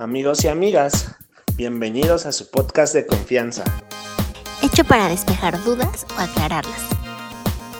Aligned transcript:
Amigos 0.00 0.44
y 0.44 0.46
amigas, 0.46 1.16
bienvenidos 1.56 2.24
a 2.24 2.30
su 2.30 2.48
podcast 2.52 2.94
de 2.94 3.04
confianza. 3.04 3.64
Hecho 4.62 4.84
para 4.84 5.08
despejar 5.08 5.60
dudas 5.64 6.06
o 6.16 6.20
aclararlas. 6.20 6.88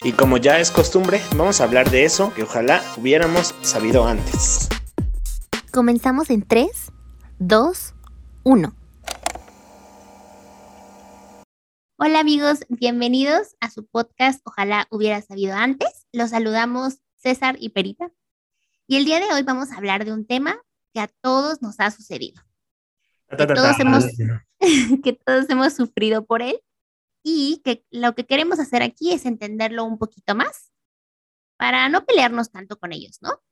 Y 0.03 0.11
como 0.11 0.37
ya 0.37 0.59
es 0.59 0.73
costumbre, 0.73 1.21
vamos 1.37 1.61
a 1.61 1.65
hablar 1.65 1.93
de 1.93 2.03
eso 2.03 2.35
que 2.35 2.43
ojalá 2.43 2.83
hubiéramos 2.96 3.54
sabido 3.62 4.04
antes. 4.04 4.69
Comenzamos 5.71 6.29
en 6.31 6.43
3, 6.43 6.91
2, 7.39 7.95
1. 8.43 8.75
Hola 11.98 12.19
amigos, 12.19 12.64
bienvenidos 12.69 13.55
a 13.61 13.71
su 13.71 13.87
podcast 13.87 14.41
Ojalá 14.43 14.89
hubiera 14.91 15.23
sabido 15.23 15.55
antes. 15.55 16.09
Los 16.11 16.30
saludamos 16.30 16.98
César 17.14 17.57
y 17.61 17.69
Perita. 17.69 18.11
Y 18.89 18.96
el 18.96 19.05
día 19.05 19.21
de 19.21 19.32
hoy 19.32 19.45
vamos 19.45 19.71
a 19.71 19.77
hablar 19.77 20.05
de 20.05 20.12
un 20.12 20.27
tema 20.27 20.61
que 20.93 21.00
a 21.00 21.09
todos 21.20 21.62
nos 21.62 21.79
ha 21.80 21.91
sucedido. 21.91 22.43
Que 23.29 23.47
todos, 23.47 23.78
hemos, 23.78 24.06
que 25.05 25.12
todos 25.12 25.51
hemos 25.51 25.74
sufrido 25.74 26.24
por 26.24 26.42
él 26.42 26.61
y 27.23 27.61
que 27.64 27.84
lo 27.91 28.14
que 28.14 28.24
queremos 28.24 28.59
hacer 28.59 28.83
aquí 28.83 29.12
es 29.12 29.27
entenderlo 29.27 29.84
un 29.84 29.98
poquito 29.98 30.34
más 30.34 30.73
para 31.59 31.88
no 31.88 32.05
pelearnos 32.06 32.51
tanto 32.51 32.78
con 32.78 32.92
ellos, 32.92 33.19
¿no? 33.20 33.42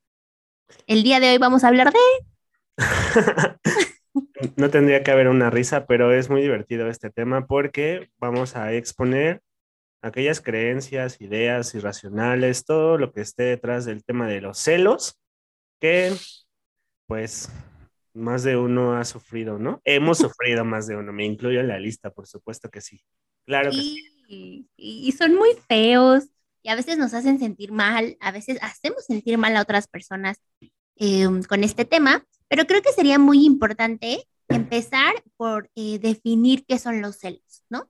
El 0.86 1.02
día 1.02 1.20
de 1.20 1.30
hoy 1.30 1.38
vamos 1.38 1.64
a 1.64 1.68
hablar 1.68 1.92
de... 1.92 1.98
no 4.56 4.70
tendría 4.70 5.02
que 5.02 5.10
haber 5.10 5.28
una 5.28 5.50
risa, 5.50 5.86
pero 5.86 6.12
es 6.12 6.30
muy 6.30 6.40
divertido 6.40 6.88
este 6.88 7.10
tema 7.10 7.46
porque 7.46 8.10
vamos 8.18 8.56
a 8.56 8.72
exponer 8.72 9.42
aquellas 10.02 10.40
creencias, 10.40 11.20
ideas 11.20 11.74
irracionales, 11.74 12.64
todo 12.64 12.96
lo 12.96 13.12
que 13.12 13.20
esté 13.20 13.44
detrás 13.44 13.84
del 13.84 14.04
tema 14.04 14.26
de 14.26 14.40
los 14.40 14.58
celos 14.58 15.18
que 15.80 16.14
pues 17.06 17.50
más 18.14 18.42
de 18.42 18.56
uno 18.56 18.96
ha 18.96 19.04
sufrido, 19.04 19.58
¿no? 19.58 19.80
Hemos 19.84 20.18
sufrido 20.18 20.64
más 20.64 20.86
de 20.86 20.96
uno, 20.96 21.12
me 21.12 21.24
incluyo 21.24 21.60
en 21.60 21.68
la 21.68 21.78
lista, 21.78 22.10
por 22.10 22.26
supuesto 22.26 22.70
que 22.70 22.80
sí. 22.80 23.02
Claro 23.44 23.70
que 23.70 23.76
sí. 23.76 24.68
Y 24.76 25.12
son 25.12 25.34
muy 25.34 25.50
feos 25.68 26.24
y 26.62 26.68
a 26.68 26.74
veces 26.74 26.98
nos 26.98 27.14
hacen 27.14 27.38
sentir 27.38 27.70
mal, 27.70 28.16
a 28.18 28.32
veces 28.32 28.58
hacemos 28.60 29.04
sentir 29.04 29.38
mal 29.38 29.56
a 29.56 29.62
otras 29.62 29.86
personas 29.86 30.38
em, 30.96 31.42
con 31.44 31.62
este 31.62 31.84
tema, 31.84 32.26
pero 32.48 32.66
creo 32.66 32.82
que 32.82 32.92
sería 32.92 33.20
muy 33.20 33.44
importante 33.44 34.26
empezar 34.48 35.14
por 35.36 35.70
eh, 35.76 36.00
definir 36.00 36.64
qué 36.66 36.80
son 36.80 37.00
los 37.00 37.18
celos, 37.18 37.64
¿no? 37.68 37.88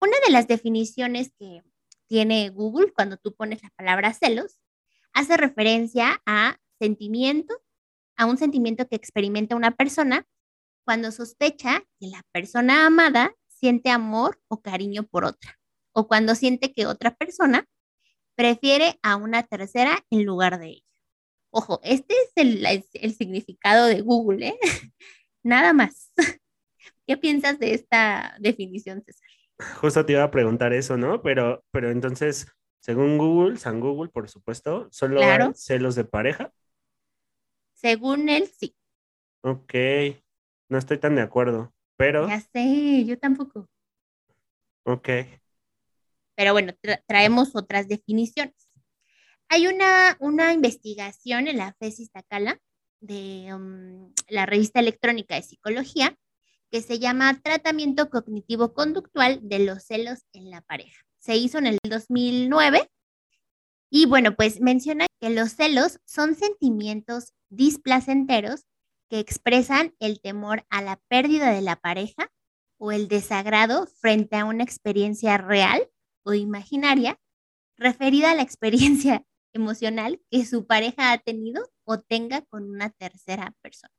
Una 0.00 0.16
de 0.26 0.32
las 0.32 0.48
definiciones 0.48 1.32
que 1.38 1.62
tiene 2.08 2.50
Google 2.50 2.92
cuando 2.92 3.16
tú 3.16 3.32
pones 3.32 3.62
la 3.62 3.70
palabra 3.70 4.12
celos 4.12 4.58
hace 5.12 5.36
referencia 5.36 6.20
a 6.26 6.58
sentimiento, 6.80 7.54
a 8.16 8.26
un 8.26 8.38
sentimiento 8.38 8.86
que 8.88 8.96
experimenta 8.96 9.56
una 9.56 9.70
persona 9.72 10.26
cuando 10.84 11.12
sospecha 11.12 11.84
que 11.98 12.08
la 12.08 12.22
persona 12.32 12.86
amada 12.86 13.34
siente 13.48 13.90
amor 13.90 14.40
o 14.48 14.60
cariño 14.60 15.04
por 15.04 15.24
otra, 15.24 15.58
o 15.92 16.08
cuando 16.08 16.34
siente 16.34 16.72
que 16.72 16.86
otra 16.86 17.14
persona 17.14 17.66
prefiere 18.34 18.98
a 19.02 19.16
una 19.16 19.44
tercera 19.44 20.04
en 20.10 20.24
lugar 20.24 20.58
de 20.58 20.68
ella. 20.68 20.92
Ojo, 21.50 21.80
este 21.84 22.14
es 22.14 22.32
el, 22.36 22.66
el 22.66 23.14
significado 23.14 23.86
de 23.86 24.00
Google, 24.00 24.48
¿eh? 24.48 24.58
Nada 25.42 25.72
más. 25.72 26.12
¿Qué 27.06 27.16
piensas 27.16 27.58
de 27.58 27.74
esta 27.74 28.36
definición, 28.40 29.02
César? 29.04 29.28
Justo 29.80 30.04
te 30.04 30.14
iba 30.14 30.24
a 30.24 30.30
preguntar 30.30 30.72
eso, 30.72 30.96
¿no? 30.96 31.22
Pero, 31.22 31.64
pero 31.70 31.90
entonces, 31.90 32.46
según 32.80 33.18
Google, 33.18 33.58
San 33.58 33.80
Google, 33.80 34.10
por 34.10 34.28
supuesto, 34.28 34.88
¿solo 34.90 35.20
celos 35.54 35.94
de 35.94 36.04
pareja? 36.04 36.52
Según 37.82 38.28
él, 38.28 38.46
sí. 38.46 38.76
Ok, 39.42 39.74
no 40.68 40.78
estoy 40.78 40.98
tan 40.98 41.16
de 41.16 41.22
acuerdo, 41.22 41.74
pero... 41.96 42.28
Ya 42.28 42.40
sé, 42.40 43.04
yo 43.04 43.18
tampoco. 43.18 43.68
Ok. 44.84 45.08
Pero 46.36 46.52
bueno, 46.52 46.72
traemos 47.06 47.56
otras 47.56 47.88
definiciones. 47.88 48.70
Hay 49.48 49.66
una, 49.66 50.16
una 50.20 50.52
investigación 50.52 51.48
en 51.48 51.58
la 51.58 51.74
FESI 51.74 52.08
Tacala 52.08 52.60
de 53.00 53.52
um, 53.52 54.12
la 54.28 54.46
revista 54.46 54.78
electrónica 54.78 55.34
de 55.34 55.42
psicología 55.42 56.16
que 56.70 56.82
se 56.82 57.00
llama 57.00 57.38
Tratamiento 57.42 58.08
Cognitivo 58.10 58.72
Conductual 58.72 59.40
de 59.42 59.58
los 59.58 59.82
celos 59.82 60.20
en 60.32 60.50
la 60.50 60.62
pareja. 60.62 61.04
Se 61.18 61.36
hizo 61.36 61.58
en 61.58 61.66
el 61.66 61.78
2009 61.82 62.88
y 63.94 64.06
bueno, 64.06 64.34
pues 64.34 64.62
menciona 64.62 65.04
que 65.20 65.28
los 65.28 65.50
celos 65.52 66.00
son 66.06 66.34
sentimientos 66.34 67.34
displacenteros 67.50 68.64
que 69.10 69.18
expresan 69.18 69.94
el 70.00 70.22
temor 70.22 70.64
a 70.70 70.80
la 70.80 70.98
pérdida 71.08 71.50
de 71.50 71.60
la 71.60 71.76
pareja 71.76 72.32
o 72.78 72.90
el 72.90 73.06
desagrado 73.06 73.86
frente 74.00 74.36
a 74.36 74.46
una 74.46 74.64
experiencia 74.64 75.36
real 75.36 75.90
o 76.24 76.32
imaginaria 76.32 77.20
referida 77.76 78.30
a 78.30 78.34
la 78.34 78.40
experiencia 78.40 79.26
emocional 79.52 80.22
que 80.30 80.46
su 80.46 80.66
pareja 80.66 81.12
ha 81.12 81.18
tenido 81.18 81.70
o 81.84 82.00
tenga 82.00 82.40
con 82.46 82.70
una 82.70 82.88
tercera 82.88 83.54
persona. 83.60 83.92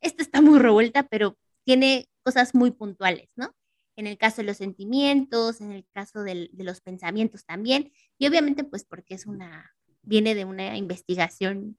Esto 0.00 0.24
está 0.24 0.40
muy 0.40 0.58
revuelta, 0.58 1.04
pero 1.04 1.38
tiene 1.62 2.08
cosas 2.24 2.56
muy 2.56 2.72
puntuales, 2.72 3.30
¿no? 3.36 3.54
En 3.96 4.06
el 4.06 4.16
caso 4.16 4.38
de 4.38 4.46
los 4.46 4.56
sentimientos, 4.56 5.60
en 5.60 5.72
el 5.72 5.86
caso 5.92 6.22
de 6.22 6.48
los 6.52 6.80
pensamientos 6.80 7.44
también, 7.44 7.92
y 8.18 8.26
obviamente 8.26 8.64
pues 8.64 8.84
porque 8.84 9.14
es 9.14 9.26
una, 9.26 9.74
viene 10.02 10.34
de 10.34 10.44
una 10.44 10.76
investigación 10.76 11.78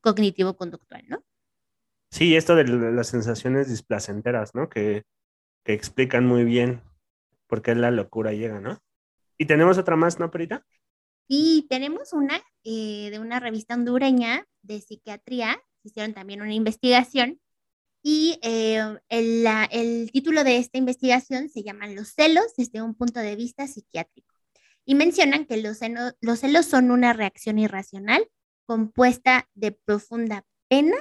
cognitivo-conductual, 0.00 1.04
¿no? 1.08 1.24
Sí, 2.10 2.36
esto 2.36 2.54
de 2.54 2.64
las 2.64 3.08
sensaciones 3.08 3.68
displacenteras, 3.68 4.54
¿no? 4.54 4.68
Que, 4.68 5.04
que 5.64 5.74
explican 5.74 6.26
muy 6.26 6.44
bien 6.44 6.82
por 7.46 7.62
qué 7.62 7.74
la 7.74 7.90
locura 7.90 8.32
llega, 8.32 8.60
¿no? 8.60 8.78
Y 9.36 9.46
tenemos 9.46 9.78
otra 9.78 9.96
más, 9.96 10.18
¿no, 10.18 10.30
Perita? 10.30 10.64
Sí, 11.28 11.66
tenemos 11.68 12.12
una 12.12 12.40
eh, 12.64 13.10
de 13.10 13.18
una 13.18 13.38
revista 13.38 13.74
hondureña 13.74 14.46
de 14.62 14.80
psiquiatría, 14.80 15.60
hicieron 15.82 16.14
también 16.14 16.40
una 16.40 16.54
investigación 16.54 17.40
y 18.10 18.38
eh, 18.40 18.82
el, 19.10 19.46
el, 19.70 20.10
título 20.10 20.42
de 20.42 20.56
esta 20.56 20.78
investigación 20.78 21.50
se 21.50 21.62
llama 21.62 21.88
Los 21.88 22.14
celos 22.14 22.54
desde 22.56 22.80
un 22.80 22.94
punto 22.94 23.20
de 23.20 23.36
vista 23.36 23.66
psiquiátrico. 23.66 24.34
Y 24.86 24.94
mencionan 24.94 25.44
que 25.44 25.58
los, 25.58 25.80
los 26.22 26.40
celos 26.40 26.64
son 26.64 26.90
una 26.90 27.12
reacción 27.12 27.58
irracional 27.58 28.26
compuesta 28.64 29.46
de 29.52 29.72
profunda 29.72 30.46
pena, 30.68 30.96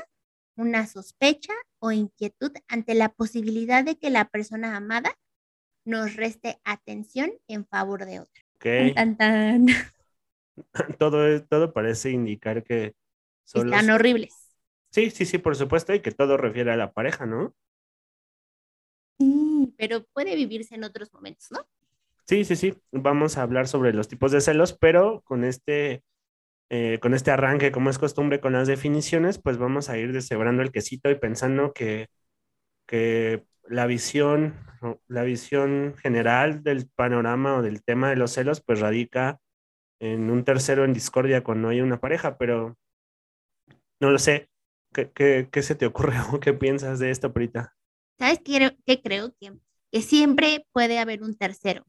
una 0.57 0.85
sospecha 0.85 1.53
o 1.79 1.93
inquietud 1.93 2.51
ante 2.67 2.93
la 2.93 3.07
posibilidad 3.07 3.85
de 3.85 3.97
que 3.97 4.09
la 4.09 4.25
persona 4.25 4.75
amada 4.75 5.17
nos 5.85 6.17
reste 6.17 6.59
atención 6.65 7.31
en 7.47 7.65
favor 7.65 8.05
de 8.05 8.19
otra. 8.19 8.43
Todo, 10.99 11.41
todo 11.43 11.71
parece 11.71 12.09
indicar 12.09 12.63
que 12.63 12.95
son 13.45 13.71
están 13.71 13.91
horribles. 13.91 14.46
Sí, 14.97 15.11
sí, 15.11 15.25
sí, 15.25 15.37
por 15.37 15.55
supuesto, 15.55 15.93
y 15.93 15.99
que 15.99 16.09
todo 16.09 16.37
refiere 16.37 16.71
a 16.71 16.75
la 16.75 16.91
pareja, 16.91 17.27
¿no? 17.27 17.53
Sí, 19.19 19.71
pero 19.77 20.03
puede 20.05 20.35
vivirse 20.35 20.73
en 20.73 20.83
otros 20.83 21.13
momentos, 21.13 21.51
¿no? 21.51 21.67
Sí, 22.27 22.43
sí, 22.45 22.55
sí. 22.55 22.73
Vamos 22.91 23.37
a 23.37 23.43
hablar 23.43 23.67
sobre 23.67 23.93
los 23.93 24.07
tipos 24.07 24.31
de 24.31 24.41
celos, 24.41 24.75
pero 24.75 25.21
con 25.21 25.43
este, 25.43 26.01
eh, 26.71 26.97
con 26.99 27.13
este 27.13 27.29
arranque, 27.29 27.71
como 27.71 27.91
es 27.91 27.99
costumbre 27.99 28.39
con 28.39 28.53
las 28.53 28.67
definiciones, 28.67 29.37
pues 29.37 29.59
vamos 29.59 29.87
a 29.89 29.99
ir 29.99 30.13
deshebrando 30.13 30.63
el 30.63 30.71
quesito 30.71 31.11
y 31.11 31.15
pensando 31.15 31.73
que, 31.73 32.07
que 32.87 33.45
la 33.67 33.85
visión, 33.85 34.55
la 35.07 35.21
visión 35.21 35.93
general 35.99 36.63
del 36.63 36.89
panorama 36.89 37.57
o 37.57 37.61
del 37.61 37.83
tema 37.83 38.09
de 38.09 38.15
los 38.15 38.31
celos, 38.31 38.61
pues 38.61 38.79
radica 38.79 39.37
en 39.99 40.31
un 40.31 40.43
tercero 40.43 40.85
en 40.85 40.93
discordia 40.93 41.43
cuando 41.43 41.69
hay 41.69 41.81
una 41.81 41.99
pareja, 41.99 42.39
pero 42.39 42.79
no 43.99 44.09
lo 44.09 44.17
sé. 44.17 44.49
¿Qué, 44.93 45.49
qué, 45.51 45.61
se 45.61 45.75
te 45.75 45.85
ocurre 45.85 46.15
o 46.33 46.39
qué 46.39 46.53
piensas 46.53 46.99
de 46.99 47.11
esto, 47.11 47.33
Prita? 47.33 47.75
¿Sabes 48.17 48.39
qué, 48.43 48.75
qué 48.85 49.01
creo? 49.01 49.33
Que, 49.39 49.53
que 49.91 50.01
siempre 50.01 50.65
puede 50.71 50.99
haber 50.99 51.23
un 51.23 51.35
tercero 51.35 51.85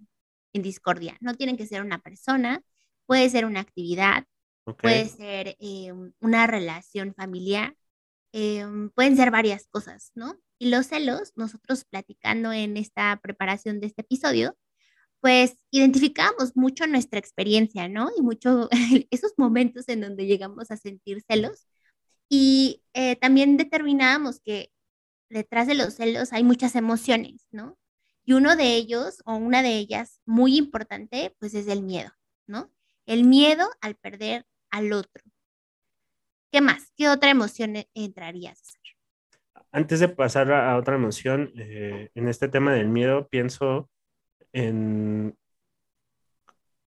en 0.52 0.62
discordia. 0.62 1.16
No 1.20 1.34
tiene 1.34 1.56
que 1.56 1.66
ser 1.66 1.82
una 1.82 2.00
persona, 2.00 2.62
puede 3.06 3.28
ser 3.30 3.44
una 3.44 3.60
actividad, 3.60 4.24
puede 4.76 5.08
ser 5.08 5.56
eh, 5.60 5.92
una 6.20 6.46
relación 6.46 7.14
familiar, 7.14 7.74
eh, 8.32 8.66
pueden 8.94 9.16
ser 9.16 9.30
varias 9.30 9.66
cosas, 9.68 10.12
¿no? 10.14 10.38
Y 10.58 10.70
los 10.70 10.86
celos, 10.86 11.32
nosotros 11.36 11.84
platicando 11.84 12.52
en 12.52 12.76
esta 12.76 13.18
preparación 13.22 13.80
de 13.80 13.86
este 13.86 14.02
episodio, 14.02 14.56
pues 15.20 15.56
identificamos 15.70 16.56
mucho 16.56 16.86
nuestra 16.86 17.18
experiencia, 17.18 17.88
¿no? 17.88 18.10
Y 18.16 18.22
mucho 18.22 18.68
esos 19.10 19.32
momentos 19.36 19.88
en 19.88 20.00
donde 20.00 20.26
llegamos 20.26 20.70
a 20.70 20.76
sentir 20.76 21.22
celos 21.26 21.66
y 22.28 22.82
eh, 22.94 23.16
también 23.16 23.56
determinábamos 23.56 24.40
que 24.40 24.70
detrás 25.30 25.66
de 25.66 25.74
los 25.74 25.94
celos 25.94 26.32
hay 26.32 26.44
muchas 26.44 26.74
emociones, 26.74 27.46
¿no? 27.50 27.78
Y 28.24 28.34
uno 28.34 28.56
de 28.56 28.74
ellos, 28.74 29.22
o 29.24 29.34
una 29.36 29.62
de 29.62 29.76
ellas, 29.78 30.20
muy 30.26 30.56
importante, 30.58 31.34
pues 31.38 31.54
es 31.54 31.66
el 31.68 31.82
miedo, 31.82 32.10
¿no? 32.46 32.70
El 33.06 33.24
miedo 33.24 33.68
al 33.80 33.94
perder 33.94 34.44
al 34.70 34.92
otro. 34.92 35.22
¿Qué 36.52 36.60
más? 36.60 36.92
¿Qué 36.96 37.08
otra 37.08 37.30
emoción 37.30 37.76
e-, 37.76 37.88
entraría, 37.94 38.54
Antes 39.72 40.00
de 40.00 40.08
pasar 40.08 40.52
a, 40.52 40.76
otra 40.76 40.96
emoción, 40.96 41.52
eh, 41.56 42.10
en 42.14 42.28
este 42.28 42.48
tema 42.48 42.74
del 42.74 42.88
miedo, 42.88 43.28
pienso 43.28 43.88
en, 44.52 45.36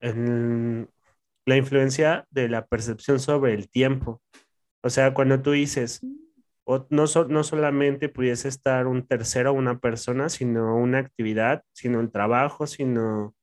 en 0.00 0.88
la 1.46 1.56
influencia 1.56 2.26
de 2.30 2.48
la 2.48 2.66
percepción 2.66 3.20
sobre 3.20 3.54
el 3.54 3.68
tiempo. 3.68 4.22
O 4.84 4.90
sea, 4.90 5.14
cuando 5.14 5.40
tú 5.40 5.52
dices, 5.52 6.02
o 6.64 6.86
no, 6.90 7.04
no 7.28 7.42
solamente 7.42 8.10
pudiese 8.10 8.48
estar 8.48 8.86
un 8.86 9.06
tercero 9.06 9.50
o 9.50 9.54
una 9.54 9.78
persona, 9.78 10.28
sino 10.28 10.76
una 10.76 10.98
actividad, 10.98 11.62
sino 11.72 12.00
el 12.00 12.10
trabajo, 12.10 12.66
sino, 12.66 13.34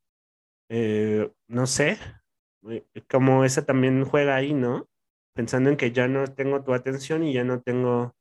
eh, 0.70 1.32
no 1.48 1.66
sé, 1.66 1.98
eh, 2.70 2.86
como 3.10 3.44
esa 3.44 3.66
también 3.66 4.06
juega 4.06 4.36
ahí, 4.36 4.54
¿no? 4.54 4.88
Pensando 5.34 5.72
en 5.72 5.78
que 5.78 5.92
ya 5.92 6.08
no 6.08 6.28
tengo 6.28 6.64
tu 6.64 6.76
atención 6.76 7.24
y 7.24 7.34
ya 7.34 7.44
no 7.44 7.60
tengo 7.64 8.16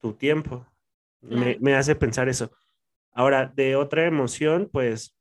tu 0.00 0.14
tiempo. 0.14 0.66
Me, 1.20 1.58
me, 1.60 1.76
hace 1.76 1.94
pensar 1.94 2.28
eso. 2.28 2.50
Ahora, 3.12 3.46
de 3.54 3.76
otra 3.76 4.04
emoción, 4.04 4.68
pues 4.72 5.16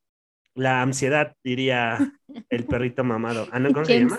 la 0.55 0.81
ansiedad, 0.81 1.35
diría 1.43 1.99
el 2.49 2.65
perrito 2.65 3.03
mamado. 3.03 3.47
Ah, 3.51 3.59
¿no? 3.59 3.71
¿Cómo 3.71 3.85
se 3.85 3.99
llama? 3.99 4.17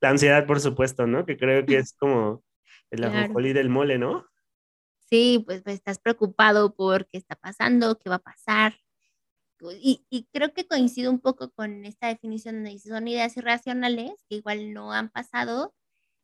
La 0.00 0.10
ansiedad, 0.10 0.46
por 0.46 0.60
supuesto, 0.60 1.06
¿no? 1.06 1.26
Que 1.26 1.36
creo 1.36 1.64
que 1.66 1.76
es 1.76 1.92
como 1.94 2.42
el 2.90 3.04
ajonjolí 3.04 3.52
del 3.52 3.68
mole, 3.68 3.98
¿no? 3.98 4.26
Sí, 5.10 5.42
pues, 5.44 5.62
pues, 5.62 5.76
estás 5.76 5.98
preocupado 5.98 6.74
por 6.74 7.06
qué 7.08 7.18
está 7.18 7.36
pasando, 7.36 7.98
qué 7.98 8.08
va 8.08 8.16
a 8.16 8.18
pasar. 8.20 8.76
Y, 9.78 10.06
y, 10.08 10.26
creo 10.32 10.54
que 10.54 10.66
coincido 10.66 11.10
un 11.10 11.20
poco 11.20 11.50
con 11.50 11.84
esta 11.84 12.08
definición 12.08 12.64
de 12.64 12.78
son 12.78 13.08
ideas 13.08 13.36
irracionales 13.36 14.12
que 14.28 14.36
igual 14.36 14.72
no 14.72 14.92
han 14.92 15.10
pasado, 15.10 15.74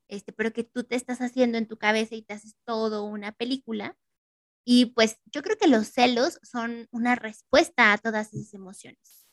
este, 0.08 0.32
pero 0.32 0.52
que 0.52 0.64
tú 0.64 0.84
te 0.84 0.96
estás 0.96 1.20
haciendo 1.20 1.58
en 1.58 1.66
tu 1.68 1.76
cabeza 1.76 2.14
y 2.14 2.22
te 2.22 2.34
haces 2.34 2.56
todo 2.64 3.04
una 3.04 3.32
película. 3.32 3.96
Y 4.64 4.86
pues 4.86 5.18
yo 5.26 5.42
creo 5.42 5.58
que 5.58 5.68
los 5.68 5.88
celos 5.88 6.40
son 6.42 6.88
una 6.92 7.14
respuesta 7.14 7.92
a 7.92 7.98
todas 7.98 8.32
esas 8.32 8.54
emociones. 8.54 9.25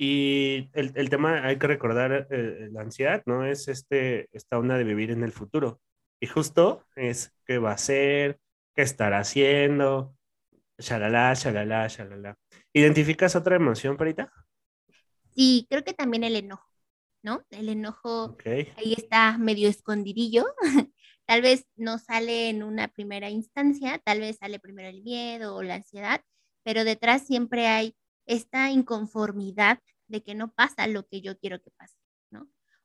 Y 0.00 0.70
el, 0.74 0.92
el 0.94 1.10
tema, 1.10 1.44
hay 1.44 1.58
que 1.58 1.66
recordar, 1.66 2.28
eh, 2.30 2.68
la 2.70 2.82
ansiedad, 2.82 3.20
¿no? 3.26 3.44
Es 3.44 3.66
este, 3.66 4.28
esta 4.32 4.56
onda 4.56 4.78
de 4.78 4.84
vivir 4.84 5.10
en 5.10 5.24
el 5.24 5.32
futuro. 5.32 5.80
Y 6.20 6.28
justo 6.28 6.86
es 6.94 7.34
qué 7.44 7.58
va 7.58 7.72
a 7.72 7.74
hacer, 7.74 8.38
qué 8.76 8.82
estará 8.82 9.18
haciendo, 9.18 10.14
shalala, 10.78 11.34
shalala, 11.34 11.88
shalala. 11.88 12.36
¿Identificas 12.72 13.34
otra 13.34 13.56
emoción, 13.56 13.96
Perita? 13.96 14.32
Sí, 15.34 15.66
creo 15.68 15.82
que 15.82 15.94
también 15.94 16.22
el 16.22 16.36
enojo, 16.36 16.72
¿no? 17.24 17.44
El 17.50 17.68
enojo 17.68 18.36
ahí 18.76 18.94
está 18.96 19.36
medio 19.36 19.68
escondidillo. 19.68 20.46
tal 21.26 21.42
vez 21.42 21.66
no 21.74 21.98
sale 21.98 22.50
en 22.50 22.62
una 22.62 22.86
primera 22.86 23.30
instancia, 23.30 23.98
tal 24.04 24.20
vez 24.20 24.36
sale 24.36 24.60
primero 24.60 24.88
el 24.88 25.02
miedo 25.02 25.56
o 25.56 25.62
la 25.64 25.74
ansiedad, 25.74 26.22
pero 26.62 26.84
detrás 26.84 27.26
siempre 27.26 27.66
hay 27.66 27.96
esta 28.28 28.70
inconformidad 28.70 29.80
de 30.06 30.22
que 30.22 30.34
no 30.34 30.52
pasa 30.52 30.86
lo 30.86 31.06
que 31.06 31.20
yo 31.20 31.38
quiero 31.38 31.60
que 31.60 31.70
pase 31.72 31.98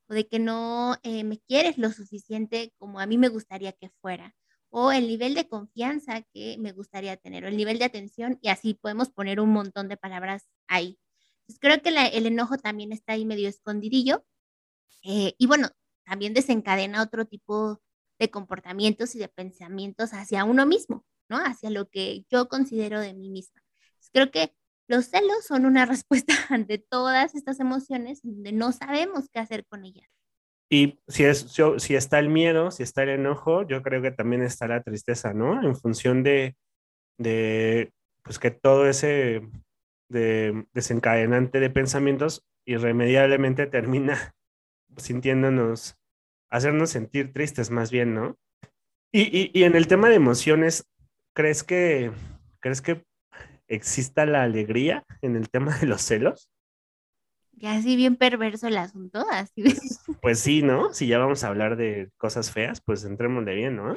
o 0.07 0.13
de 0.13 0.27
que 0.27 0.39
no 0.39 0.97
eh, 1.03 1.23
me 1.23 1.39
quieres 1.39 1.77
lo 1.77 1.91
suficiente 1.91 2.73
como 2.77 2.99
a 2.99 3.05
mí 3.05 3.17
me 3.17 3.29
gustaría 3.29 3.73
que 3.73 3.89
fuera, 4.01 4.35
o 4.69 4.91
el 4.91 5.07
nivel 5.07 5.35
de 5.35 5.47
confianza 5.47 6.23
que 6.33 6.57
me 6.59 6.71
gustaría 6.71 7.17
tener, 7.17 7.45
o 7.45 7.47
el 7.47 7.57
nivel 7.57 7.79
de 7.79 7.85
atención, 7.85 8.39
y 8.41 8.49
así 8.49 8.73
podemos 8.73 9.09
poner 9.11 9.39
un 9.39 9.51
montón 9.51 9.87
de 9.87 9.97
palabras 9.97 10.47
ahí. 10.67 10.99
Entonces, 11.41 11.59
creo 11.59 11.81
que 11.81 11.89
el 12.17 12.25
enojo 12.25 12.57
también 12.57 12.91
está 12.91 13.13
ahí 13.13 13.25
medio 13.25 13.49
escondidillo, 13.49 14.25
eh, 15.03 15.35
y 15.37 15.47
bueno, 15.47 15.69
también 16.05 16.33
desencadena 16.33 17.03
otro 17.03 17.25
tipo 17.25 17.81
de 18.19 18.29
comportamientos 18.29 19.15
y 19.15 19.19
de 19.19 19.29
pensamientos 19.29 20.13
hacia 20.13 20.45
uno 20.45 20.65
mismo, 20.65 21.05
¿no? 21.29 21.37
Hacia 21.37 21.69
lo 21.69 21.89
que 21.89 22.25
yo 22.29 22.47
considero 22.49 22.99
de 22.99 23.13
mí 23.13 23.29
misma. 23.29 23.61
creo 24.13 24.31
que 24.31 24.53
los 24.93 25.05
celos 25.05 25.45
son 25.45 25.65
una 25.65 25.85
respuesta 25.93 26.33
ante 26.49 26.77
todas 26.77 27.35
estas 27.35 27.59
emociones 27.59 28.21
donde 28.23 28.51
no 28.51 28.71
sabemos 28.71 29.27
qué 29.29 29.39
hacer 29.39 29.65
con 29.65 29.85
ellas. 29.85 30.09
Y 30.69 30.99
si, 31.07 31.23
es, 31.25 31.53
si 31.77 31.95
está 31.95 32.19
el 32.19 32.29
miedo, 32.29 32.71
si 32.71 32.83
está 32.83 33.03
el 33.03 33.09
enojo, 33.09 33.67
yo 33.67 33.83
creo 33.83 34.01
que 34.01 34.11
también 34.11 34.41
está 34.41 34.67
la 34.67 34.81
tristeza, 34.81 35.33
¿no? 35.33 35.61
En 35.61 35.75
función 35.75 36.23
de, 36.23 36.55
de 37.19 37.91
pues 38.23 38.39
que 38.39 38.49
todo 38.49 38.87
ese 38.87 39.41
de 40.09 40.65
desencadenante 40.73 41.59
de 41.59 41.69
pensamientos 41.69 42.45
irremediablemente 42.65 43.67
termina 43.67 44.33
sintiéndonos, 44.97 45.97
hacernos 46.49 46.89
sentir 46.91 47.33
tristes 47.33 47.69
más 47.69 47.91
bien, 47.91 48.13
¿no? 48.15 48.37
Y, 49.11 49.21
y, 49.21 49.51
y 49.53 49.63
en 49.63 49.75
el 49.75 49.87
tema 49.87 50.09
de 50.09 50.15
emociones, 50.15 50.87
¿crees 51.35 51.63
que, 51.63 52.11
¿crees 52.61 52.81
que 52.81 53.03
exista 53.75 54.25
la 54.25 54.43
alegría 54.43 55.03
en 55.21 55.35
el 55.35 55.49
tema 55.49 55.77
de 55.77 55.87
los 55.87 56.01
celos. 56.01 56.49
Ya 57.53 57.75
así 57.75 57.95
bien 57.95 58.15
perverso 58.15 58.67
el 58.67 58.77
asunto, 58.77 59.25
así. 59.31 59.63
Pues, 59.63 59.99
pues, 60.21 60.39
sí, 60.39 60.63
¿no? 60.63 60.93
Si 60.93 61.07
ya 61.07 61.17
vamos 61.17 61.43
a 61.43 61.47
hablar 61.47 61.77
de 61.77 62.09
cosas 62.17 62.51
feas, 62.51 62.81
pues 62.81 63.05
entremos 63.05 63.45
de 63.45 63.55
bien, 63.55 63.75
¿no? 63.75 63.95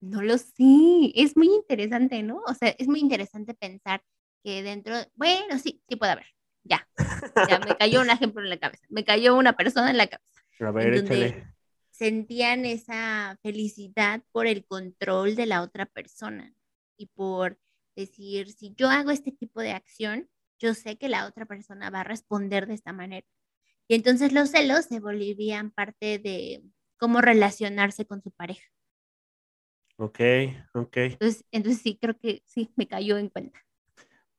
No 0.00 0.22
lo 0.22 0.38
sé, 0.38 1.12
es 1.14 1.36
muy 1.36 1.48
interesante, 1.48 2.22
¿no? 2.22 2.40
O 2.46 2.54
sea, 2.54 2.68
es 2.68 2.86
muy 2.86 3.00
interesante 3.00 3.54
pensar 3.54 4.02
que 4.44 4.62
dentro, 4.62 4.94
bueno, 5.16 5.58
sí, 5.58 5.82
sí 5.88 5.96
puede 5.96 6.12
haber, 6.12 6.26
ya, 6.62 6.88
ya 7.48 7.58
me 7.58 7.76
cayó 7.76 8.00
un 8.00 8.10
ejemplo 8.10 8.40
en 8.40 8.50
la 8.50 8.58
cabeza, 8.58 8.84
me 8.88 9.04
cayó 9.04 9.34
una 9.34 9.56
persona 9.56 9.90
en 9.90 9.96
la 9.96 10.06
cabeza. 10.06 10.40
A 10.60 10.70
ver, 10.70 10.94
échale. 10.94 11.52
Sentían 11.90 12.64
esa 12.64 13.36
felicidad 13.42 14.22
por 14.30 14.46
el 14.46 14.64
control 14.64 15.34
de 15.34 15.46
la 15.46 15.62
otra 15.62 15.86
persona 15.86 16.54
y 16.96 17.06
por 17.06 17.58
decir, 18.00 18.52
si 18.52 18.74
yo 18.76 18.88
hago 18.88 19.10
este 19.10 19.32
tipo 19.32 19.60
de 19.60 19.72
acción, 19.72 20.28
yo 20.58 20.74
sé 20.74 20.96
que 20.96 21.08
la 21.08 21.26
otra 21.26 21.46
persona 21.46 21.90
va 21.90 22.00
a 22.00 22.04
responder 22.04 22.66
de 22.66 22.74
esta 22.74 22.92
manera. 22.92 23.26
Y 23.88 23.94
entonces 23.94 24.32
los 24.32 24.50
celos 24.50 24.86
se 24.86 25.00
volvían 25.00 25.70
parte 25.70 26.18
de 26.18 26.62
cómo 26.98 27.20
relacionarse 27.20 28.06
con 28.06 28.22
su 28.22 28.30
pareja. 28.30 28.64
Ok, 29.96 30.20
ok. 30.74 30.96
Entonces, 30.96 31.44
entonces 31.50 31.82
sí, 31.82 31.98
creo 32.00 32.16
que 32.18 32.42
sí, 32.44 32.70
me 32.76 32.86
cayó 32.86 33.18
en 33.18 33.30
cuenta. 33.30 33.60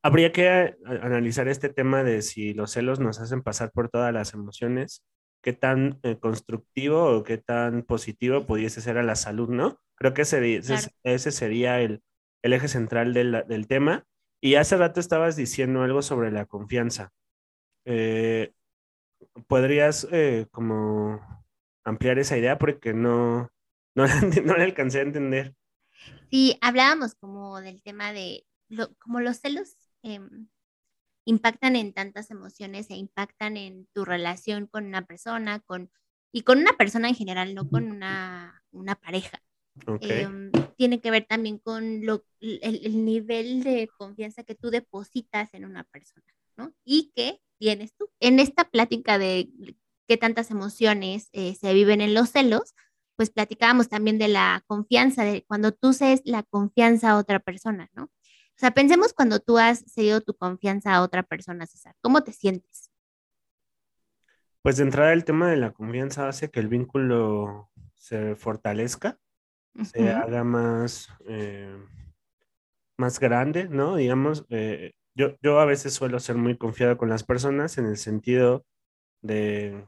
Habría 0.02 0.32
que 0.32 0.76
analizar 0.84 1.48
este 1.48 1.68
tema 1.68 2.02
de 2.02 2.22
si 2.22 2.54
los 2.54 2.70
celos 2.70 3.00
nos 3.00 3.20
hacen 3.20 3.42
pasar 3.42 3.70
por 3.72 3.90
todas 3.90 4.14
las 4.14 4.32
emociones, 4.32 5.04
qué 5.42 5.52
tan 5.52 5.98
eh, 6.02 6.16
constructivo 6.18 7.04
o 7.04 7.24
qué 7.24 7.36
tan 7.36 7.82
positivo 7.82 8.46
pudiese 8.46 8.80
ser 8.80 8.96
a 8.96 9.02
la 9.02 9.16
salud, 9.16 9.50
¿no? 9.50 9.78
Creo 9.96 10.14
que 10.14 10.22
ese, 10.22 10.62
ese 11.02 11.30
sería 11.30 11.80
el, 11.82 12.02
el 12.42 12.52
eje 12.52 12.68
central 12.68 13.12
del, 13.14 13.66
tema. 13.68 14.06
Y 14.40 14.54
hace 14.54 14.76
rato 14.76 15.00
estabas 15.00 15.36
diciendo 15.36 15.82
algo 15.82 16.02
sobre 16.02 16.30
la 16.30 16.46
confianza. 16.46 17.12
Eh, 17.84 18.52
¿Podrías 19.46 20.08
eh, 20.12 20.46
como 20.50 21.20
ampliar 21.84 22.18
esa 22.18 22.38
idea? 22.38 22.58
Porque 22.58 22.94
no, 22.94 23.50
no, 23.94 24.06
no 24.44 24.56
la 24.56 24.64
alcancé 24.64 25.00
a 25.00 25.02
entender. 25.02 25.54
Sí, 26.30 26.56
hablábamos 26.60 27.14
como 27.14 27.60
del 27.60 27.82
tema 27.82 28.12
de 28.12 28.46
como 28.98 29.20
los 29.20 29.38
celos 29.38 29.76
em, 30.02 30.48
impactan 31.24 31.76
en 31.76 31.92
tantas 31.92 32.30
emociones 32.30 32.90
e 32.90 32.94
impactan 32.94 33.56
en 33.56 33.86
tu 33.92 34.04
relación 34.04 34.66
con 34.66 34.86
una 34.86 35.06
persona, 35.06 35.60
con, 35.60 35.90
y 36.32 36.42
con 36.42 36.58
una 36.58 36.72
persona 36.74 37.08
en 37.08 37.14
general, 37.14 37.54
no 37.54 37.68
con 37.68 37.90
una, 37.90 38.62
una 38.70 38.94
pareja. 38.94 39.42
Em, 40.00 40.49
tiene 40.80 41.02
que 41.02 41.10
ver 41.10 41.26
también 41.26 41.58
con 41.58 42.06
lo, 42.06 42.24
el, 42.40 43.04
nivel 43.04 43.62
de 43.62 43.90
confianza 43.98 44.44
que 44.44 44.54
tú 44.54 44.70
depositas 44.70 45.52
en 45.52 45.66
una 45.66 45.84
persona, 45.84 46.24
¿no? 46.56 46.72
Y 46.86 47.12
que 47.14 47.38
tienes 47.58 47.94
tú. 47.94 48.08
En 48.18 48.40
esta 48.40 48.64
plática 48.64 49.18
de 49.18 49.50
qué 50.08 50.16
tantas 50.16 50.50
emociones 50.50 51.28
eh, 51.32 51.54
se 51.54 51.74
viven 51.74 52.00
en 52.00 52.14
los 52.14 52.30
celos, 52.30 52.74
pues 53.14 53.28
platicábamos 53.28 53.90
también 53.90 54.16
de 54.16 54.28
la 54.28 54.64
confianza, 54.66 55.22
de 55.22 55.44
cuando 55.46 55.72
tú 55.72 55.92
cedes 55.92 56.22
la 56.24 56.44
confianza 56.44 57.10
a 57.10 57.18
otra 57.18 57.40
persona, 57.40 57.90
¿no? 57.92 58.04
O 58.04 58.56
sea, 58.56 58.70
pensemos 58.70 59.12
cuando 59.12 59.38
tú 59.38 59.58
has 59.58 59.84
cedido 59.86 60.22
tu 60.22 60.32
confianza 60.32 60.94
a 60.94 61.02
otra 61.02 61.22
persona, 61.22 61.66
César, 61.66 61.94
¿cómo 62.00 62.22
te 62.22 62.32
sientes? 62.32 62.90
Pues 64.62 64.78
de 64.78 64.84
entrada 64.84 65.12
el 65.12 65.26
tema 65.26 65.50
de 65.50 65.58
la 65.58 65.72
confianza 65.72 66.26
hace 66.26 66.50
que 66.50 66.60
el 66.60 66.68
vínculo 66.68 67.70
se 67.96 68.34
fortalezca 68.34 69.18
se 69.84 70.10
haga 70.10 70.44
más, 70.44 71.08
eh, 71.26 71.76
más 72.98 73.20
grande, 73.20 73.68
¿no? 73.68 73.96
Digamos, 73.96 74.44
eh, 74.50 74.92
yo, 75.14 75.36
yo 75.42 75.60
a 75.60 75.64
veces 75.64 75.94
suelo 75.94 76.18
ser 76.20 76.36
muy 76.36 76.56
confiado 76.56 76.96
con 76.96 77.08
las 77.08 77.24
personas 77.24 77.78
en 77.78 77.86
el 77.86 77.96
sentido 77.96 78.64
de 79.22 79.86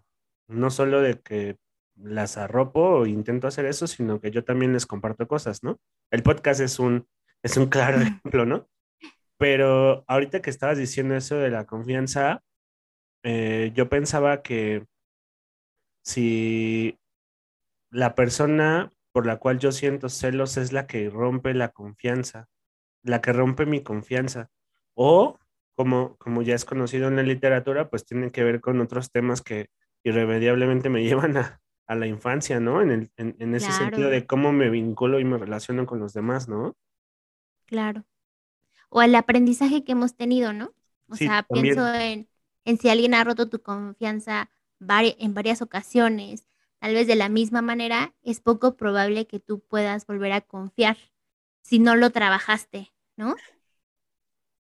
no 0.49 0.71
solo 0.71 1.01
de 1.01 1.21
que 1.21 1.57
las 1.97 2.37
arropo 2.37 2.81
o 2.81 3.07
intento 3.07 3.47
hacer 3.47 3.67
eso, 3.67 3.87
sino 3.87 4.21
que 4.21 4.31
yo 4.31 4.45
también 4.45 4.73
les 4.73 4.87
comparto 4.87 5.27
cosas, 5.27 5.63
¿no? 5.63 5.79
El 6.11 6.23
podcast 6.23 6.61
es 6.61 6.79
un, 6.79 7.07
es 7.43 7.57
un 7.57 7.67
claro 7.67 8.01
ejemplo, 8.01 8.47
¿no? 8.47 8.69
Pero 9.39 10.05
ahorita 10.07 10.41
que 10.41 10.51
estabas 10.51 10.79
diciendo 10.79 11.17
eso 11.17 11.37
de 11.37 11.51
la 11.51 11.67
confianza, 11.67 12.43
eh, 13.25 13.73
yo 13.75 13.89
pensaba 13.89 14.43
que 14.43 14.87
si 16.05 16.99
la 17.91 18.15
persona 18.15 18.92
por 19.13 19.27
la 19.27 19.37
cual 19.37 19.59
yo 19.59 19.73
siento 19.73 20.09
celos 20.09 20.57
es 20.57 20.73
la 20.73 20.87
que 20.87 21.09
rompe 21.11 21.55
la 21.55 21.69
confianza, 21.69 22.49
la 23.03 23.21
que 23.21 23.33
rompe 23.33 23.67
mi 23.67 23.83
confianza. 23.83 24.49
O, 24.95 25.39
como, 25.75 26.17
como 26.17 26.43
ya 26.43 26.55
es 26.55 26.65
conocido 26.65 27.09
en 27.09 27.17
la 27.17 27.23
literatura, 27.23 27.89
pues 27.91 28.05
tiene 28.05 28.31
que 28.33 28.45
ver 28.45 28.61
con 28.61 28.81
otros 28.81 29.11
temas 29.11 29.43
que 29.43 29.69
irremediablemente 30.03 30.89
me 30.89 31.03
llevan 31.05 31.37
a, 31.37 31.61
a 31.87 31.95
la 31.95 32.07
infancia, 32.07 32.61
¿no? 32.61 32.81
En, 32.81 32.91
el, 32.91 33.11
en, 33.17 33.55
ese 33.55 33.71
sentido 33.73 34.09
de 34.09 34.27
cómo 34.27 34.53
me 34.53 34.71
vinculo 34.71 35.21
y 35.21 35.25
me 35.25 35.39
relaciono 35.39 35.87
con 35.87 36.01
los 36.01 36.13
demás, 36.13 36.49
¿no? 36.49 36.77
Claro. 37.67 38.05
O 38.89 39.03
el 39.03 39.15
aprendizaje 39.15 39.85
que 39.85 39.93
hemos 39.93 40.17
tenido, 40.17 40.53
¿no? 40.53 40.73
O 41.09 41.17
sea, 41.17 41.47
pienso 41.49 41.87
en, 41.93 42.29
en 42.65 42.79
si 42.79 42.89
alguien 42.89 43.15
ha 43.15 43.25
roto 43.25 43.49
tu 43.49 43.61
confianza 43.61 44.51
en 44.81 45.35
varias 45.35 45.63
ocasiones, 45.63 46.47
tal 46.83 46.95
vez 46.95 47.07
de 47.07 47.15
la 47.15 47.29
misma 47.29 47.63
manera, 47.63 48.13
es 48.23 48.41
poco 48.41 48.75
probable 48.75 49.29
que 49.29 49.39
tú 49.39 49.61
puedas 49.61 50.05
volver 50.05 50.33
a 50.33 50.41
confiar 50.41 50.97
si 51.63 51.79
no 51.79 51.95
lo 51.95 52.11
trabajaste, 52.11 52.93
¿no? 53.17 53.37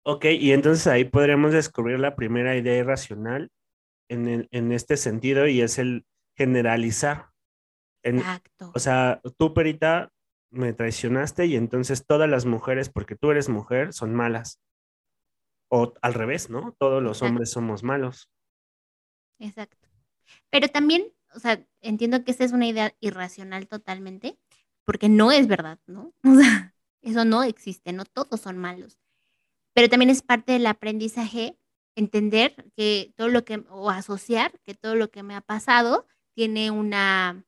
Ok, 0.03 0.25
y 0.25 0.51
entonces 0.51 0.85
ahí 0.85 1.03
podríamos 1.03 1.51
descubrir 1.51 1.99
la 1.99 2.15
primera 2.15 2.55
idea 2.55 2.77
irracional 2.77 3.49
en, 4.07 4.47
en 4.51 4.71
este 4.71 4.97
sentido 4.97 5.47
y 5.47 5.61
es 5.61 5.79
el 5.79 6.05
generalizar. 6.37 7.31
Exacto. 8.03 8.71
O 8.75 8.77
sea, 8.77 9.19
tú, 9.39 9.55
Perita, 9.55 10.11
me 10.51 10.73
traicionaste 10.73 11.47
y 11.47 11.55
entonces 11.55 12.05
todas 12.05 12.29
las 12.29 12.45
mujeres, 12.45 12.89
porque 12.89 13.15
tú 13.15 13.31
eres 13.31 13.49
mujer, 13.49 13.93
son 13.93 14.13
malas. 14.13 14.61
O 15.71 15.93
al 16.03 16.13
revés, 16.13 16.51
¿no? 16.51 16.75
Todos 16.77 17.01
los 17.01 17.23
hombres 17.23 17.49
somos 17.49 17.81
malos. 17.81 18.29
Exacto. 19.39 19.87
Pero 20.51 20.67
también 20.67 21.11
o 21.33 21.39
sea, 21.39 21.65
entiendo 21.81 22.23
que 22.23 22.31
esa 22.31 22.43
es 22.43 22.51
una 22.51 22.67
idea 22.67 22.95
irracional 22.99 23.67
totalmente, 23.67 24.37
porque 24.85 25.09
no 25.09 25.31
es 25.31 25.47
verdad, 25.47 25.79
¿no? 25.87 26.13
O 26.23 26.35
sea, 26.35 26.75
eso 27.01 27.25
no 27.25 27.43
existe, 27.43 27.93
no 27.93 28.05
todos 28.05 28.41
son 28.41 28.57
malos. 28.57 28.99
Pero 29.73 29.89
también 29.89 30.09
es 30.09 30.21
parte 30.21 30.53
del 30.53 30.67
aprendizaje 30.67 31.57
entender 31.95 32.71
que 32.75 33.13
todo 33.15 33.29
lo 33.29 33.43
que, 33.45 33.63
o 33.69 33.89
asociar 33.89 34.59
que 34.63 34.75
todo 34.75 34.95
lo 34.95 35.11
que 35.11 35.23
me 35.23 35.35
ha 35.35 35.41
pasado 35.41 36.05
tiene 36.33 36.71
una, 36.71 37.45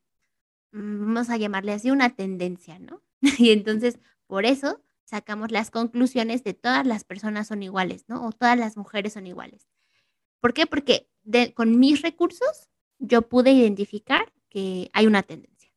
mm, 0.71 1.05
vamos 1.05 1.29
a 1.29 1.37
llamarle 1.37 1.73
así, 1.73 1.91
una 1.91 2.15
tendencia, 2.15 2.79
¿no? 2.79 3.01
Y 3.47 3.51
entonces, 3.51 3.99
por 4.27 4.45
eso 4.45 4.81
sacamos 5.05 5.51
las 5.51 5.71
conclusiones 5.71 6.43
de 6.43 6.53
todas 6.53 6.85
las 6.87 7.03
personas 7.03 7.47
son 7.47 7.63
iguales, 7.63 8.05
¿no? 8.07 8.25
O 8.25 8.31
todas 8.31 8.57
las 8.57 8.77
mujeres 8.77 9.13
son 9.13 9.27
iguales. 9.27 9.67
¿Por 10.39 10.53
qué? 10.53 10.65
Porque 10.65 11.07
con 11.53 11.79
mis 11.79 12.01
recursos 12.01 12.69
yo 13.03 13.27
pude 13.27 13.51
identificar 13.51 14.31
que 14.49 14.89
hay 14.93 15.07
una 15.07 15.23
tendencia. 15.23 15.71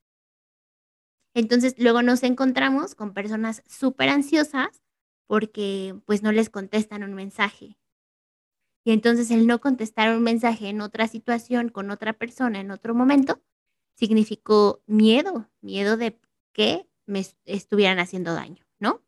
Entonces, 1.35 1.75
luego 1.77 2.01
nos 2.03 2.23
encontramos 2.23 2.95
con 2.95 3.13
personas 3.13 3.63
súper 3.67 4.09
ansiosas 4.09 4.83
porque 5.27 5.95
pues 6.07 6.23
no 6.23 6.33
les 6.33 6.49
contestan 6.49 7.03
un 7.03 7.15
mensaje. 7.15 7.77
Y 8.85 8.93
entonces 8.93 9.33
el 9.33 9.49
no 9.49 9.61
contestar 9.61 10.17
un 10.17 10.23
mensaje 10.23 10.69
en 10.69 10.81
otra 10.81 11.09
situación, 11.09 11.69
con 11.69 11.91
otra 11.91 12.13
persona, 12.13 12.61
en 12.61 12.71
otro 12.71 12.95
momento, 12.95 13.43
significó 13.97 14.83
miedo, 14.87 15.51
miedo 15.61 15.97
de 15.97 16.21
que 16.53 16.89
me 17.07 17.27
estuvieran 17.45 17.99
haciendo 17.99 18.35
daño, 18.35 18.65
¿no? 18.79 19.03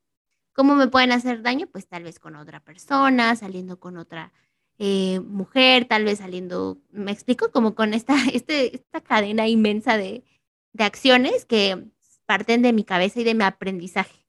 ¿Cómo 0.53 0.75
me 0.75 0.89
pueden 0.89 1.13
hacer 1.13 1.43
daño? 1.43 1.69
Pues 1.69 1.87
tal 1.87 2.03
vez 2.03 2.19
con 2.19 2.35
otra 2.35 2.59
persona, 2.59 3.37
saliendo 3.37 3.79
con 3.79 3.97
otra 3.97 4.33
eh, 4.78 5.20
mujer, 5.20 5.87
tal 5.87 6.04
vez 6.04 6.18
saliendo, 6.18 6.78
me 6.90 7.11
explico, 7.11 7.50
como 7.50 7.75
con 7.75 7.94
esta, 7.94 8.14
este, 8.32 8.76
esta 8.76 9.00
cadena 9.00 9.49
inmensa 9.49 9.97
de, 9.97 10.25
de 10.73 10.85
acciones 10.85 11.44
que 11.44 11.85
parten 12.26 12.62
de 12.62 12.73
mi 12.73 12.85
cabeza 12.85 13.20
y 13.20 13.25
de 13.25 13.35
mi 13.35 13.44
aprendizaje. 13.44 14.25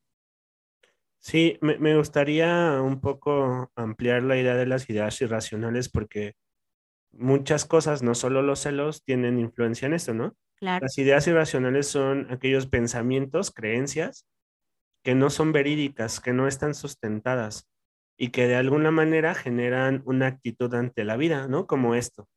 Sí, 1.19 1.57
me, 1.61 1.77
me, 1.77 1.97
gustaría 1.97 2.81
un 2.81 3.01
poco 3.01 3.71
ampliar 3.75 4.23
la 4.23 4.37
idea 4.37 4.55
de 4.55 4.65
las 4.65 4.89
ideas 4.89 5.19
irracionales 5.21 5.89
porque 5.89 6.35
muchas 7.11 7.65
cosas, 7.65 8.01
no 8.03 8.15
solo 8.15 8.41
los 8.41 8.61
celos, 8.61 9.03
tienen 9.03 9.37
influencia 9.37 9.85
en 9.85 9.93
esto, 9.93 10.13
¿no? 10.13 10.35
Claro. 10.55 10.83
Las 10.83 10.97
ideas 10.97 11.27
irracionales 11.27 11.87
son 11.87 12.31
aquellos 12.31 12.67
pensamientos, 12.67 13.51
creencias 13.51 14.25
que 15.03 15.15
no 15.15 15.29
son 15.29 15.51
verídicas, 15.51 16.19
que 16.19 16.33
no 16.33 16.47
están 16.47 16.73
sustentadas 16.73 17.68
y 18.19 18.29
que 18.31 18.47
de 18.47 18.55
alguna 18.55 18.91
manera 18.91 19.33
generan 19.33 20.03
una 20.05 20.27
actitud 20.27 20.73
ante 20.73 21.05
la 21.05 21.15
vida, 21.15 21.47
¿no? 21.47 21.65
Como 21.67 21.95
esto. 21.95 22.27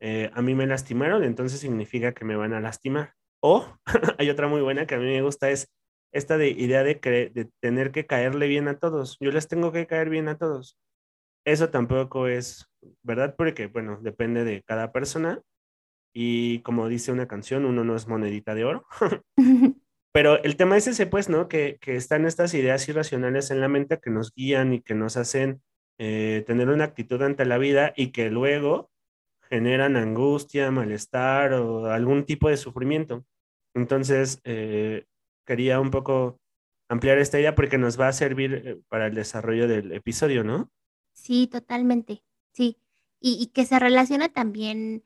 Eh, 0.00 0.30
a 0.32 0.42
mí 0.42 0.54
me 0.54 0.66
lastimaron, 0.66 1.24
entonces 1.24 1.58
significa 1.58 2.14
que 2.14 2.24
me 2.24 2.36
van 2.36 2.54
a 2.54 2.60
lastimar. 2.60 3.14
O 3.42 3.66
hay 4.18 4.30
otra 4.30 4.46
muy 4.46 4.60
buena 4.60 4.86
que 4.86 4.94
a 4.94 4.98
mí 4.98 5.06
me 5.06 5.22
gusta, 5.22 5.50
es 5.50 5.68
esta 6.12 6.38
de 6.38 6.50
idea 6.50 6.84
de, 6.84 6.94
de 7.34 7.50
tener 7.60 7.90
que 7.90 8.06
caerle 8.06 8.46
bien 8.46 8.68
a 8.68 8.78
todos. 8.78 9.16
Yo 9.20 9.32
les 9.32 9.48
tengo 9.48 9.72
que 9.72 9.88
caer 9.88 10.08
bien 10.08 10.28
a 10.28 10.38
todos. 10.38 10.78
Eso 11.44 11.68
tampoco 11.70 12.28
es 12.28 12.66
verdad 13.02 13.34
porque, 13.36 13.66
bueno, 13.66 13.98
depende 14.00 14.44
de 14.44 14.62
cada 14.62 14.92
persona. 14.92 15.42
Y 16.14 16.60
como 16.60 16.88
dice 16.88 17.10
una 17.10 17.26
canción, 17.26 17.64
uno 17.64 17.82
no 17.82 17.96
es 17.96 18.06
monedita 18.06 18.54
de 18.54 18.64
oro. 18.64 18.86
Pero 20.18 20.42
el 20.42 20.56
tema 20.56 20.76
es 20.76 20.88
ese, 20.88 21.06
pues, 21.06 21.28
¿no? 21.28 21.46
Que, 21.46 21.78
están 21.86 22.26
estas 22.26 22.52
ideas 22.52 22.88
irracionales 22.88 23.52
en 23.52 23.60
la 23.60 23.68
mente 23.68 24.00
que 24.00 24.10
nos 24.10 24.34
guían 24.34 24.72
y 24.72 24.80
que 24.80 24.96
nos 24.96 25.16
hacen 25.16 25.62
eh, 25.96 26.42
tener 26.44 26.70
una 26.70 26.82
actitud 26.82 27.22
ante 27.22 27.44
la 27.44 27.56
vida 27.56 27.92
y 27.94 28.10
que 28.10 28.28
luego 28.28 28.90
generan 29.42 29.94
angustia, 29.94 30.72
malestar 30.72 31.52
o 31.52 31.86
algún 31.86 32.24
tipo 32.24 32.48
de 32.48 32.56
sufrimiento. 32.56 33.24
Entonces, 33.74 34.40
eh, 34.42 35.06
quería 35.46 35.78
un 35.78 35.92
poco 35.92 36.40
ampliar 36.88 37.18
esta 37.18 37.38
idea 37.38 37.54
porque 37.54 37.78
nos 37.78 37.96
va 37.96 38.08
a 38.08 38.12
servir 38.12 38.54
eh, 38.54 38.80
para 38.88 39.06
el 39.06 39.14
desarrollo 39.14 39.68
del 39.68 39.92
episodio, 39.92 40.42
¿no? 40.42 40.68
Sí, 41.12 41.46
totalmente, 41.46 42.24
sí. 42.52 42.76
Y, 43.20 43.52
que 43.54 43.64
se 43.64 43.78
relaciona 43.78 44.30
también, 44.30 45.04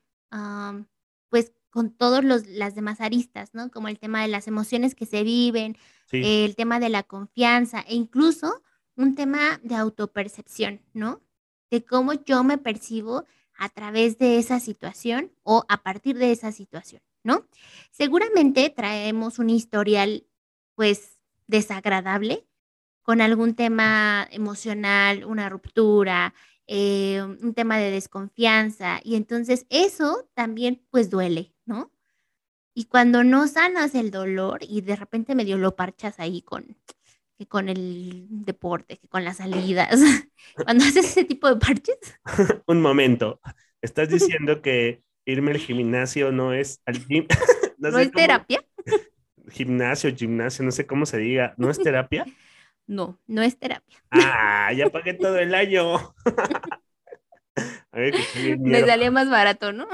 pues, 1.29 1.53
con 1.73 1.89
todas 1.89 2.23
las 2.23 2.75
demás 2.75 3.01
aristas, 3.01 3.49
¿no? 3.55 3.71
Como 3.71 3.87
el 3.87 3.97
tema 3.97 4.21
de 4.21 4.27
las 4.27 4.47
emociones 4.47 4.93
que 4.93 5.07
se 5.07 5.23
viven, 5.23 5.75
el 6.11 6.55
tema 6.55 6.79
de 6.79 6.89
la 6.89 7.01
confianza 7.01 7.79
e 7.87 7.95
incluso 7.95 8.61
un 8.95 9.15
tema 9.15 9.59
de 9.63 9.73
autopercepción, 9.73 10.81
¿no? 10.93 11.23
De 11.71 11.83
cómo 11.83 12.13
yo 12.13 12.43
me 12.43 12.59
percibo 12.59 13.25
a 13.57 13.69
través 13.69 14.19
de 14.19 14.37
esa 14.37 14.59
situación 14.59 15.31
o 15.41 15.65
a 15.67 15.81
partir 15.81 16.15
de 16.19 16.31
esa 16.31 16.51
situación, 16.51 17.01
¿no? 17.23 17.47
Seguramente 17.89 18.69
traemos 18.69 19.39
un 19.39 19.49
historial, 19.49 20.27
pues, 20.75 21.17
desagradable 21.47 22.45
con 23.01 23.19
algún 23.19 23.55
tema 23.55 24.27
emocional, 24.29 25.25
una 25.25 25.49
ruptura, 25.49 26.35
eh, 26.67 27.19
un 27.21 27.55
tema 27.55 27.79
de 27.79 27.89
desconfianza 27.89 29.01
y 29.03 29.15
entonces 29.15 29.65
eso 29.69 30.29
también 30.33 30.81
pues 30.91 31.09
duele, 31.09 31.52
¿no? 31.65 31.91
Y 32.73 32.85
cuando 32.85 33.23
no 33.23 33.47
sanas 33.47 33.93
el 33.93 34.09
dolor 34.09 34.59
y 34.61 34.81
de 34.81 34.95
repente 34.95 35.35
medio 35.35 35.57
lo 35.57 35.75
parchas 35.75 36.19
ahí 36.19 36.41
con, 36.41 36.75
que 37.37 37.47
con 37.47 37.69
el 37.69 38.25
deporte, 38.29 38.97
que 38.97 39.07
con 39.07 39.23
las 39.23 39.37
salidas, 39.37 39.99
cuando 40.65 40.83
haces 40.83 41.05
ese 41.05 41.23
tipo 41.23 41.47
de 41.47 41.59
parches. 41.59 41.97
un 42.67 42.81
momento, 42.81 43.39
estás 43.81 44.09
diciendo 44.09 44.61
que 44.61 45.03
irme 45.25 45.51
al 45.51 45.57
gimnasio 45.57 46.31
no 46.31 46.53
es 46.53 46.81
al 46.85 47.05
gym. 47.05 47.27
¿No, 47.77 47.99
es 47.99 48.11
terapia? 48.11 48.63
Gimnasio, 49.49 50.15
gimnasio, 50.15 50.63
no 50.63 50.71
sé 50.71 50.87
cómo 50.87 51.05
se 51.05 51.17
diga, 51.17 51.53
¿no 51.57 51.69
es 51.69 51.77
terapia? 51.79 52.25
No, 52.87 53.19
no 53.27 53.41
es 53.41 53.57
terapia. 53.57 53.97
Ah, 54.09 54.71
ya 54.73 54.89
pagué 54.89 55.13
todo 55.13 55.37
el 55.37 55.53
año. 55.53 55.95
A 57.91 57.99
ver, 57.99 58.15
Me 58.59 58.85
salía 58.85 59.11
más 59.11 59.29
barato, 59.29 59.73
¿no? 59.73 59.87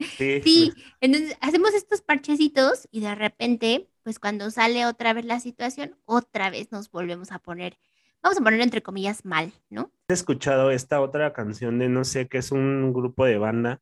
Sí. 0.00 0.40
sí, 0.42 0.72
entonces 1.00 1.36
hacemos 1.40 1.72
estos 1.72 2.02
parchecitos 2.02 2.88
y 2.90 3.00
de 3.00 3.14
repente, 3.14 3.88
pues 4.02 4.18
cuando 4.18 4.50
sale 4.50 4.86
otra 4.86 5.12
vez 5.12 5.24
la 5.24 5.40
situación, 5.40 5.96
otra 6.04 6.50
vez 6.50 6.72
nos 6.72 6.90
volvemos 6.90 7.30
a 7.30 7.38
poner, 7.38 7.78
vamos 8.22 8.38
a 8.38 8.42
poner 8.42 8.60
entre 8.60 8.82
comillas 8.82 9.24
mal, 9.24 9.52
¿no? 9.70 9.92
He 10.08 10.14
escuchado 10.14 10.70
esta 10.70 11.00
otra 11.00 11.32
canción 11.32 11.78
de 11.78 11.88
no 11.88 12.04
sé, 12.04 12.28
que 12.28 12.38
es 12.38 12.50
un 12.50 12.92
grupo 12.92 13.24
de 13.24 13.38
banda 13.38 13.80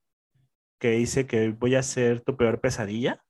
que 0.78 0.90
dice 0.90 1.28
que 1.28 1.50
voy 1.50 1.76
a 1.76 1.82
ser 1.82 2.20
tu 2.20 2.36
peor 2.36 2.60
pesadilla. 2.60 3.24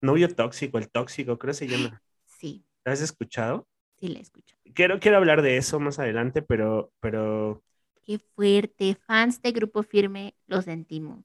Novio 0.00 0.32
tóxico, 0.32 0.78
el 0.78 0.88
tóxico, 0.88 1.36
creo 1.36 1.50
que 1.50 1.58
se 1.58 1.66
llama. 1.66 2.00
Sí. 2.24 2.64
¿La 2.84 2.92
has 2.92 3.00
escuchado? 3.00 3.66
Sí, 3.98 4.06
la 4.08 4.20
he 4.20 4.22
escuchado. 4.22 4.62
Quiero, 4.72 5.00
quiero 5.00 5.16
hablar 5.16 5.42
de 5.42 5.56
eso 5.56 5.80
más 5.80 5.98
adelante, 5.98 6.42
pero, 6.42 6.92
pero... 7.00 7.64
Qué 8.06 8.20
fuerte. 8.20 8.96
Fans 9.06 9.42
de 9.42 9.50
Grupo 9.50 9.82
Firme, 9.82 10.34
lo 10.46 10.62
sentimos. 10.62 11.24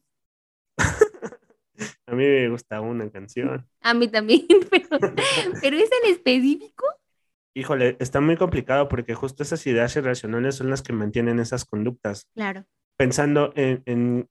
A 2.08 2.16
mí 2.16 2.24
me 2.26 2.50
gusta 2.50 2.82
una 2.82 3.10
canción. 3.10 3.68
A 3.82 3.94
mí 3.94 4.08
también, 4.08 4.48
pero, 4.72 4.88
pero 5.62 5.78
es 5.78 5.90
en 6.04 6.12
específico. 6.12 6.86
Híjole, 7.54 7.98
está 8.00 8.20
muy 8.22 8.38
complicado 8.38 8.88
porque 8.88 9.14
justo 9.14 9.44
esas 9.44 9.66
ideas 9.68 9.96
irracionales 9.96 10.56
son 10.56 10.70
las 10.70 10.82
que 10.82 10.94
mantienen 10.94 11.40
esas 11.40 11.66
conductas. 11.66 12.28
Claro. 12.34 12.66
Pensando 12.98 13.52
en, 13.56 14.28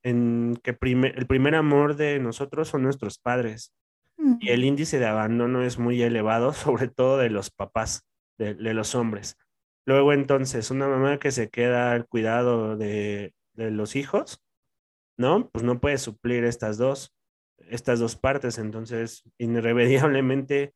que 0.62 0.70
el 0.70 1.26
primer 1.26 1.54
amor 1.54 1.96
de 1.96 2.18
nosotros 2.18 2.68
son 2.68 2.82
nuestros 2.82 3.18
padres. 3.18 3.72
y 4.40 4.50
el 4.50 4.64
índice 4.64 4.98
de 4.98 5.06
abandono 5.06 5.62
es 5.62 5.78
muy 5.78 6.00
elevado, 6.02 6.52
sobre 6.52 6.88
todo 6.88 7.18
de 7.18 7.30
los 7.30 7.50
papás, 7.50 8.06
de, 8.38 8.54
los 8.54 8.94
hombres. 8.94 9.36
Luego 9.90 10.12
entonces, 10.12 10.70
una 10.70 10.86
mamá 10.86 11.18
que 11.18 11.32
se 11.32 11.50
queda 11.50 11.90
al 11.90 12.06
cuidado 12.06 12.76
de, 12.76 13.34
de 13.54 13.72
los 13.72 13.96
hijos, 13.96 14.40
¿no? 15.18 15.50
Pues 15.50 15.64
no 15.64 15.80
puede 15.80 15.98
suplir 15.98 16.44
estas 16.44 16.78
dos, 16.78 17.12
estas 17.58 17.98
dos 17.98 18.14
partes, 18.14 18.58
entonces 18.58 19.24
irremediablemente 19.36 20.74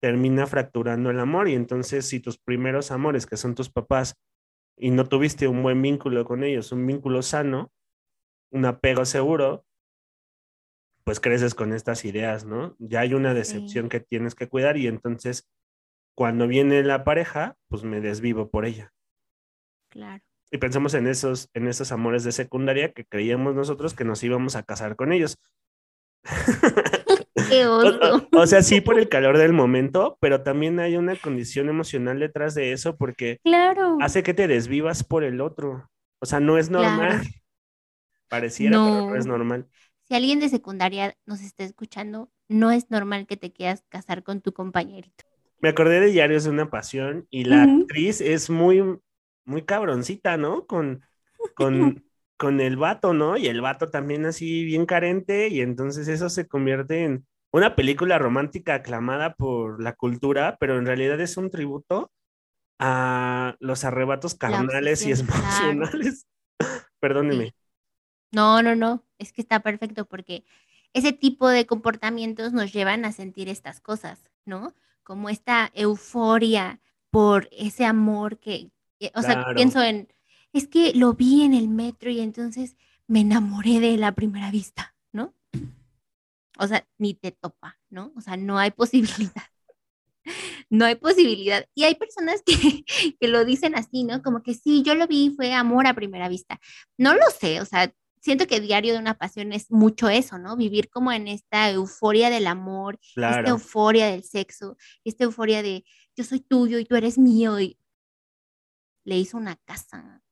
termina 0.00 0.46
fracturando 0.46 1.10
el 1.10 1.20
amor 1.20 1.50
y 1.50 1.54
entonces 1.54 2.08
si 2.08 2.18
tus 2.18 2.38
primeros 2.38 2.90
amores, 2.90 3.26
que 3.26 3.36
son 3.36 3.54
tus 3.54 3.68
papás, 3.68 4.14
y 4.74 4.90
no 4.90 5.04
tuviste 5.04 5.46
un 5.46 5.62
buen 5.62 5.82
vínculo 5.82 6.24
con 6.24 6.42
ellos, 6.42 6.72
un 6.72 6.86
vínculo 6.86 7.20
sano, 7.20 7.70
un 8.50 8.64
apego 8.64 9.04
seguro, 9.04 9.66
pues 11.04 11.20
creces 11.20 11.54
con 11.54 11.74
estas 11.74 12.06
ideas, 12.06 12.46
¿no? 12.46 12.74
Ya 12.78 13.00
hay 13.00 13.12
una 13.12 13.34
decepción 13.34 13.90
que 13.90 14.00
tienes 14.00 14.34
que 14.34 14.48
cuidar 14.48 14.78
y 14.78 14.86
entonces 14.86 15.46
cuando 16.20 16.46
viene 16.46 16.82
la 16.82 17.02
pareja, 17.02 17.56
pues 17.68 17.82
me 17.82 18.02
desvivo 18.02 18.50
por 18.50 18.66
ella. 18.66 18.92
Claro. 19.88 20.22
Y 20.50 20.58
pensamos 20.58 20.92
en 20.92 21.06
esos, 21.06 21.48
en 21.54 21.66
esos 21.66 21.92
amores 21.92 22.24
de 22.24 22.32
secundaria 22.32 22.92
que 22.92 23.06
creíamos 23.06 23.54
nosotros 23.54 23.94
que 23.94 24.04
nos 24.04 24.22
íbamos 24.22 24.54
a 24.54 24.62
casar 24.62 24.96
con 24.96 25.14
ellos. 25.14 25.38
Qué 27.48 27.66
oso. 27.66 28.28
O, 28.36 28.46
sea, 28.46 28.60
sí 28.62 28.82
por 28.82 28.98
el 28.98 29.08
calor 29.08 29.38
del 29.38 29.54
momento, 29.54 30.18
pero 30.20 30.42
también 30.42 30.78
hay 30.78 30.98
una 30.98 31.16
condición 31.16 31.70
emocional 31.70 32.20
detrás 32.20 32.54
de 32.54 32.72
eso 32.72 32.98
porque 32.98 33.38
claro. 33.42 33.96
hace 34.02 34.22
que 34.22 34.34
te 34.34 34.46
desvivas 34.46 35.02
por 35.02 35.24
el 35.24 35.40
otro. 35.40 35.88
O 36.20 36.26
sea, 36.26 36.38
no 36.38 36.58
es 36.58 36.68
normal. 36.68 37.22
Pareciera, 38.28 38.76
pero 38.76 39.06
no 39.06 39.16
es 39.16 39.24
normal. 39.24 39.70
Si 40.06 40.14
alguien 40.14 40.38
de 40.38 40.50
secundaria 40.50 41.16
nos 41.24 41.40
está 41.40 41.64
escuchando, 41.64 42.30
no 42.46 42.72
es 42.72 42.90
normal 42.90 43.26
que 43.26 43.38
te 43.38 43.54
quieras 43.54 43.86
casar 43.88 44.22
con 44.22 44.42
tu 44.42 44.52
compañerito. 44.52 45.29
Me 45.60 45.68
acordé 45.70 46.00
de 46.00 46.06
Diarios 46.06 46.44
de 46.44 46.50
una 46.50 46.70
Pasión 46.70 47.26
y 47.30 47.44
la 47.44 47.64
actriz 47.64 48.20
es 48.20 48.50
muy, 48.50 48.82
muy 49.44 49.62
cabroncita, 49.64 50.36
¿no? 50.36 50.66
Con, 50.66 51.02
con, 51.54 52.04
con 52.36 52.60
el 52.60 52.76
vato, 52.76 53.12
¿no? 53.12 53.36
Y 53.36 53.46
el 53.46 53.60
vato 53.60 53.90
también 53.90 54.26
así 54.26 54.64
bien 54.64 54.86
carente 54.86 55.48
y 55.48 55.60
entonces 55.60 56.08
eso 56.08 56.28
se 56.30 56.46
convierte 56.48 57.04
en 57.04 57.26
una 57.52 57.74
película 57.74 58.18
romántica 58.18 58.74
aclamada 58.74 59.34
por 59.34 59.82
la 59.82 59.94
cultura, 59.94 60.56
pero 60.60 60.78
en 60.78 60.86
realidad 60.86 61.20
es 61.20 61.36
un 61.36 61.50
tributo 61.50 62.10
a 62.78 63.56
los 63.60 63.84
arrebatos 63.84 64.34
carnales 64.34 65.06
y 65.06 65.12
emocionales. 65.12 66.26
Perdóneme. 67.00 67.54
No, 68.32 68.62
no, 68.62 68.76
no, 68.76 69.04
es 69.18 69.32
que 69.32 69.40
está 69.42 69.60
perfecto 69.60 70.06
porque 70.06 70.44
ese 70.92 71.12
tipo 71.12 71.48
de 71.48 71.66
comportamientos 71.66 72.52
nos 72.52 72.72
llevan 72.72 73.04
a 73.04 73.12
sentir 73.12 73.48
estas 73.48 73.80
cosas, 73.80 74.30
¿no? 74.44 74.74
Como 75.02 75.28
esta 75.28 75.70
euforia 75.74 76.80
por 77.10 77.48
ese 77.52 77.84
amor 77.84 78.38
que, 78.38 78.70
o 79.14 79.22
sea, 79.22 79.46
pienso 79.54 79.82
en, 79.82 80.08
es 80.52 80.68
que 80.68 80.92
lo 80.94 81.14
vi 81.14 81.42
en 81.42 81.54
el 81.54 81.68
metro 81.68 82.10
y 82.10 82.20
entonces 82.20 82.76
me 83.06 83.20
enamoré 83.20 83.80
de 83.80 83.96
la 83.96 84.14
primera 84.14 84.50
vista, 84.50 84.94
¿no? 85.12 85.34
O 86.58 86.66
sea, 86.66 86.86
ni 86.98 87.14
te 87.14 87.32
topa, 87.32 87.78
¿no? 87.88 88.12
O 88.16 88.20
sea, 88.20 88.36
no 88.36 88.58
hay 88.58 88.70
posibilidad. 89.32 89.44
No 90.68 90.84
hay 90.84 90.94
posibilidad. 90.94 91.66
Y 91.74 91.84
hay 91.84 91.96
personas 91.96 92.42
que, 92.44 92.84
que 93.20 93.28
lo 93.28 93.44
dicen 93.44 93.74
así, 93.74 94.04
¿no? 94.04 94.22
Como 94.22 94.42
que 94.42 94.54
sí, 94.54 94.82
yo 94.82 94.94
lo 94.94 95.06
vi, 95.06 95.32
fue 95.34 95.52
amor 95.52 95.86
a 95.86 95.94
primera 95.94 96.28
vista. 96.28 96.60
No 96.96 97.14
lo 97.14 97.28
sé, 97.30 97.60
o 97.60 97.64
sea, 97.64 97.92
siento 98.20 98.46
que 98.46 98.60
Diario 98.60 98.92
de 98.92 98.98
una 98.98 99.14
Pasión 99.14 99.52
es 99.52 99.70
mucho 99.70 100.08
eso, 100.08 100.38
¿no? 100.38 100.56
Vivir 100.56 100.88
como 100.90 101.12
en 101.12 101.28
esta 101.28 101.70
euforia 101.70 102.30
del 102.30 102.46
amor, 102.46 102.98
esta 103.02 103.48
euforia 103.48 104.06
del 104.06 104.22
sexo, 104.22 104.76
esta 105.04 105.24
euforia 105.24 105.62
de 105.62 105.84
yo 106.16 106.24
soy 106.24 106.40
tuyo 106.40 106.78
y 106.78 106.84
tú 106.84 106.96
eres 106.96 107.18
mío 107.18 107.60
y 107.60 107.78
le 109.04 109.16
hizo 109.16 109.36
una 109.36 109.56
casa, 109.56 110.22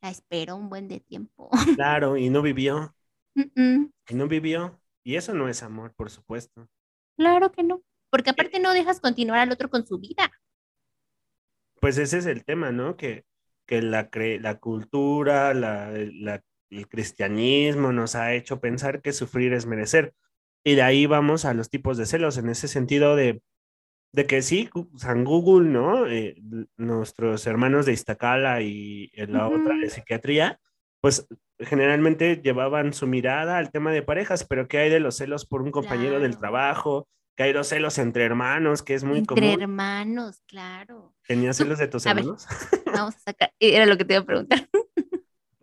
la 0.00 0.10
esperó 0.10 0.56
un 0.56 0.68
buen 0.68 0.88
de 0.88 1.00
tiempo. 1.00 1.50
Claro, 1.76 2.16
y 2.16 2.30
no 2.30 2.42
vivió. 2.42 2.94
Y 3.34 4.14
no 4.14 4.28
vivió. 4.28 4.80
Y 5.02 5.16
eso 5.16 5.34
no 5.34 5.48
es 5.48 5.62
amor, 5.62 5.92
por 5.94 6.10
supuesto. 6.10 6.68
Claro 7.16 7.52
que 7.52 7.62
no, 7.62 7.82
porque 8.10 8.30
aparte 8.30 8.60
no 8.60 8.72
dejas 8.72 9.00
continuar 9.00 9.40
al 9.40 9.52
otro 9.52 9.68
con 9.68 9.86
su 9.86 9.98
vida. 9.98 10.30
Pues 11.80 11.98
ese 11.98 12.18
es 12.18 12.26
el 12.26 12.44
tema, 12.44 12.72
¿no? 12.72 12.96
Que, 12.96 13.24
que 13.66 13.82
la, 13.82 14.08
la 14.40 14.58
cultura, 14.58 15.52
la, 15.52 15.92
el 16.78 16.88
cristianismo 16.88 17.92
nos 17.92 18.14
ha 18.14 18.34
hecho 18.34 18.60
pensar 18.60 19.02
que 19.02 19.12
sufrir 19.12 19.52
es 19.52 19.66
merecer. 19.66 20.14
Y 20.64 20.74
de 20.76 20.82
ahí 20.82 21.06
vamos 21.06 21.44
a 21.44 21.54
los 21.54 21.70
tipos 21.70 21.98
de 21.98 22.06
celos, 22.06 22.38
en 22.38 22.48
ese 22.48 22.68
sentido 22.68 23.16
de, 23.16 23.42
de 24.12 24.26
que 24.26 24.42
sí, 24.42 24.70
San 24.96 25.24
Google, 25.24 25.68
¿no? 25.68 26.06
Eh, 26.06 26.36
nuestros 26.76 27.46
hermanos 27.46 27.84
de 27.86 27.92
Iztacala 27.92 28.62
y 28.62 29.10
la 29.16 29.48
otra 29.48 29.76
de 29.76 29.90
psiquiatría, 29.90 30.60
pues 31.00 31.26
generalmente 31.58 32.40
llevaban 32.42 32.94
su 32.94 33.06
mirada 33.06 33.58
al 33.58 33.70
tema 33.70 33.92
de 33.92 34.02
parejas, 34.02 34.44
pero 34.44 34.68
¿qué 34.68 34.78
hay 34.78 34.90
de 34.90 35.00
los 35.00 35.16
celos 35.16 35.44
por 35.44 35.62
un 35.62 35.70
compañero 35.70 36.18
del 36.18 36.38
trabajo? 36.38 37.08
¿Qué 37.36 37.44
hay 37.44 37.52
los 37.52 37.68
celos 37.68 37.98
entre 37.98 38.24
hermanos, 38.24 38.82
que 38.82 38.94
es 38.94 39.02
muy 39.02 39.24
común. 39.24 39.42
Entre 39.42 39.64
hermanos, 39.64 40.40
claro. 40.46 41.14
¿Tenías 41.26 41.56
celos 41.56 41.78
de 41.78 41.88
tus 41.88 42.06
hermanos? 42.06 42.46
vamos 42.86 43.16
a 43.16 43.18
sacar, 43.18 43.52
era 43.58 43.86
lo 43.86 43.98
que 43.98 44.04
te 44.04 44.14
iba 44.14 44.22
a 44.22 44.26
preguntar. 44.26 44.68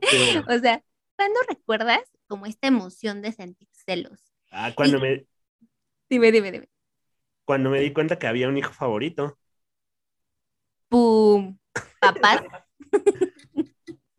o 0.50 0.60
sea, 0.60 0.84
¿cuándo 1.22 1.40
recuerdas 1.48 2.02
como 2.26 2.48
esta 2.48 2.68
emoción 2.68 3.22
de 3.22 3.32
sentir 3.32 3.68
celos? 3.72 4.34
Ah, 4.50 4.72
cuando 4.76 5.00
me... 5.00 5.28
Dime, 6.10 6.32
dime, 6.32 6.52
dime. 6.52 6.70
Cuando 7.46 7.70
me 7.70 7.80
di 7.80 7.94
cuenta 7.94 8.18
que 8.18 8.26
había 8.26 8.48
un 8.48 8.58
hijo 8.58 8.74
favorito. 8.74 9.38
¡Pum! 10.90 11.60
¿Papás? 12.00 12.42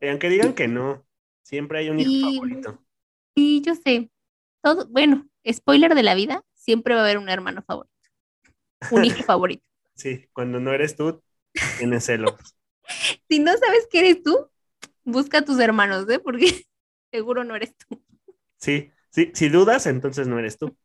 aunque 0.00 0.28
digan 0.28 0.54
que 0.54 0.68
no, 0.68 1.04
Siempre 1.42 1.80
hay 1.80 1.90
un 1.90 1.98
hijo 1.98 2.30
favorito. 2.30 2.84
Sí, 3.34 3.62
yo 3.66 3.74
sé. 3.74 4.10
Todo, 4.62 4.86
bueno, 4.86 5.28
spoiler 5.50 5.96
de 5.96 6.04
la 6.04 6.14
vida, 6.14 6.44
siempre 6.54 6.94
va 6.94 7.00
a 7.00 7.04
haber 7.04 7.18
un 7.18 7.28
hermano 7.28 7.62
favorito. 7.62 7.92
Un 8.92 9.04
hijo 9.04 9.22
favorito. 9.24 9.64
Sí, 9.94 10.28
cuando 10.32 10.60
no 10.60 10.72
eres 10.72 10.94
tú, 10.94 11.20
tienes 11.78 12.04
celos. 12.04 12.36
si 13.28 13.40
no 13.40 13.50
sabes 13.58 13.88
que 13.90 13.98
eres 13.98 14.22
tú, 14.22 14.48
busca 15.02 15.38
a 15.38 15.44
tus 15.44 15.58
hermanos, 15.58 16.08
¿eh? 16.08 16.20
Porque 16.20 16.64
seguro 17.12 17.44
no 17.44 17.56
eres 17.56 17.76
tú. 17.76 18.02
Sí, 18.58 18.92
sí, 19.10 19.32
si 19.34 19.48
dudas, 19.48 19.86
entonces 19.86 20.28
no 20.28 20.38
eres 20.38 20.56
tú. 20.56 20.76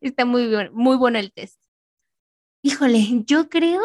Está 0.00 0.24
muy, 0.24 0.50
muy 0.72 0.96
bueno 0.96 1.20
el 1.20 1.32
test. 1.32 1.60
Híjole, 2.62 3.22
yo 3.26 3.48
creo 3.48 3.80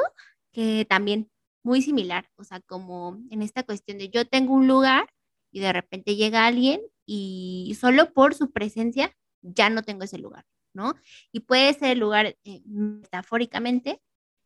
que 0.51 0.87
también 0.89 1.29
muy 1.61 1.83
similar, 1.83 2.27
o 2.37 2.43
sea, 2.43 2.59
como 2.61 3.19
en 3.29 3.43
esta 3.43 3.61
cuestión 3.61 3.99
de 3.99 4.09
yo 4.09 4.25
tengo 4.25 4.55
un 4.55 4.67
lugar 4.67 5.07
y 5.51 5.59
de 5.59 5.71
repente 5.71 6.15
llega 6.15 6.47
alguien 6.47 6.81
y 7.05 7.77
solo 7.79 8.11
por 8.11 8.33
su 8.33 8.51
presencia 8.51 9.15
ya 9.41 9.69
no 9.69 9.83
tengo 9.83 10.03
ese 10.03 10.17
lugar, 10.17 10.45
¿no? 10.73 10.95
Y 11.31 11.41
puede 11.41 11.73
ser 11.75 11.91
el 11.91 11.99
lugar 11.99 12.37
eh, 12.43 12.61
metafóricamente, 12.65 14.01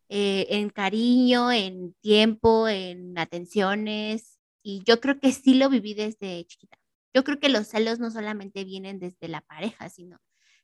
eh, 0.10 0.47
en 0.49 0.69
cariño, 0.69 1.51
en 1.51 1.93
tiempo, 2.01 2.67
en 2.67 3.17
atenciones, 3.17 4.35
y 4.67 4.82
yo 4.84 4.99
creo 4.99 5.19
que 5.19 5.32
sí 5.32 5.54
lo 5.54 5.69
viví 5.69 5.93
desde 5.93 6.43
chiquita. 6.45 6.80
Yo 7.13 7.23
creo 7.23 7.39
que 7.39 7.49
los 7.49 7.67
celos 7.67 7.99
no 7.99 8.10
solamente 8.10 8.63
vienen 8.63 8.97
desde 8.97 9.28
la 9.28 9.41
pareja, 9.41 9.89
sino 9.89 10.19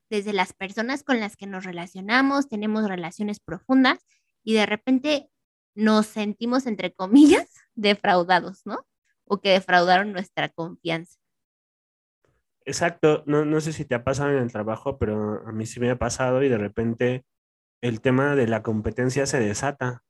desde 0.09 0.33
las 0.33 0.53
personas 0.53 1.03
con 1.03 1.19
las 1.19 1.37
que 1.37 1.45
nos 1.45 1.65
relacionamos, 1.65 2.49
tenemos 2.49 2.89
relaciones 2.89 3.39
profundas 3.39 3.99
y 4.43 4.55
de 4.55 4.65
repente 4.65 5.29
nos 5.75 6.07
sentimos, 6.07 6.65
entre 6.65 6.93
comillas, 6.93 7.47
defraudados, 7.75 8.65
¿no? 8.65 8.87
o 9.25 9.39
que 9.39 9.51
defraudaron 9.51 10.11
nuestra 10.11 10.49
confianza. 10.49 11.19
Exacto, 12.65 13.23
no, 13.27 13.45
no 13.45 13.61
sé 13.61 13.71
si 13.71 13.85
te 13.85 13.93
ha 13.93 14.03
pasado 14.03 14.31
en 14.31 14.39
el 14.39 14.51
trabajo, 14.51 14.97
pero 14.97 15.47
a 15.47 15.51
mí 15.51 15.67
sí 15.67 15.79
me 15.79 15.91
ha 15.91 15.99
pasado 15.99 16.41
y 16.41 16.49
de 16.49 16.57
repente 16.57 17.23
el 17.81 18.01
tema 18.01 18.35
de 18.35 18.47
la 18.47 18.63
competencia 18.63 19.27
se 19.27 19.39
desata. 19.39 20.03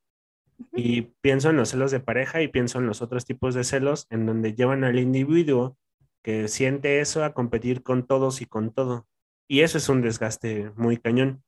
Y 0.73 1.03
pienso 1.21 1.49
en 1.49 1.57
los 1.57 1.69
celos 1.69 1.91
de 1.91 1.99
pareja 1.99 2.41
y 2.41 2.47
pienso 2.47 2.79
en 2.79 2.87
los 2.87 3.01
otros 3.01 3.25
tipos 3.25 3.55
de 3.55 3.63
celos 3.63 4.07
en 4.09 4.25
donde 4.25 4.53
llevan 4.53 4.83
al 4.83 4.99
individuo 4.99 5.77
que 6.23 6.47
siente 6.47 6.99
eso 6.99 7.23
a 7.23 7.33
competir 7.33 7.83
con 7.83 8.05
todos 8.05 8.41
y 8.41 8.45
con 8.45 8.73
todo. 8.73 9.07
Y 9.47 9.61
eso 9.61 9.77
es 9.77 9.89
un 9.89 10.01
desgaste 10.01 10.71
muy 10.75 10.97
cañón. 10.97 11.43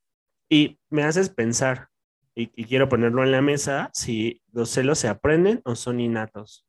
Y 0.50 0.80
me 0.90 1.04
haces 1.04 1.30
pensar, 1.30 1.90
y, 2.36 2.52
y 2.56 2.66
quiero 2.66 2.90
ponerlo 2.90 3.24
en 3.24 3.32
la 3.32 3.42
mesa, 3.42 3.90
si 3.94 4.42
los 4.52 4.70
celos 4.70 5.00
se 5.00 5.08
aprenden 5.08 5.62
o 5.66 5.76
son 5.76 6.00
innatos. 6.00 6.66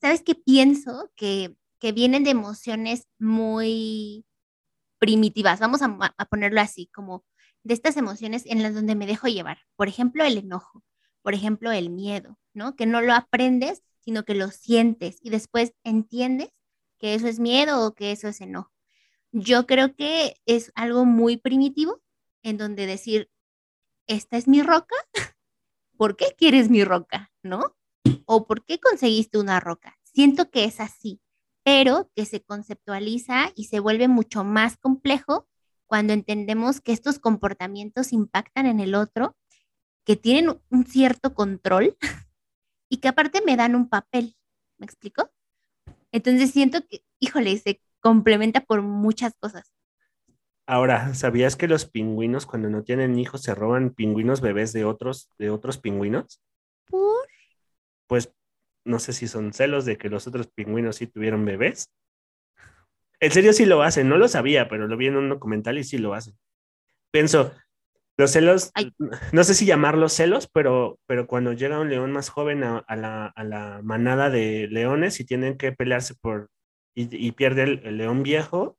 ¿sabes 0.00 0.22
qué 0.22 0.34
pienso? 0.34 1.10
Que, 1.16 1.54
que 1.78 1.92
vienen 1.92 2.24
de 2.24 2.30
emociones 2.30 3.06
muy 3.18 4.24
primitivas, 4.98 5.60
vamos 5.60 5.82
a, 5.82 6.14
a, 6.16 6.24
ponerlo 6.26 6.60
así, 6.60 6.88
como 6.94 7.24
de 7.62 7.74
estas 7.74 7.96
emociones 7.96 8.44
en 8.46 8.62
las 8.62 8.74
donde 8.74 8.94
me 8.94 9.06
dejo 9.06 9.28
llevar. 9.28 9.58
Por 9.76 9.88
ejemplo, 9.88 10.24
el 10.24 10.38
enojo, 10.38 10.82
por 11.24 11.32
ejemplo, 11.32 11.72
el 11.72 11.88
miedo, 11.88 12.38
¿no? 12.52 12.76
Que 12.76 12.84
no 12.84 13.00
lo 13.00 13.14
aprendes, 13.14 13.82
sino 14.00 14.24
que 14.24 14.34
lo 14.34 14.50
sientes 14.50 15.16
y 15.22 15.30
después 15.30 15.72
entiendes 15.82 16.50
que 16.98 17.14
eso 17.14 17.26
es 17.26 17.38
miedo 17.40 17.86
o 17.86 17.94
que 17.94 18.12
eso 18.12 18.28
es 18.28 18.42
enojo. 18.42 18.70
Yo 19.32 19.66
creo 19.66 19.96
que 19.96 20.36
es 20.44 20.70
algo 20.74 21.06
muy 21.06 21.38
primitivo 21.38 22.02
en 22.42 22.58
donde 22.58 22.84
decir, 22.84 23.30
esta 24.06 24.36
es 24.36 24.46
mi 24.46 24.62
roca, 24.62 24.94
¿por 25.96 26.18
qué 26.18 26.34
quieres 26.36 26.68
mi 26.68 26.84
roca? 26.84 27.32
¿No? 27.42 27.74
¿O 28.26 28.46
por 28.46 28.62
qué 28.66 28.78
conseguiste 28.78 29.38
una 29.38 29.60
roca? 29.60 29.96
Siento 30.02 30.50
que 30.50 30.64
es 30.64 30.78
así, 30.78 31.22
pero 31.62 32.10
que 32.14 32.26
se 32.26 32.42
conceptualiza 32.42 33.50
y 33.54 33.64
se 33.64 33.80
vuelve 33.80 34.08
mucho 34.08 34.44
más 34.44 34.76
complejo 34.76 35.48
cuando 35.86 36.12
entendemos 36.12 36.82
que 36.82 36.92
estos 36.92 37.18
comportamientos 37.18 38.12
impactan 38.12 38.66
en 38.66 38.80
el 38.80 38.94
otro, 38.94 39.34
que 40.04 40.16
tienen 40.16 40.60
un 40.70 40.86
cierto 40.86 41.34
control 41.34 41.96
y 42.88 42.98
que 42.98 43.08
aparte 43.08 43.42
me 43.44 43.56
dan 43.56 43.74
un 43.74 43.88
papel. 43.88 44.36
¿Me 44.78 44.86
explico? 44.86 45.30
Entonces 46.12 46.50
siento 46.50 46.86
que, 46.86 47.04
híjole, 47.18 47.56
se 47.58 47.80
complementa 48.00 48.60
por 48.60 48.82
muchas 48.82 49.34
cosas. 49.34 49.72
Ahora, 50.66 51.12
¿sabías 51.14 51.56
que 51.56 51.68
los 51.68 51.84
pingüinos 51.84 52.46
cuando 52.46 52.70
no 52.70 52.82
tienen 52.82 53.18
hijos 53.18 53.42
se 53.42 53.54
roban 53.54 53.90
pingüinos 53.90 54.40
bebés 54.40 54.72
de 54.72 54.84
otros, 54.84 55.30
de 55.38 55.50
otros 55.50 55.78
pingüinos? 55.78 56.40
¿Por? 56.86 57.26
Pues 58.06 58.32
no 58.84 58.98
sé 58.98 59.12
si 59.12 59.28
son 59.28 59.52
celos 59.52 59.84
de 59.84 59.98
que 59.98 60.08
los 60.08 60.26
otros 60.26 60.46
pingüinos 60.48 60.96
sí 60.96 61.06
tuvieron 61.06 61.44
bebés. 61.44 61.90
En 63.20 63.30
serio 63.30 63.52
sí 63.52 63.66
lo 63.66 63.82
hacen, 63.82 64.08
no 64.08 64.16
lo 64.18 64.28
sabía, 64.28 64.68
pero 64.68 64.86
lo 64.86 64.96
vi 64.96 65.06
en 65.06 65.16
un 65.16 65.28
documental 65.28 65.78
y 65.78 65.84
sí 65.84 65.98
lo 65.98 66.14
hacen. 66.14 66.36
Pienso, 67.10 67.52
los 68.16 68.30
celos, 68.30 68.72
no 69.32 69.44
sé 69.44 69.54
si 69.54 69.66
llamarlos 69.66 70.12
celos, 70.12 70.48
pero, 70.52 70.98
pero 71.06 71.26
cuando 71.26 71.52
llega 71.52 71.80
un 71.80 71.90
león 71.90 72.12
más 72.12 72.28
joven 72.28 72.62
a, 72.62 72.84
la, 72.88 73.80
manada 73.82 74.30
de 74.30 74.68
leones 74.68 75.18
y 75.20 75.24
tienen 75.24 75.56
que 75.56 75.72
pelearse 75.72 76.14
por, 76.20 76.50
y, 76.94 77.32
pierde 77.32 77.62
el, 77.62 77.98
león 77.98 78.22
viejo, 78.22 78.78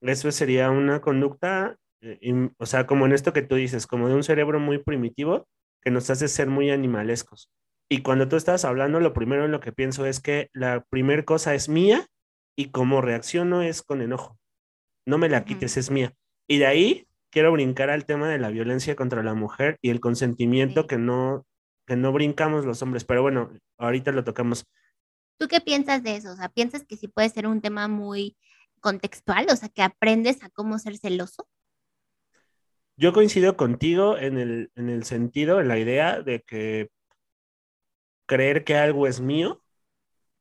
eso 0.00 0.30
sería 0.30 0.70
una 0.70 1.00
conducta, 1.00 1.76
eh, 2.00 2.50
o 2.58 2.66
sea, 2.66 2.86
como 2.86 3.06
en 3.06 3.12
esto 3.12 3.32
que 3.32 3.42
tú 3.42 3.56
dices, 3.56 3.86
como 3.86 4.08
de 4.08 4.14
un 4.14 4.22
cerebro 4.22 4.60
muy 4.60 4.78
primitivo 4.78 5.48
que 5.82 5.90
nos 5.90 6.08
hace 6.10 6.28
ser 6.28 6.48
muy 6.48 6.70
animalescos. 6.70 7.50
Y 7.90 8.02
cuando 8.02 8.28
tú 8.28 8.36
estás 8.36 8.64
hablando, 8.64 9.00
lo 9.00 9.12
primero 9.12 9.44
en 9.44 9.52
lo 9.52 9.60
que 9.60 9.72
pienso 9.72 10.06
es 10.06 10.20
que 10.20 10.48
la 10.52 10.84
primera 10.90 11.24
cosa 11.24 11.54
es 11.54 11.68
mía 11.68 12.06
y 12.56 12.70
como 12.70 13.00
reacciono 13.00 13.62
es 13.62 13.82
con 13.82 14.00
enojo. 14.00 14.38
No 15.06 15.18
me 15.18 15.28
la 15.28 15.44
quites, 15.44 15.76
es 15.76 15.90
mía. 15.90 16.14
Y 16.48 16.58
de 16.58 16.66
ahí 16.66 17.06
quiero 17.34 17.50
brincar 17.50 17.90
al 17.90 18.06
tema 18.06 18.28
de 18.28 18.38
la 18.38 18.48
violencia 18.50 18.94
contra 18.94 19.24
la 19.24 19.34
mujer 19.34 19.76
y 19.82 19.90
el 19.90 19.98
consentimiento 19.98 20.86
que, 20.86 20.98
no, 20.98 21.44
que 21.84 21.96
no 21.96 22.12
brincamos 22.12 22.64
los 22.64 22.80
hombres. 22.80 23.04
Pero 23.04 23.22
bueno, 23.22 23.50
ahorita 23.76 24.12
lo 24.12 24.22
tocamos. 24.22 24.64
¿Tú 25.36 25.48
qué 25.48 25.60
piensas 25.60 26.04
de 26.04 26.14
eso? 26.14 26.30
O 26.30 26.36
sea, 26.36 26.48
¿piensas 26.48 26.84
que 26.84 26.96
sí 26.96 27.08
puede 27.08 27.28
ser 27.30 27.48
un 27.48 27.60
tema 27.60 27.88
muy 27.88 28.36
contextual? 28.78 29.48
O 29.50 29.56
sea, 29.56 29.68
que 29.68 29.82
aprendes 29.82 30.44
a 30.44 30.50
cómo 30.50 30.78
ser 30.78 30.96
celoso. 30.96 31.48
Yo 32.96 33.12
coincido 33.12 33.56
contigo 33.56 34.16
en 34.16 34.38
el, 34.38 34.70
en 34.76 34.88
el 34.88 35.02
sentido, 35.02 35.60
en 35.60 35.66
la 35.66 35.80
idea 35.80 36.22
de 36.22 36.40
que 36.42 36.88
creer 38.26 38.62
que 38.62 38.76
algo 38.76 39.08
es 39.08 39.20
mío 39.20 39.60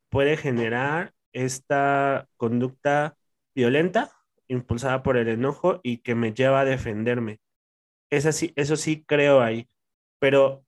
puede 0.10 0.38
generar 0.38 1.16
esta 1.32 2.28
conducta 2.38 3.18
violenta 3.56 4.12
impulsada 4.48 5.04
por 5.04 5.18
el 5.18 5.28
enojo 5.30 5.80
y 5.84 6.00
que 6.00 6.16
me 6.16 6.34
lleva 6.34 6.62
a 6.62 6.66
defenderme. 6.66 7.40
Es 8.10 8.26
así, 8.26 8.54
eso 8.56 8.76
sí 8.76 9.04
creo 9.06 9.42
ahí, 9.42 9.68
pero 10.20 10.66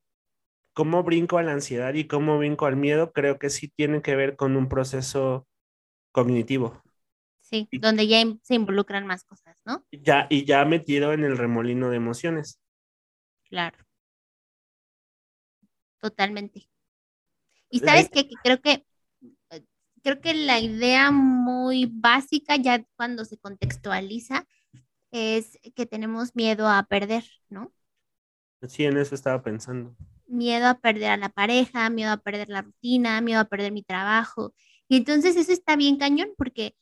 cómo 0.73 1.03
brinco 1.03 1.37
a 1.37 1.43
la 1.43 1.53
ansiedad 1.53 1.93
y 1.93 2.07
cómo 2.07 2.37
brinco 2.37 2.65
al 2.65 2.75
miedo, 2.75 3.13
creo 3.13 3.39
que 3.39 3.49
sí 3.49 3.69
tiene 3.69 4.01
que 4.01 4.15
ver 4.15 4.35
con 4.35 4.55
un 4.57 4.69
proceso 4.69 5.47
cognitivo. 6.11 6.81
Sí, 7.41 7.69
donde 7.71 8.07
ya 8.07 8.23
se 8.41 8.55
involucran 8.55 9.05
más 9.05 9.23
cosas, 9.23 9.61
¿no? 9.65 9.85
Ya, 9.91 10.27
y 10.29 10.45
ya 10.45 10.65
metido 10.65 11.13
en 11.13 11.23
el 11.23 11.37
remolino 11.37 11.89
de 11.89 11.97
emociones. 11.97 12.59
Claro. 13.49 13.77
Totalmente. 15.99 16.69
Y 17.69 17.79
sabes 17.79 18.09
que 18.09 18.29
creo 18.43 18.61
que 18.61 18.85
creo 20.05 20.21
que 20.21 20.35
la 20.35 20.59
idea 20.59 21.09
muy 21.09 21.91
básica 21.91 22.57
ya 22.57 22.85
cuando 22.95 23.25
se 23.25 23.39
contextualiza 23.39 24.45
es 25.09 25.57
que 25.73 25.87
tenemos 25.87 26.35
miedo 26.35 26.69
a 26.69 26.83
perder, 26.83 27.23
¿no? 27.49 27.73
Sí, 28.67 28.85
en 28.85 28.97
eso 28.97 29.15
estaba 29.15 29.41
pensando. 29.41 29.95
Miedo 30.27 30.67
a 30.67 30.75
perder 30.75 31.09
a 31.09 31.17
la 31.17 31.29
pareja, 31.29 31.89
miedo 31.89 32.11
a 32.11 32.17
perder 32.17 32.49
la 32.49 32.61
rutina, 32.61 33.19
miedo 33.21 33.39
a 33.39 33.45
perder 33.45 33.71
mi 33.71 33.81
trabajo. 33.81 34.53
Y 34.87 34.97
entonces 34.97 35.35
eso 35.37 35.51
está 35.51 35.75
bien 35.75 35.97
cañón 35.97 36.29
porque 36.37 36.75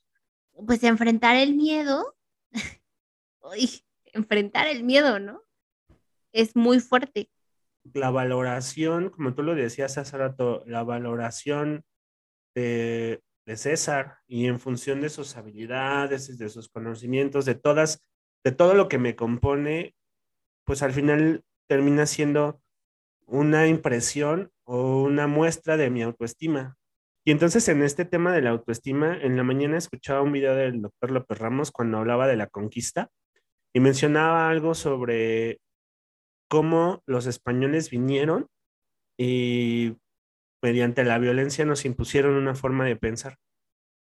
pues 0.67 0.83
enfrentar 0.83 1.37
el 1.37 1.55
miedo, 1.55 2.17
enfrentar 4.11 4.67
el 4.67 4.83
miedo, 4.83 5.19
¿no? 5.19 5.41
Es 6.33 6.57
muy 6.57 6.81
fuerte. 6.81 7.29
La 7.93 8.11
valoración, 8.11 9.11
como 9.11 9.33
tú 9.33 9.43
lo 9.43 9.55
decías 9.55 9.97
hace 9.97 10.17
rato, 10.17 10.61
la 10.65 10.83
valoración 10.83 11.85
de, 12.55 13.21
César 13.45 14.19
y 14.25 14.47
en 14.47 14.57
función 14.59 15.01
de 15.01 15.09
sus 15.09 15.35
habilidades, 15.35 16.37
de 16.37 16.47
sus 16.47 16.69
conocimientos, 16.69 17.43
de 17.43 17.55
todas, 17.55 18.01
de 18.41 18.53
todo 18.53 18.73
lo 18.73 18.87
que 18.87 18.97
me 18.97 19.17
compone, 19.17 19.95
pues 20.65 20.81
al 20.81 20.93
final 20.93 21.43
termina 21.67 22.05
siendo 22.05 22.61
una 23.25 23.67
impresión 23.67 24.51
o 24.63 25.03
una 25.03 25.27
muestra 25.27 25.75
de 25.75 25.89
mi 25.89 26.03
autoestima. 26.03 26.77
Y 27.25 27.31
entonces 27.31 27.67
en 27.67 27.83
este 27.83 28.05
tema 28.05 28.33
de 28.33 28.41
la 28.41 28.51
autoestima, 28.51 29.17
en 29.17 29.35
la 29.35 29.43
mañana 29.43 29.77
escuchaba 29.77 30.21
un 30.21 30.31
video 30.31 30.55
del 30.55 30.81
doctor 30.81 31.11
López 31.11 31.37
Ramos 31.37 31.71
cuando 31.71 31.97
hablaba 31.97 32.27
de 32.27 32.37
la 32.37 32.47
conquista 32.47 33.09
y 33.73 33.81
mencionaba 33.81 34.49
algo 34.49 34.73
sobre 34.73 35.59
cómo 36.49 37.01
los 37.07 37.25
españoles 37.25 37.89
vinieron 37.89 38.47
y 39.17 39.95
mediante 40.63 41.03
la 41.03 41.19
violencia 41.19 41.65
nos 41.65 41.85
impusieron 41.85 42.35
una 42.35 42.55
forma 42.55 42.85
de 42.85 42.95
pensar 42.95 43.37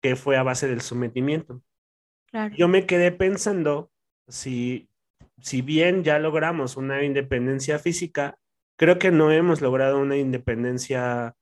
que 0.01 0.15
fue 0.15 0.37
a 0.37 0.43
base 0.43 0.67
del 0.67 0.81
sometimiento. 0.81 1.63
Yo 2.55 2.67
me 2.67 2.85
quedé 2.85 3.11
pensando 3.11 3.91
si, 4.27 4.89
si 5.41 5.61
bien 5.61 6.03
ya 6.03 6.19
logramos 6.19 6.77
una 6.77 7.03
independencia 7.03 7.79
física, 7.79 8.37
creo 8.77 8.99
que 8.99 9.09
no 9.09 9.31
hemos 9.31 9.61
logrado 9.61 9.99
una 9.99 10.17
independencia 10.17 11.33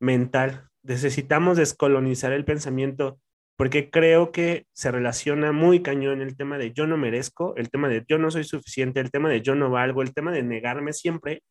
mental. 0.00 0.68
Necesitamos 0.84 1.56
descolonizar 1.56 2.32
el 2.32 2.44
pensamiento 2.44 3.18
porque 3.56 3.90
creo 3.90 4.30
que 4.30 4.66
se 4.72 4.92
relaciona 4.92 5.52
muy 5.52 5.82
cañón 5.82 6.20
el 6.20 6.36
tema 6.36 6.58
de 6.58 6.72
yo 6.72 6.86
no 6.86 6.96
merezco, 6.96 7.56
el 7.56 7.70
tema 7.70 7.88
de 7.88 8.04
yo 8.08 8.18
no 8.18 8.30
soy 8.30 8.44
suficiente, 8.44 9.00
el 9.00 9.10
tema 9.10 9.28
de 9.28 9.40
yo 9.40 9.54
no 9.54 9.70
valgo, 9.70 10.02
el 10.02 10.14
tema 10.14 10.32
de 10.32 10.42
negarme 10.42 10.92
siempre, 10.92 11.42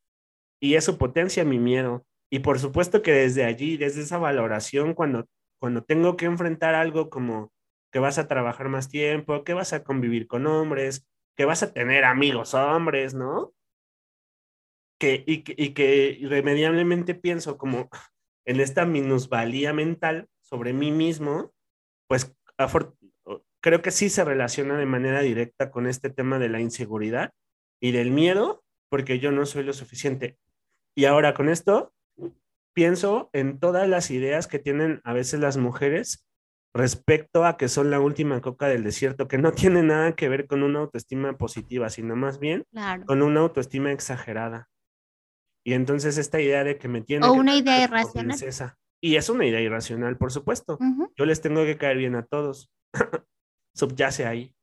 y 0.62 0.76
eso 0.76 0.98
potencia 0.98 1.44
mi 1.44 1.60
miedo. 1.60 2.06
Y 2.32 2.40
por 2.40 2.60
supuesto 2.60 3.02
que 3.02 3.12
desde 3.12 3.44
allí, 3.44 3.78
desde 3.78 4.02
esa 4.02 4.18
valoración, 4.18 4.94
cuando, 4.94 5.28
cuando 5.60 5.84
tengo 5.84 6.16
que 6.16 6.26
enfrentar 6.26 6.76
algo 6.76 7.10
como 7.10 7.52
que 7.92 8.00
vas 8.00 8.18
a 8.18 8.28
trabajar 8.28 8.70
más 8.70 8.88
tiempo, 8.88 9.44
que 9.44 9.54
vas 9.54 9.74
a 9.74 9.84
convivir 9.84 10.28
con 10.28 10.48
hombres, 10.48 11.06
que 11.36 11.44
vas 11.44 11.62
a 11.62 11.74
tener 11.74 12.06
amigos 12.06 12.54
hombres, 12.54 13.14
¿no? 13.14 13.54
Que, 14.98 15.24
y, 15.28 15.44
y 15.62 15.74
que 15.74 16.18
irremediablemente 16.20 17.16
pienso 17.16 17.58
como 17.58 17.90
en 18.46 18.62
esta 18.62 18.86
minusvalía 18.86 19.74
mental 19.74 20.30
sobre 20.42 20.72
mí 20.74 20.92
mismo, 20.92 21.52
pues 22.08 22.34
creo 23.62 23.82
que 23.82 23.92
sí 23.92 24.10
se 24.10 24.24
relaciona 24.24 24.78
de 24.78 24.86
manera 24.86 25.22
directa 25.22 25.70
con 25.70 25.86
este 25.86 26.10
tema 26.10 26.40
de 26.40 26.50
la 26.50 26.62
inseguridad 26.62 27.34
y 27.82 27.92
del 27.92 28.12
miedo, 28.12 28.64
porque 28.90 29.20
yo 29.20 29.32
no 29.32 29.46
soy 29.46 29.64
lo 29.64 29.74
suficiente. 29.74 30.38
Y 30.96 31.06
ahora 31.06 31.34
con 31.34 31.50
esto 31.50 31.94
pienso 32.74 33.30
en 33.34 33.60
todas 33.60 33.88
las 33.88 34.12
ideas 34.12 34.48
que 34.48 34.60
tienen 34.60 35.02
a 35.04 35.14
veces 35.14 35.40
las 35.40 35.58
mujeres 35.58 36.26
respecto 36.74 37.46
a 37.46 37.58
que 37.58 37.68
son 37.68 37.92
la 37.92 38.00
última 38.00 38.42
coca 38.42 38.68
del 38.68 38.84
desierto, 38.84 39.28
que 39.28 39.38
no 39.38 39.52
tiene 39.54 39.84
nada 39.84 40.16
que 40.16 40.30
ver 40.30 40.48
con 40.48 40.64
una 40.64 40.80
autoestima 40.80 41.38
positiva, 41.38 41.90
sino 41.90 42.16
más 42.16 42.40
bien 42.40 42.66
con 43.06 43.22
una 43.22 43.42
autoestima 43.42 43.92
exagerada. 43.92 44.70
Y 45.64 45.74
entonces 45.74 46.18
esta 46.18 46.42
idea 46.42 46.64
de 46.64 46.78
que 46.78 46.88
me 46.88 47.02
tiene... 47.02 47.28
O 47.28 47.34
una 47.34 47.56
idea 47.56 47.84
irracional. 47.84 48.38
Y 49.00 49.16
es 49.16 49.30
una 49.30 49.46
idea 49.46 49.62
irracional, 49.62 50.18
por 50.18 50.32
supuesto. 50.32 50.78
Yo 51.16 51.26
les 51.26 51.42
tengo 51.42 51.64
que 51.64 51.78
caer 51.78 51.98
bien 51.98 52.16
a 52.16 52.26
todos. 52.26 52.72
Subyace 53.76 54.26
ahí. 54.26 54.56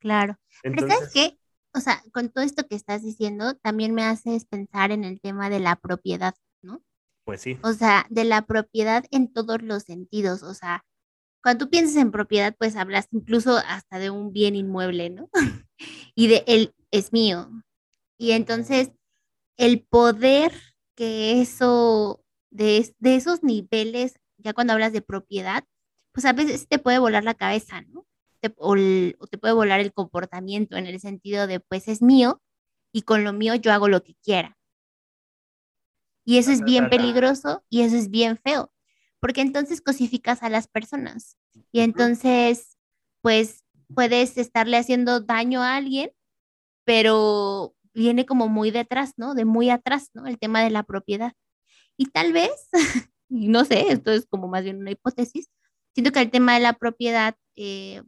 Claro. 0.00 0.38
Pero 0.62 0.88
¿sabes 0.88 1.10
qué? 1.12 1.38
O 1.74 1.80
sea, 1.80 2.02
con 2.12 2.30
todo 2.30 2.44
esto 2.44 2.66
que 2.66 2.74
estás 2.74 3.02
diciendo, 3.02 3.54
también 3.56 3.94
me 3.94 4.02
haces 4.02 4.46
pensar 4.46 4.92
en 4.92 5.04
el 5.04 5.20
tema 5.20 5.50
de 5.50 5.60
la 5.60 5.76
propiedad. 5.76 6.34
Pues 7.26 7.42
sí. 7.42 7.58
O 7.62 7.72
sea, 7.72 8.06
de 8.08 8.24
la 8.24 8.46
propiedad 8.46 9.04
en 9.10 9.32
todos 9.32 9.60
los 9.60 9.82
sentidos. 9.82 10.44
O 10.44 10.54
sea, 10.54 10.84
cuando 11.42 11.66
tú 11.66 11.70
piensas 11.70 11.96
en 11.96 12.12
propiedad, 12.12 12.54
pues 12.56 12.76
hablas 12.76 13.08
incluso 13.10 13.56
hasta 13.56 13.98
de 13.98 14.10
un 14.10 14.32
bien 14.32 14.54
inmueble, 14.54 15.10
¿no? 15.10 15.28
y 16.14 16.28
de 16.28 16.44
él 16.46 16.72
es 16.92 17.12
mío. 17.12 17.50
Y 18.16 18.30
entonces, 18.30 18.92
el 19.58 19.82
poder 19.82 20.52
que 20.94 21.42
eso, 21.42 22.24
de, 22.50 22.94
de 23.00 23.16
esos 23.16 23.42
niveles, 23.42 24.14
ya 24.38 24.54
cuando 24.54 24.72
hablas 24.72 24.92
de 24.92 25.02
propiedad, 25.02 25.64
pues 26.12 26.24
a 26.26 26.32
veces 26.32 26.68
te 26.68 26.78
puede 26.78 26.98
volar 26.98 27.24
la 27.24 27.34
cabeza, 27.34 27.82
¿no? 27.82 28.06
te, 28.40 28.54
o, 28.58 28.76
te 29.28 29.38
puede 29.38 29.54
volar 29.54 29.80
el 29.80 29.92
comportamiento 29.92 30.76
en 30.76 30.86
el 30.86 31.00
sentido 31.00 31.46
de, 31.46 31.60
pues 31.60 31.88
es 31.88 32.02
mío 32.02 32.40
y 32.92 33.02
con 33.02 33.24
lo 33.24 33.32
mío 33.32 33.56
yo 33.56 33.72
hago 33.72 33.88
lo 33.88 34.02
que 34.02 34.14
quiera. 34.22 34.56
Y 36.26 36.36
eso 36.36 36.50
es 36.50 36.62
bien 36.62 36.90
peligroso 36.90 37.64
y 37.70 37.82
eso 37.82 37.96
es 37.96 38.10
bien 38.10 38.36
feo, 38.36 38.70
porque 39.20 39.40
entonces 39.40 39.80
cosificas 39.80 40.42
a 40.42 40.50
las 40.50 40.66
personas 40.66 41.38
y 41.72 41.80
entonces, 41.80 42.76
pues 43.22 43.64
puedes 43.94 44.36
estarle 44.38 44.76
haciendo 44.76 45.20
daño 45.20 45.62
a 45.62 45.76
alguien, 45.76 46.10
pero 46.84 47.74
viene 47.94 48.26
como 48.26 48.48
muy 48.48 48.70
detrás, 48.70 49.14
¿no? 49.16 49.34
De 49.34 49.44
muy 49.44 49.70
atrás, 49.70 50.10
¿no? 50.14 50.26
El 50.26 50.38
tema 50.38 50.62
de 50.62 50.70
la 50.70 50.82
propiedad. 50.82 51.32
Y 51.96 52.06
tal 52.06 52.32
vez, 52.32 52.68
no 53.28 53.64
sé, 53.64 53.92
esto 53.92 54.12
es 54.12 54.26
como 54.26 54.48
más 54.48 54.64
bien 54.64 54.78
una 54.78 54.90
hipótesis, 54.90 55.48
siento 55.94 56.12
que 56.12 56.20
el 56.20 56.30
tema 56.30 56.54
de 56.54 56.60
la 56.60 56.74
propiedad 56.74 57.36
eh, 57.54 58.02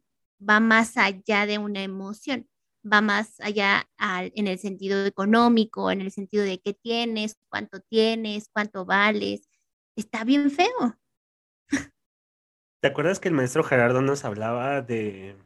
va 0.46 0.60
más 0.60 0.96
allá 0.96 1.46
de 1.46 1.58
una 1.58 1.82
emoción, 1.82 2.48
va 2.84 3.00
más 3.00 3.40
allá 3.40 3.88
en 3.98 4.46
el 4.46 4.58
sentido 4.58 5.04
económico, 5.04 5.90
en 5.90 6.00
el 6.00 6.10
sentido 6.10 6.44
de 6.44 6.60
qué 6.60 6.74
tienes, 6.74 7.36
cuánto 7.48 7.80
tienes, 7.80 8.48
cuánto 8.52 8.84
vales. 8.84 9.48
Está 9.96 10.24
bien 10.24 10.50
feo. 10.50 10.98
¿Te 12.80 12.88
acuerdas 12.88 13.18
que 13.18 13.28
el 13.28 13.34
maestro 13.34 13.64
Gerardo 13.64 14.02
nos 14.02 14.24
hablaba 14.24 14.82
de, 14.82 15.36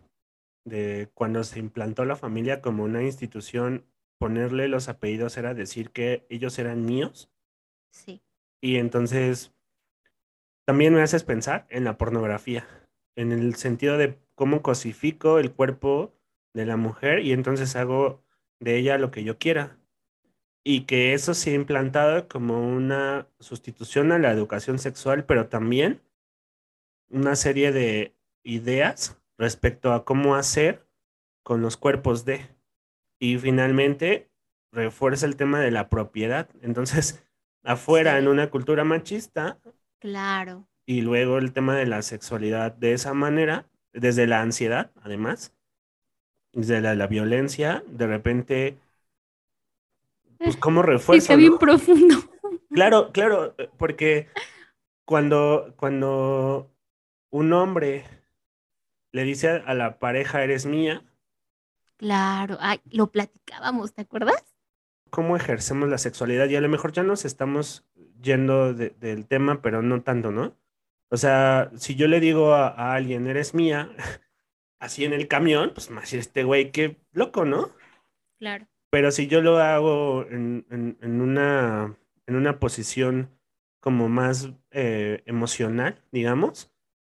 de 0.67 1.11
cuando 1.15 1.45
se 1.45 1.59
implantó 1.59 2.05
la 2.05 2.17
familia 2.17 2.61
como 2.61 2.85
una 2.85 3.03
institución, 3.03 3.87
ponerle 4.19 4.69
los 4.69 4.89
apellidos 4.89 5.37
era 5.39 5.55
decir 5.55 5.91
que 5.91 6.27
ellos 6.29 6.59
eran 6.59 6.85
míos? 6.85 7.31
Sí. 7.91 8.23
Y 8.61 8.77
entonces 8.77 9.53
también 10.67 10.95
me 10.95 11.03
haces 11.03 11.25
pensar 11.25 11.67
en 11.71 11.85
la 11.85 11.97
pornografía, 11.97 12.67
en 13.17 13.33
el 13.33 13.57
sentido 13.57 13.97
de 13.97 14.19
cómo 14.35 14.63
cosifico 14.63 15.39
el 15.39 15.53
cuerpo 15.53 16.15
de 16.55 16.67
la 16.67 16.77
mujer 16.77 17.21
y 17.21 17.33
entonces 17.33 17.77
hago 17.77 18.23
de 18.61 18.77
ella 18.77 18.99
lo 18.99 19.11
que 19.11 19.25
yo 19.25 19.39
quiera. 19.39 19.79
Y 20.65 20.83
que 20.83 21.13
eso 21.13 21.35
se 21.35 21.51
ha 21.51 21.55
implantado 21.55 22.29
como 22.29 22.61
una 22.61 23.27
sustitución 23.41 24.13
a 24.13 24.19
la 24.19 24.31
educación 24.31 24.79
sexual, 24.79 25.25
pero 25.25 25.49
también 25.49 26.01
una 27.11 27.35
serie 27.35 27.73
de 27.73 28.15
ideas 28.45 29.21
respecto 29.39 29.93
a 29.93 30.05
cómo 30.05 30.37
hacer 30.37 30.87
con 31.43 31.63
los 31.63 31.77
cuerpos 31.77 32.25
de. 32.25 32.49
Y 33.19 33.39
finalmente 33.39 34.31
refuerza 34.73 35.27
el 35.27 35.37
tema 35.37 35.61
de 35.61 35.71
la 35.71 35.89
propiedad. 35.89 36.49
Entonces, 36.63 37.25
afuera 37.65 38.19
en 38.19 38.29
una 38.29 38.51
cultura 38.51 38.85
machista. 38.85 39.59
Claro. 40.01 40.69
Y 40.87 41.03
luego 41.03 41.39
el 41.39 41.53
tema 41.53 41.77
de 41.77 41.87
la 41.87 42.03
sexualidad 42.03 42.73
de 42.73 42.93
esa 42.93 43.15
manera, 43.15 43.69
desde 43.93 44.27
la 44.27 44.41
ansiedad, 44.41 44.91
además, 45.03 45.55
desde 46.53 46.81
la, 46.81 47.07
violencia, 47.07 47.83
de 47.87 48.07
repente, 48.07 48.79
pues 50.39 50.57
cómo 50.57 50.83
refuerza. 50.83 51.23
Está 51.23 51.37
bien 51.37 51.59
profundo. 51.59 52.17
Claro, 52.71 53.13
claro, 53.13 53.55
porque 53.79 54.29
cuando, 55.05 55.75
cuando 55.77 56.71
un 57.31 57.53
hombre 57.53 58.05
le 59.13 59.25
dice 59.25 59.63
a 59.65 59.75
la 59.75 59.99
pareja, 59.99 60.43
eres 60.43 60.67
mía. 60.67 61.03
Claro, 61.97 62.57
Ay, 62.61 62.81
lo 62.91 63.09
platicábamos, 63.09 63.93
¿te 63.93 64.03
acuerdas? 64.03 64.53
cómo 65.13 65.37
ejercemos 65.37 65.91
la 65.91 65.99
sexualidad 65.99 66.49
y 66.49 66.57
a 66.57 66.63
lo 66.63 66.71
mejor 66.71 66.93
ya 66.93 67.03
nos 67.03 67.27
estamos 67.27 67.85
yendo 68.23 68.73
del 68.73 69.27
tema, 69.27 69.61
pero 69.61 69.83
no 69.83 70.03
tanto, 70.03 70.33
¿no? 70.33 70.57
O 71.11 71.19
sea, 71.19 71.71
si 71.77 71.97
yo 71.97 72.09
le 72.09 72.19
digo 72.19 72.55
a, 72.55 72.95
alguien, 72.95 73.27
eres 73.27 73.53
mía, 73.53 73.91
así 74.83 75.05
en 75.05 75.13
el 75.13 75.29
camión, 75.29 75.71
pues 75.73 75.91
más 75.91 76.13
este 76.13 76.43
güey, 76.43 76.73
qué 76.73 76.97
loco, 77.13 77.45
¿no? 77.45 77.71
Claro. 78.41 78.67
Pero 78.91 79.13
si 79.13 79.29
yo 79.29 79.41
lo 79.41 79.59
hago 79.59 80.27
en, 80.29 80.67
una, 81.01 81.97
en 82.27 82.35
una 82.35 82.59
posición 82.59 83.31
como 83.79 84.09
más 84.09 84.51
eh, 84.73 85.23
emocional, 85.25 86.03
digamos, 86.11 86.73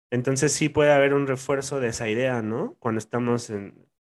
entonces 0.09 0.51
sí 0.51 0.67
puede 0.67 0.91
haber 0.91 1.13
un 1.13 1.27
refuerzo 1.27 1.79
de 1.79 1.89
esa 1.89 2.09
idea, 2.09 2.41
¿no? 2.41 2.75
Cuando 2.79 2.97
estamos 2.97 3.53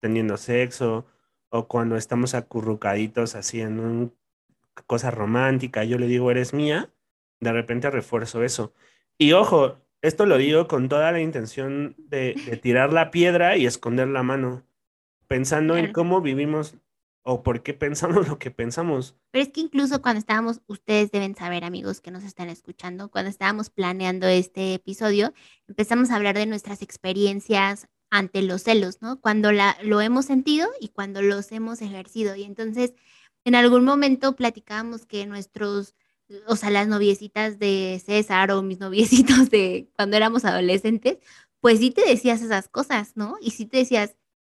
teniendo 0.00 0.36
sexo 0.36 1.06
o 1.48 1.66
cuando 1.66 1.96
estamos 1.96 2.34
acurrucaditos 2.34 3.34
así 3.34 3.62
en 3.62 3.80
una 3.80 4.10
cosa 4.86 5.10
romántica, 5.10 5.82
yo 5.82 5.98
le 5.98 6.08
digo, 6.08 6.30
eres 6.30 6.52
mía, 6.52 6.92
de 7.40 7.52
repente 7.52 7.90
refuerzo 7.90 8.44
eso. 8.44 8.74
Y 9.16 9.32
ojo, 9.32 9.78
esto 10.06 10.26
lo 10.26 10.38
digo 10.38 10.68
con 10.68 10.88
toda 10.88 11.12
la 11.12 11.20
intención 11.20 11.94
de, 11.98 12.34
tirar 12.62 12.92
la 12.92 13.10
piedra 13.10 13.56
y 13.56 13.66
esconder 13.66 14.08
la 14.08 14.22
mano, 14.22 14.64
pensando 15.26 15.76
en 15.76 15.92
cómo 15.92 16.20
vivimos 16.20 16.76
o 17.22 17.42
por 17.42 17.62
qué 17.62 17.74
pensamos 17.74 18.28
lo 18.28 18.38
que 18.38 18.52
pensamos. 18.52 19.16
Pero 19.32 19.42
es 19.42 19.52
que 19.52 19.60
incluso 19.60 20.00
cuando 20.00 20.20
estábamos, 20.20 20.60
ustedes 20.68 21.10
deben 21.10 21.34
saber, 21.34 21.64
amigos 21.64 22.00
que 22.00 22.12
nos 22.12 22.22
están 22.22 22.48
escuchando, 22.48 23.10
cuando 23.10 23.30
estábamos 23.30 23.68
planeando 23.68 24.28
este 24.28 24.74
episodio, 24.74 25.34
empezamos 25.66 26.10
a 26.10 26.16
hablar 26.16 26.36
de 26.36 26.46
nuestras 26.46 26.82
experiencias 26.82 27.88
ante 28.10 28.42
los 28.42 28.62
celos, 28.62 29.02
¿no? 29.02 29.20
Cuando 29.20 29.50
la, 29.50 29.76
lo 29.82 30.00
hemos 30.00 30.26
sentido 30.26 30.68
y 30.80 30.88
cuando 30.90 31.20
los 31.20 31.50
hemos 31.50 31.82
ejercido. 31.82 32.36
Y 32.36 32.44
entonces, 32.44 32.94
en 33.44 33.56
algún 33.56 33.84
momento 33.84 34.36
platicábamos 34.36 35.04
que 35.04 35.26
nuestros, 35.26 35.96
o 36.46 36.56
sea, 36.56 36.70
las 36.70 36.88
noviecitas 36.88 37.58
de 37.58 38.00
César 38.04 38.50
o 38.50 38.62
mis 38.62 38.80
noviecitos 38.80 39.50
de 39.50 39.88
cuando 39.96 40.16
éramos 40.16 40.44
adolescentes, 40.44 41.18
pues 41.60 41.78
sí 41.78 41.90
te 41.90 42.06
decías 42.06 42.42
esas 42.42 42.68
cosas, 42.68 43.16
¿no? 43.16 43.36
Y 43.40 43.50
sí 43.52 43.66
te 43.66 43.78
decías, 43.78 44.16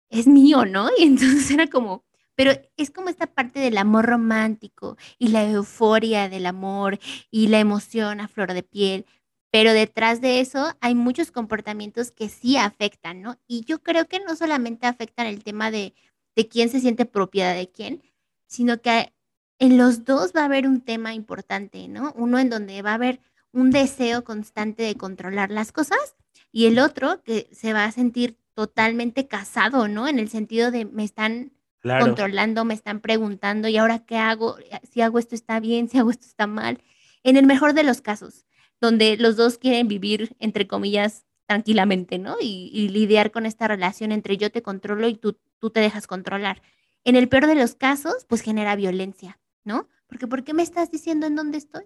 es 0.10 0.28
mío, 0.28 0.66
¿no? 0.66 0.90
Y 0.98 1.04
entonces 1.04 1.50
era 1.52 1.68
como, 1.68 2.06
pero 2.36 2.52
es 2.78 2.92
como 2.92 3.10
esta 3.10 3.28
parte 3.28 3.60
del 3.60 3.78
amor 3.78 4.06
romántico 4.06 4.98
y 5.18 5.30
la 5.30 5.44
euforia 5.50 6.30
del 6.30 6.46
amor 6.46 7.00
y 7.32 7.48
la 7.48 7.60
emoción 7.60 8.22
a 8.22 8.28
flor 8.28 8.54
de 8.54 8.64
piel, 8.64 9.06
pero 9.52 9.74
detrás 9.74 10.22
de 10.22 10.40
eso 10.40 10.76
hay 10.82 10.96
muchos 10.96 11.32
comportamientos 11.32 12.12
que 12.12 12.30
sí 12.30 12.58
afectan, 12.58 13.22
¿no? 13.22 13.40
Y 13.48 13.66
yo 13.66 13.82
creo 13.82 14.08
que 14.08 14.20
no 14.20 14.36
solamente 14.36 14.88
afectan 14.88 15.28
el 15.28 15.44
tema 15.44 15.72
de, 15.72 15.96
de 16.36 16.48
quién 16.48 16.70
se 16.70 16.80
siente 16.80 17.06
propiedad 17.06 17.56
de 17.56 17.70
quién, 17.72 18.04
sino 18.48 18.82
que 18.82 19.14
en 19.60 19.78
los 19.78 20.06
dos 20.06 20.32
va 20.36 20.42
a 20.42 20.46
haber 20.46 20.68
un 20.68 20.82
tema 20.82 21.14
importante, 21.14 21.88
¿no? 21.88 22.14
Uno 22.16 22.40
en 22.40 22.50
donde 22.50 22.82
va 22.82 22.92
a 22.92 22.96
haber 22.96 23.20
un 23.52 23.72
deseo 23.72 24.24
constante 24.24 24.84
de 24.84 24.96
controlar 24.96 25.52
las 25.52 25.72
cosas 25.72 26.16
y 26.52 26.66
el 26.66 26.80
otro 26.80 27.24
que 27.24 27.50
se 27.52 27.74
va 27.74 27.86
a 27.86 27.92
sentir 27.92 28.38
totalmente 28.54 29.28
casado, 29.28 29.88
¿no? 29.88 30.08
En 30.08 30.20
el 30.20 30.30
sentido 30.30 30.72
de 30.72 30.86
me 30.86 31.04
están 31.04 31.52
controlando, 31.82 32.66
me 32.66 32.74
están 32.74 33.00
preguntando, 33.00 33.68
¿y 33.68 33.78
ahora 33.78 34.00
qué 34.00 34.18
hago? 34.18 34.58
Si 34.92 35.02
hago 35.02 35.20
esto 35.20 35.36
está 35.36 35.60
bien, 35.60 35.90
si 35.90 35.98
hago 35.98 36.12
esto 36.12 36.26
está 36.26 36.48
mal. 36.48 36.82
En 37.24 37.38
el 37.38 37.46
mejor 37.46 37.74
de 37.74 37.84
los 37.84 38.02
casos, 38.02 38.46
donde 38.82 39.18
los 39.18 39.36
dos 39.36 39.58
quieren 39.58 39.88
vivir, 39.88 40.36
entre 40.40 40.68
comillas, 40.68 41.26
tranquilamente, 41.46 42.20
¿no? 42.20 42.38
Y, 42.40 42.90
lidiar 42.90 43.32
con 43.32 43.46
esta 43.46 43.68
relación 43.68 44.12
entre 44.12 44.38
yo 44.38 44.52
te 44.52 44.62
controlo 44.62 45.08
y 45.08 45.16
tú, 45.16 45.38
tú 45.60 45.70
te 45.70 45.80
dejas 45.80 46.06
controlar. 46.06 46.62
En 47.04 47.16
el 47.16 47.28
peor 47.28 47.48
de 47.48 47.56
los 47.56 47.76
casos, 47.76 48.26
pues 48.28 48.42
genera 48.42 48.76
violencia, 48.76 49.40
¿no? 49.64 49.88
Porque 50.08 50.28
¿por 50.28 50.44
qué 50.44 50.54
me 50.54 50.64
estás 50.64 50.92
diciendo 50.92 51.28
en 51.28 51.36
dónde 51.36 51.58
estoy? 51.58 51.86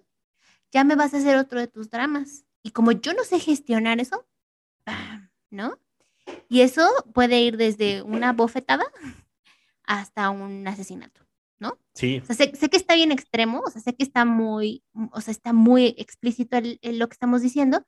Ya 0.72 0.84
me 0.84 0.96
vas 0.96 1.14
a 1.14 1.18
hacer 1.18 1.36
otro 1.36 1.60
de 1.60 1.68
tus 1.68 1.90
dramas. 1.90 2.44
Y 2.62 2.70
como 2.70 2.92
yo 2.92 3.12
no 3.14 3.24
sé 3.24 3.38
gestionar 3.38 4.00
eso, 4.00 4.26
¿no? 5.50 5.78
Y 6.48 6.62
eso 6.62 6.88
puede 7.12 7.40
ir 7.40 7.56
desde 7.56 8.02
una 8.02 8.32
bofetada 8.32 8.84
hasta 9.84 10.30
un 10.30 10.66
asesinato. 10.66 11.24
¿no? 11.58 11.78
Sí. 11.94 12.20
sé, 12.28 12.50
que 12.50 12.76
está 12.76 12.94
bien 12.94 13.12
extremo, 13.12 13.62
o 13.64 13.70
sea, 13.70 13.80
sé 13.80 13.94
que 13.94 14.02
está 14.02 14.24
muy, 14.24 14.82
o 15.12 15.20
sea, 15.20 15.32
está 15.32 15.52
muy 15.52 15.94
explícito 15.98 16.58
lo 16.60 17.08
que 17.08 17.12
estamos 17.12 17.42
diciendo, 17.42 17.86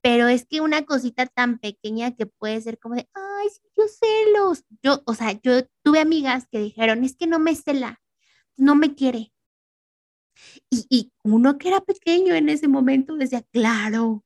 pero 0.00 0.28
es 0.28 0.46
que 0.46 0.60
una 0.60 0.84
cosita 0.84 1.26
tan 1.26 1.58
pequeña 1.58 2.14
que 2.14 2.26
puede 2.26 2.60
ser 2.60 2.78
como 2.78 2.94
de, 2.94 3.08
ay, 3.12 3.48
sí, 3.50 3.60
yo 3.76 3.84
celos. 3.88 4.64
Yo, 4.82 5.02
o 5.06 5.14
sea, 5.14 5.32
yo 5.42 5.66
tuve 5.82 6.00
amigas 6.00 6.46
que 6.50 6.60
dijeron, 6.60 7.04
es 7.04 7.16
que 7.16 7.26
no 7.26 7.38
me 7.38 7.54
cela, 7.54 8.00
no 8.58 8.74
me 8.74 8.94
quiere. 8.94 9.32
Y, 10.70 10.86
y 10.90 11.12
uno 11.24 11.58
que 11.58 11.68
era 11.68 11.80
pequeño 11.80 12.34
en 12.34 12.48
ese 12.48 12.68
momento 12.68 13.16
decía, 13.16 13.42
claro, 13.52 14.24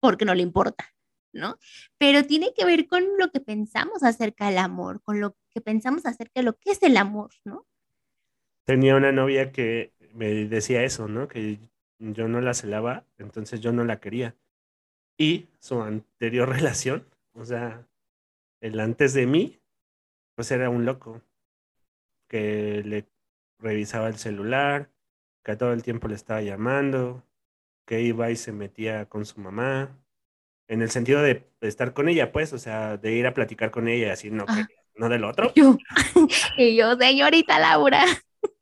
porque 0.00 0.24
no 0.24 0.34
le 0.34 0.42
importa. 0.42 0.92
¿no? 1.32 1.58
Pero 1.98 2.24
tiene 2.24 2.54
que 2.54 2.64
ver 2.64 2.86
con 2.88 3.04
lo 3.18 3.30
que 3.30 3.40
pensamos 3.40 4.02
acerca 4.02 4.46
del 4.46 4.56
amor, 4.56 5.02
con 5.02 5.20
lo 5.20 5.36
que 5.50 5.60
pensamos 5.60 6.06
acerca 6.06 6.40
de 6.40 6.44
lo 6.44 6.56
que 6.56 6.70
es 6.70 6.82
el 6.82 6.96
amor, 6.96 7.30
¿no? 7.44 7.66
tenía 8.66 8.96
una 8.96 9.12
novia 9.12 9.52
que 9.52 9.92
me 10.12 10.26
decía 10.46 10.82
eso, 10.82 11.08
¿no? 11.08 11.28
Que 11.28 11.58
yo 11.98 12.28
no 12.28 12.40
la 12.40 12.52
celaba, 12.52 13.06
entonces 13.16 13.60
yo 13.60 13.72
no 13.72 13.84
la 13.84 14.00
quería. 14.00 14.36
Y 15.18 15.48
su 15.60 15.82
anterior 15.82 16.48
relación, 16.50 17.06
o 17.32 17.44
sea, 17.46 17.86
el 18.60 18.80
antes 18.80 19.14
de 19.14 19.26
mí, 19.26 19.60
pues 20.34 20.50
era 20.50 20.68
un 20.68 20.84
loco 20.84 21.22
que 22.28 22.82
le 22.84 23.06
revisaba 23.58 24.08
el 24.08 24.16
celular, 24.18 24.90
que 25.44 25.56
todo 25.56 25.72
el 25.72 25.82
tiempo 25.82 26.08
le 26.08 26.14
estaba 26.14 26.42
llamando, 26.42 27.24
que 27.86 28.02
iba 28.02 28.30
y 28.30 28.36
se 28.36 28.52
metía 28.52 29.08
con 29.08 29.24
su 29.26 29.40
mamá, 29.40 29.98
en 30.68 30.82
el 30.82 30.90
sentido 30.90 31.22
de 31.22 31.48
estar 31.60 31.94
con 31.94 32.08
ella, 32.08 32.32
pues, 32.32 32.52
o 32.52 32.58
sea, 32.58 32.96
de 32.96 33.12
ir 33.12 33.26
a 33.26 33.34
platicar 33.34 33.70
con 33.70 33.88
ella, 33.88 34.12
así, 34.12 34.30
no, 34.30 34.44
Ah. 34.48 34.66
no 34.96 35.08
del 35.08 35.24
otro. 35.24 35.52
Yo, 35.54 35.76
y 36.58 36.76
yo, 36.76 36.96
señorita 36.96 37.58
Laura. 37.58 38.04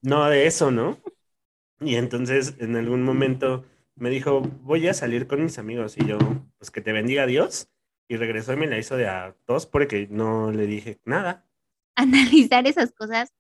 No 0.03 0.29
de 0.29 0.47
eso, 0.47 0.71
¿no? 0.71 0.99
Y 1.81 1.97
entonces 1.97 2.57
en 2.61 2.77
algún 2.77 3.03
momento 3.03 3.65
me 3.97 4.11
dijo, 4.11 4.41
voy 4.41 4.89
a 4.89 4.95
salir 4.95 5.27
con 5.27 5.43
mis 5.43 5.59
amigos 5.59 5.97
y 5.99 6.07
yo, 6.07 6.19
pues 6.59 6.71
que 6.71 6.81
te 6.81 6.93
bendiga 6.93 7.27
Dios. 7.27 7.69
Y 8.09 8.17
regresó 8.17 8.53
y 8.53 8.57
me 8.57 8.67
la 8.67 8.79
hizo 8.79 8.97
de 8.97 9.09
a 9.09 9.35
dos 9.47 9.67
porque 9.67 10.09
no 10.11 10.53
le 10.53 10.67
dije 10.67 11.01
nada. 11.05 11.47
analizar 11.97 12.67
esas 12.67 12.93
cosas 12.93 13.33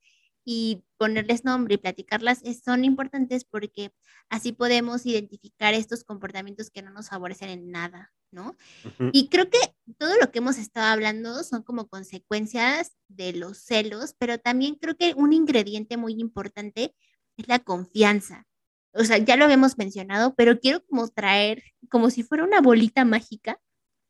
y 0.44 0.82
ponerles 1.04 1.44
nombre 1.44 1.74
y 1.74 1.78
platicarlas 1.78 2.40
es- 2.44 2.62
son 2.62 2.84
importantes 2.84 3.44
porque 3.44 3.92
así 4.30 4.52
podemos 4.52 5.04
identificar 5.04 5.74
estos 5.74 6.02
comportamientos 6.02 6.70
que 6.70 6.80
no 6.82 6.90
nos 6.90 7.08
favorecen 7.10 7.50
en 7.50 7.70
nada, 7.70 8.12
¿no? 8.30 8.56
Ujú. 8.86 9.10
Y 9.12 9.28
creo 9.28 9.50
que 9.50 9.58
todo 9.98 10.14
lo 10.18 10.30
que 10.30 10.38
hemos 10.38 10.56
estado 10.56 10.86
hablando 10.86 11.44
son 11.44 11.62
como 11.62 11.88
consecuencias 11.88 12.96
de 13.08 13.34
los 13.34 13.58
celos, 13.58 14.14
pero 14.18 14.38
también 14.38 14.76
creo 14.76 14.96
que 14.96 15.12
un 15.14 15.32
ingrediente 15.34 15.96
muy 15.98 16.14
importante 16.18 16.94
es 17.36 17.48
la 17.48 17.58
confianza. 17.58 18.46
O 18.94 19.04
sea, 19.04 19.18
ya 19.18 19.36
lo 19.36 19.44
habíamos 19.44 19.76
mencionado, 19.76 20.34
pero 20.36 20.58
quiero 20.58 20.84
como 20.86 21.08
traer, 21.08 21.62
como 21.90 22.08
si 22.10 22.22
fuera 22.22 22.44
una 22.44 22.60
bolita 22.62 23.04
mágica, 23.04 23.60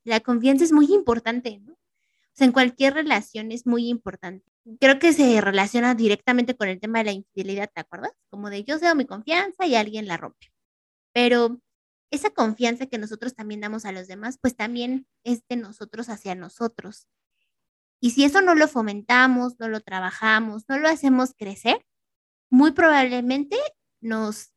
la 0.05 0.21
confianza 0.21 0.63
es 0.65 0.73
muy 0.73 0.87
importante, 0.93 1.59
¿no? 1.59 1.73
O 1.73 2.37
sea, 2.37 2.47
en 2.47 2.53
cualquier 2.53 2.95
relación 2.95 3.51
es 3.51 3.67
muy 3.67 3.89
importante. 3.89 4.54
Creo 4.81 4.99
que 4.99 5.13
se 5.13 5.41
relaciona 5.41 5.95
directamente 5.95 6.57
con 6.57 6.69
el 6.69 6.81
tema 6.81 6.99
de 6.99 7.05
la 7.05 7.13
infidelidad, 7.13 7.71
¿te 7.75 7.81
acuerdas? 7.81 8.13
Como 8.31 8.51
de 8.51 8.65
yo 8.65 8.79
cedo 8.79 8.95
mi 8.95 9.05
confianza 9.05 9.67
y 9.67 9.75
alguien 9.75 10.07
la 10.07 10.17
rompe. 10.17 10.53
Pero 11.13 11.61
esa 12.11 12.31
confianza 12.31 12.87
que 12.87 12.99
nosotros 12.99 13.35
también 13.35 13.61
damos 13.61 13.85
a 13.85 13.93
los 13.93 14.07
demás, 14.07 14.39
pues 14.41 14.57
también 14.57 15.07
es 15.25 15.43
de 15.49 15.57
nosotros 15.57 16.09
hacia 16.09 16.35
nosotros. 16.35 17.09
Y 18.01 18.11
si 18.11 18.25
eso 18.25 18.41
no 18.41 18.55
lo 18.55 18.69
fomentamos, 18.69 19.59
no 19.59 19.69
lo 19.69 19.81
trabajamos, 19.81 20.65
no 20.69 20.79
lo 20.79 20.89
hacemos 20.89 21.35
crecer, 21.37 21.85
muy 22.51 22.73
probablemente 22.73 23.57
nos 24.01 24.53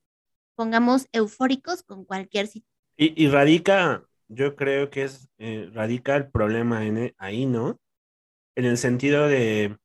pongamos 0.56 1.08
eufóricos 1.12 1.84
con 1.84 2.06
cualquier 2.06 2.48
situación. 2.48 2.78
Y, 2.98 3.24
y 3.26 3.30
radica, 3.30 4.04
yo 4.28 4.56
creo 4.56 4.90
que 4.90 5.04
es, 5.04 5.30
eh, 5.38 5.70
radica 5.74 6.16
el 6.16 6.30
problema 6.30 6.86
en, 6.86 6.98
e- 6.98 7.16
ahí, 7.18 7.46
¿no? 7.46 7.80
En 8.56 8.66
el 8.66 8.78
sentido 8.78 9.28
de 9.28 9.78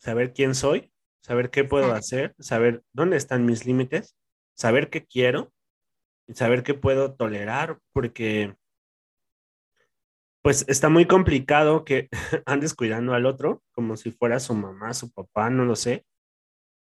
saber 0.00 0.32
quién 0.32 0.54
soy, 0.54 0.90
saber 1.22 1.50
qué 1.50 1.64
puedo 1.64 1.92
hacer, 1.92 2.34
saber 2.38 2.82
dónde 2.92 3.16
están 3.16 3.44
mis 3.44 3.66
límites, 3.66 4.16
saber 4.54 4.90
qué 4.90 5.04
quiero 5.06 5.52
y 6.26 6.34
saber 6.34 6.62
qué 6.62 6.74
puedo 6.74 7.14
tolerar, 7.14 7.78
porque 7.92 8.56
pues 10.42 10.64
está 10.68 10.88
muy 10.88 11.06
complicado 11.06 11.84
que 11.84 12.08
andes 12.46 12.74
cuidando 12.74 13.14
al 13.14 13.26
otro 13.26 13.62
como 13.72 13.96
si 13.96 14.10
fuera 14.10 14.40
su 14.40 14.54
mamá, 14.54 14.94
su 14.94 15.12
papá, 15.12 15.50
no 15.50 15.64
lo 15.64 15.76
sé. 15.76 16.06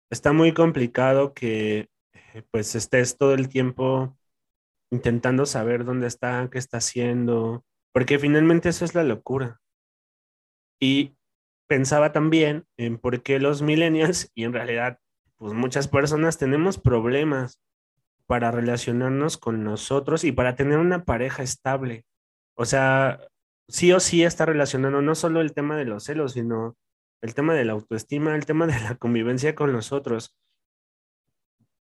Está 0.09 0.33
muy 0.33 0.53
complicado 0.53 1.33
que 1.33 1.89
eh, 2.13 2.43
pues 2.51 2.75
estés 2.75 3.17
todo 3.17 3.33
el 3.33 3.49
tiempo 3.49 4.17
intentando 4.91 5.45
saber 5.45 5.85
dónde 5.85 6.07
está, 6.07 6.49
qué 6.51 6.59
está 6.59 6.77
haciendo, 6.77 7.65
porque 7.93 8.19
finalmente 8.19 8.69
eso 8.69 8.85
es 8.85 8.95
la 8.95 9.03
locura. 9.03 9.59
Y 10.79 11.15
pensaba 11.71 12.11
también 12.11 12.65
en 12.75 12.97
por 12.97 13.23
qué 13.23 13.39
los 13.39 13.61
millennials 13.61 14.29
y 14.35 14.43
en 14.43 14.51
realidad 14.51 14.99
pues 15.37 15.53
muchas 15.53 15.87
personas 15.87 16.37
tenemos 16.37 16.77
problemas 16.77 17.61
para 18.27 18.51
relacionarnos 18.51 19.37
con 19.37 19.63
nosotros 19.63 20.25
y 20.25 20.33
para 20.33 20.55
tener 20.57 20.79
una 20.79 21.05
pareja 21.05 21.43
estable. 21.43 22.03
O 22.55 22.65
sea, 22.65 23.21
sí 23.69 23.93
o 23.93 24.01
sí 24.01 24.21
está 24.21 24.45
relacionado 24.45 25.01
no 25.01 25.15
solo 25.15 25.39
el 25.39 25.53
tema 25.53 25.77
de 25.77 25.85
los 25.85 26.03
celos, 26.03 26.33
sino 26.33 26.75
el 27.21 27.35
tema 27.35 27.53
de 27.53 27.63
la 27.63 27.71
autoestima, 27.71 28.35
el 28.35 28.45
tema 28.45 28.67
de 28.67 28.77
la 28.77 28.95
convivencia 28.95 29.55
con 29.55 29.71
los 29.71 29.93
otros. 29.93 30.35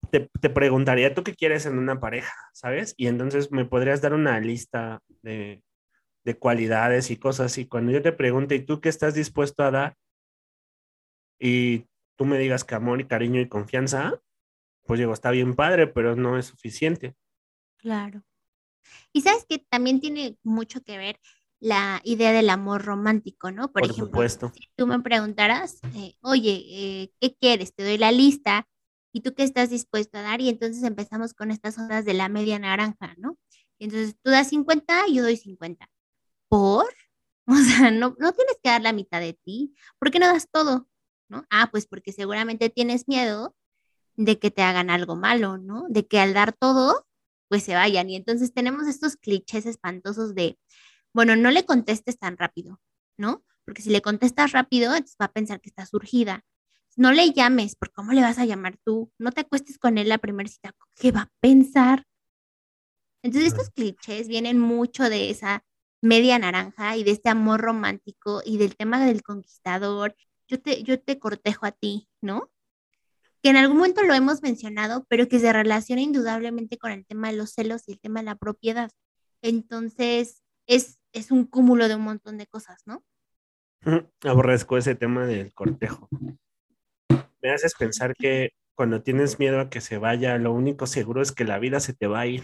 Te, 0.09 0.29
te 0.41 0.49
preguntaría, 0.49 1.15
¿tú 1.15 1.23
qué 1.23 1.33
quieres 1.33 1.65
en 1.65 1.77
una 1.77 2.01
pareja? 2.01 2.33
¿Sabes? 2.51 2.93
Y 2.97 3.07
entonces 3.07 3.53
me 3.53 3.63
podrías 3.63 4.01
dar 4.01 4.13
una 4.13 4.37
lista 4.41 4.99
de, 5.21 5.63
de 6.23 6.37
cualidades 6.37 7.11
y 7.11 7.17
cosas. 7.17 7.57
Y 7.57 7.65
cuando 7.65 7.91
yo 7.91 8.01
te 8.01 8.11
pregunte, 8.11 8.55
¿y 8.55 8.65
tú 8.65 8.81
qué 8.81 8.89
estás 8.89 9.13
dispuesto 9.13 9.63
a 9.63 9.71
dar? 9.71 9.97
Y 11.39 11.87
tú 12.17 12.25
me 12.25 12.37
digas 12.37 12.63
que 12.63 12.75
amor 12.75 13.01
y 13.01 13.07
cariño 13.07 13.41
y 13.41 13.49
confianza, 13.49 14.21
pues 14.85 14.99
digo, 14.99 15.13
está 15.13 15.31
bien 15.31 15.55
padre, 15.55 15.87
pero 15.87 16.15
no 16.15 16.37
es 16.37 16.45
suficiente. 16.45 17.15
Claro. 17.77 18.23
Y 19.13 19.21
sabes 19.21 19.45
que 19.47 19.59
también 19.59 19.99
tiene 19.99 20.37
mucho 20.43 20.81
que 20.83 20.97
ver 20.97 21.19
la 21.59 22.01
idea 22.03 22.31
del 22.31 22.49
amor 22.49 22.83
romántico, 22.83 23.51
¿no? 23.51 23.71
Por, 23.71 23.81
Por 23.81 23.91
ejemplo, 23.91 24.05
supuesto. 24.05 24.51
si 24.55 24.69
tú 24.75 24.87
me 24.87 24.99
preguntaras, 24.99 25.79
eh, 25.95 26.15
oye, 26.21 26.63
eh, 26.69 27.11
¿qué 27.19 27.35
quieres? 27.35 27.73
Te 27.75 27.83
doy 27.83 27.97
la 27.97 28.11
lista 28.11 28.67
y 29.13 29.21
tú 29.21 29.33
qué 29.35 29.43
estás 29.43 29.69
dispuesto 29.69 30.17
a 30.17 30.21
dar 30.23 30.41
y 30.41 30.49
entonces 30.49 30.83
empezamos 30.83 31.33
con 31.33 31.51
estas 31.51 31.77
ondas 31.77 32.03
de 32.05 32.15
la 32.15 32.29
media 32.29 32.57
naranja, 32.57 33.13
¿no? 33.17 33.37
Entonces 33.79 34.15
tú 34.23 34.31
das 34.31 34.49
50 34.49 35.07
y 35.07 35.15
yo 35.15 35.23
doy 35.23 35.37
50. 35.37 35.87
¿Por? 36.51 36.85
O 37.47 37.55
sea, 37.55 37.91
no, 37.91 38.15
no 38.19 38.31
tienes 38.33 38.57
que 38.63 38.69
dar 38.69 38.81
la 38.81 38.93
mitad 38.93 39.19
de 39.19 39.33
ti. 39.33 39.73
¿Por 39.99 40.11
qué 40.11 40.19
no 40.19 40.27
das 40.27 40.47
todo? 40.49 40.87
¿No? 41.27 41.45
Ah, 41.49 41.69
pues 41.71 41.87
porque 41.87 42.13
seguramente 42.13 42.69
tienes 42.69 43.07
miedo 43.07 43.55
de 44.15 44.39
que 44.39 44.51
te 44.51 44.61
hagan 44.61 44.89
algo 44.89 45.15
malo, 45.15 45.57
¿no? 45.57 45.85
De 45.89 46.07
que 46.07 46.19
al 46.19 46.33
dar 46.33 46.53
todo, 46.53 47.07
pues 47.49 47.63
se 47.63 47.73
vayan. 47.73 48.09
Y 48.09 48.15
entonces 48.15 48.53
tenemos 48.53 48.87
estos 48.87 49.17
clichés 49.17 49.65
espantosos 49.65 50.35
de, 50.35 50.59
bueno, 51.13 51.35
no 51.35 51.51
le 51.51 51.65
contestes 51.65 52.19
tan 52.19 52.37
rápido, 52.37 52.79
¿no? 53.17 53.43
Porque 53.65 53.81
si 53.81 53.89
le 53.89 54.01
contestas 54.01 54.51
rápido, 54.51 54.91
entonces 54.93 55.17
va 55.19 55.25
a 55.25 55.33
pensar 55.33 55.59
que 55.61 55.69
estás 55.69 55.89
surgida. 55.89 56.45
No 56.95 57.11
le 57.11 57.31
llames, 57.31 57.75
porque 57.75 57.95
¿cómo 57.95 58.11
le 58.13 58.21
vas 58.21 58.37
a 58.37 58.45
llamar 58.45 58.77
tú? 58.85 59.11
No 59.17 59.31
te 59.31 59.41
acuestes 59.41 59.77
con 59.79 59.97
él 59.97 60.09
la 60.09 60.19
primera 60.19 60.47
cita, 60.47 60.73
¿qué 60.95 61.11
va 61.11 61.21
a 61.21 61.31
pensar? 61.41 62.05
Entonces 63.23 63.51
estos 63.51 63.71
clichés 63.71 64.27
vienen 64.27 64.59
mucho 64.59 65.09
de 65.09 65.31
esa 65.31 65.65
media 66.01 66.39
naranja 66.39 66.97
y 66.97 67.03
de 67.03 67.11
este 67.11 67.29
amor 67.29 67.61
romántico 67.61 68.41
y 68.45 68.57
del 68.57 68.75
tema 68.75 69.05
del 69.05 69.23
conquistador. 69.23 70.15
Yo 70.47 70.61
te, 70.61 70.83
yo 70.83 70.99
te 70.99 71.19
cortejo 71.19 71.65
a 71.65 71.71
ti, 71.71 72.09
¿no? 72.21 72.51
que 73.41 73.49
en 73.49 73.57
algún 73.57 73.77
momento 73.77 74.03
lo 74.03 74.13
hemos 74.13 74.41
mencionado, 74.43 75.05
pero 75.09 75.27
que 75.27 75.39
se 75.39 75.51
relaciona 75.51 76.01
indudablemente 76.01 76.77
con 76.77 76.91
el 76.91 77.05
tema 77.05 77.31
de 77.31 77.37
los 77.37 77.51
celos 77.51 77.87
y 77.87 77.93
el 77.93 77.99
tema 77.99 78.19
de 78.19 78.25
la 78.25 78.35
propiedad. 78.35 78.91
Entonces, 79.41 80.43
es, 80.67 80.99
es 81.11 81.31
un 81.31 81.45
cúmulo 81.45 81.87
de 81.87 81.95
un 81.95 82.03
montón 82.03 82.37
de 82.37 82.45
cosas, 82.45 82.83
¿no? 82.85 83.03
Aborrezco 84.23 84.77
ese 84.77 84.93
tema 84.93 85.25
del 85.25 85.53
cortejo. 85.53 86.07
Me 87.41 87.51
haces 87.51 87.73
pensar 87.73 88.15
que 88.15 88.51
cuando 88.75 89.01
tienes 89.01 89.39
miedo 89.39 89.59
a 89.59 89.69
que 89.71 89.81
se 89.81 89.97
vaya, 89.97 90.37
lo 90.37 90.53
único 90.53 90.85
seguro 90.85 91.23
es 91.23 91.31
que 91.31 91.43
la 91.43 91.57
vida 91.57 91.79
se 91.79 91.93
te 91.93 92.05
va 92.05 92.21
a 92.21 92.27
ir. 92.27 92.43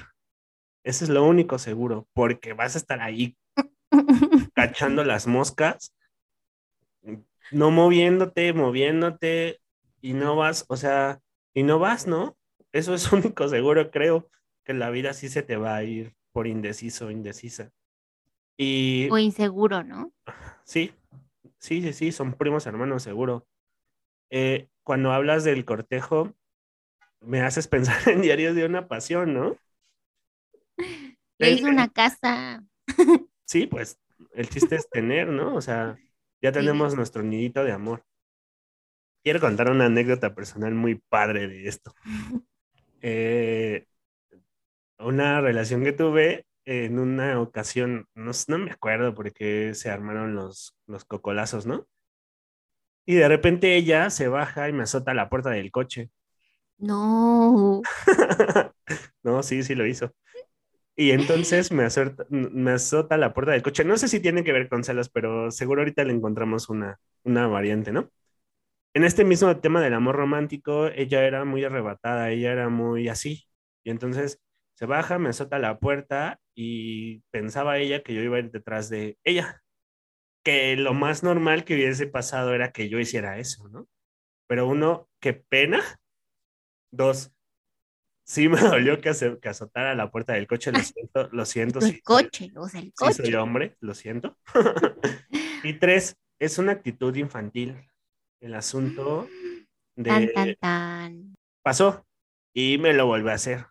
Eso 0.87 1.03
es 1.03 1.09
lo 1.09 1.25
único 1.25 1.59
seguro, 1.59 2.07
porque 2.13 2.53
vas 2.53 2.75
a 2.75 2.77
estar 2.77 3.01
ahí 3.01 3.35
cachando 4.55 5.03
las 5.03 5.27
moscas, 5.27 5.93
no 7.51 7.71
moviéndote, 7.71 8.53
moviéndote, 8.53 9.59
y 9.99 10.13
no 10.13 10.37
vas, 10.37 10.63
o 10.69 10.77
sea, 10.77 11.19
y 11.53 11.63
no 11.63 11.77
vas, 11.77 12.07
¿no? 12.07 12.37
Eso 12.71 12.93
es 12.93 13.11
único 13.11 13.49
seguro, 13.49 13.91
creo, 13.91 14.29
que 14.63 14.73
la 14.73 14.89
vida 14.89 15.11
sí 15.11 15.27
se 15.27 15.43
te 15.43 15.57
va 15.57 15.75
a 15.75 15.83
ir 15.83 16.15
por 16.31 16.47
indeciso 16.47 17.11
indecisa. 17.11 17.69
Y 18.55 19.09
o 19.11 19.17
inseguro, 19.17 19.83
¿no? 19.83 20.13
sí, 20.63 20.93
sí, 21.59 21.81
sí, 21.81 21.91
sí, 21.91 22.13
son 22.13 22.31
primos 22.31 22.65
hermanos, 22.65 23.03
seguro. 23.03 23.45
Eh, 24.29 24.69
cuando 24.83 25.11
hablas 25.11 25.43
del 25.43 25.65
cortejo, 25.65 26.33
me 27.19 27.41
haces 27.41 27.67
pensar 27.67 28.07
en 28.07 28.21
diarios 28.21 28.55
de 28.55 28.63
una 28.63 28.87
pasión, 28.87 29.33
¿no? 29.33 29.57
Le 31.37 31.51
hizo 31.51 31.67
una 31.67 31.89
casa. 31.89 32.63
Sí, 33.45 33.67
pues 33.67 33.97
el 34.33 34.49
chiste 34.49 34.75
es 34.75 34.89
tener, 34.89 35.27
¿no? 35.27 35.55
O 35.55 35.61
sea, 35.61 35.97
ya 36.41 36.51
tenemos 36.51 36.95
nuestro 36.95 37.23
nidito 37.23 37.63
de 37.63 37.71
amor. 37.71 38.03
Quiero 39.23 39.39
contar 39.39 39.71
una 39.71 39.85
anécdota 39.85 40.33
personal 40.35 40.73
muy 40.73 40.95
padre 41.09 41.47
de 41.47 41.67
esto. 41.67 41.93
Eh, 43.01 43.85
una 44.99 45.41
relación 45.41 45.83
que 45.83 45.93
tuve 45.93 46.45
en 46.65 46.99
una 46.99 47.39
ocasión, 47.39 48.07
no, 48.15 48.31
no 48.47 48.57
me 48.57 48.71
acuerdo 48.71 49.13
porque 49.13 49.73
se 49.75 49.89
armaron 49.89 50.35
los, 50.35 50.75
los 50.87 51.05
cocolazos, 51.05 51.65
¿no? 51.65 51.87
Y 53.05 53.15
de 53.15 53.27
repente 53.27 53.75
ella 53.75 54.09
se 54.09 54.27
baja 54.27 54.67
y 54.67 54.73
me 54.73 54.83
azota 54.83 55.13
la 55.13 55.29
puerta 55.29 55.49
del 55.51 55.71
coche. 55.71 56.09
No. 56.77 57.81
No, 59.23 59.43
sí, 59.43 59.61
sí 59.61 59.75
lo 59.75 59.85
hizo. 59.85 60.13
Y 60.99 61.11
entonces 61.11 61.71
me 61.71 61.85
azota, 61.85 63.17
la 63.17 63.33
puerta 63.33 63.51
del 63.51 63.61
coche. 63.61 63.85
No 63.85 63.97
sé 63.97 64.07
si 64.07 64.19
tiene 64.19 64.43
que 64.43 64.51
ver 64.53 64.67
con 64.69 64.83
celos, 64.83 65.09
pero 65.09 65.51
seguro 65.51 65.81
ahorita 65.81 66.03
le 66.03 66.13
encontramos 66.13 66.69
una, 66.69 66.99
una 67.23 67.47
variante, 67.47 67.91
¿no? 67.91 68.09
En 68.93 69.03
este 69.05 69.25
mismo 69.25 69.59
tema 69.61 69.81
del 69.81 69.93
amor 69.93 70.15
romántico, 70.15 70.87
ella 70.87 71.25
era 71.25 71.45
muy 71.45 71.63
arrebatada, 71.63 72.31
ella 72.31 72.51
era 72.53 72.69
muy 72.69 73.09
así. 73.09 73.45
Y 73.83 73.91
entonces 73.91 74.41
se 74.75 74.85
baja, 74.87 75.19
me 75.19 75.29
azota 75.29 75.59
la 75.59 75.79
puerta 75.79 76.39
y 76.55 77.21
pensaba 77.31 77.77
ella 77.79 78.03
que 78.03 78.13
yo 78.15 78.21
iba 78.21 78.37
a 78.37 78.39
ir 78.39 78.51
detrás 78.51 78.89
de 78.89 79.17
ella. 79.23 79.61
Que 80.43 80.75
lo 80.77 80.93
más 80.95 81.23
normal 81.23 81.65
que 81.65 81.75
hubiese 81.75 82.07
pasado 82.07 82.53
era 82.55 82.71
que 82.71 82.89
yo 82.89 82.99
hiciera 82.99 83.39
eso, 83.39 83.69
¿no? 83.69 83.87
Pero 84.47 84.67
uno, 84.67 85.09
qué 85.21 85.33
pena. 85.33 85.81
Dos, 86.91 87.31
sí 88.27 88.49
me 88.49 88.59
dolió 88.59 88.99
que, 88.99 89.11
que 89.41 89.49
azotara 89.49 89.95
la 89.95 90.11
puerta 90.11 90.33
del 90.33 90.47
coche, 90.47 90.71
lo 90.71 90.79
siento, 90.79 91.29
lo 91.31 91.45
siento. 91.45 91.79
El 91.79 92.01
coche, 92.03 92.51
o 92.55 92.67
sea, 92.67 92.81
el 92.81 92.93
coche. 92.93 93.13
Sí, 93.13 93.23
soy 93.23 93.35
hombre, 93.35 93.75
lo 93.79 93.95
siento. 93.95 94.37
y 95.63 95.73
tres, 95.73 96.17
es 96.39 96.57
una 96.57 96.73
actitud 96.73 97.15
infantil. 97.15 97.75
El 98.39 98.53
asunto 98.53 99.27
de... 99.95 100.09
Tan, 100.09 100.33
tan, 100.33 100.55
tan. 100.55 101.35
Pasó 101.63 102.05
y 102.53 102.77
me 102.77 102.93
lo 102.93 103.07
volvió 103.07 103.31
a 103.31 103.35
hacer. 103.35 103.65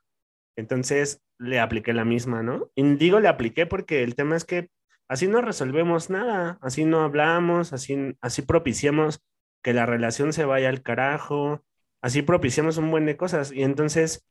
Entonces 0.56 1.20
le 1.38 1.60
apliqué 1.60 1.92
la 1.92 2.04
misma, 2.04 2.42
¿no? 2.42 2.70
Y 2.74 2.82
digo 2.96 3.20
le 3.20 3.28
apliqué 3.28 3.66
porque 3.66 4.02
el 4.02 4.14
tema 4.14 4.36
es 4.36 4.44
que 4.44 4.70
así 5.06 5.28
no 5.28 5.42
resolvemos 5.42 6.08
nada, 6.08 6.58
así 6.62 6.84
no 6.84 7.02
hablamos, 7.02 7.72
así, 7.72 8.16
así 8.22 8.42
propiciamos 8.42 9.20
que 9.62 9.74
la 9.74 9.84
relación 9.86 10.32
se 10.32 10.46
vaya 10.46 10.70
al 10.70 10.82
carajo, 10.82 11.62
así 12.00 12.22
propiciamos 12.22 12.78
un 12.78 12.90
buen 12.90 13.04
de 13.04 13.16
cosas. 13.16 13.52
Y 13.52 13.62
entonces 13.62 14.24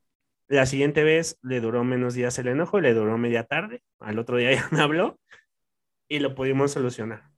la 0.47 0.65
siguiente 0.65 1.03
vez 1.03 1.37
le 1.41 1.61
duró 1.61 1.83
menos 1.83 2.13
días 2.13 2.37
el 2.39 2.47
enojo, 2.47 2.79
le 2.81 2.93
duró 2.93 3.17
media 3.17 3.43
tarde, 3.45 3.81
al 3.99 4.19
otro 4.19 4.37
día 4.37 4.51
ya 4.55 4.67
me 4.71 4.81
habló 4.81 5.19
y 6.07 6.19
lo 6.19 6.35
pudimos 6.35 6.71
solucionar. 6.71 7.31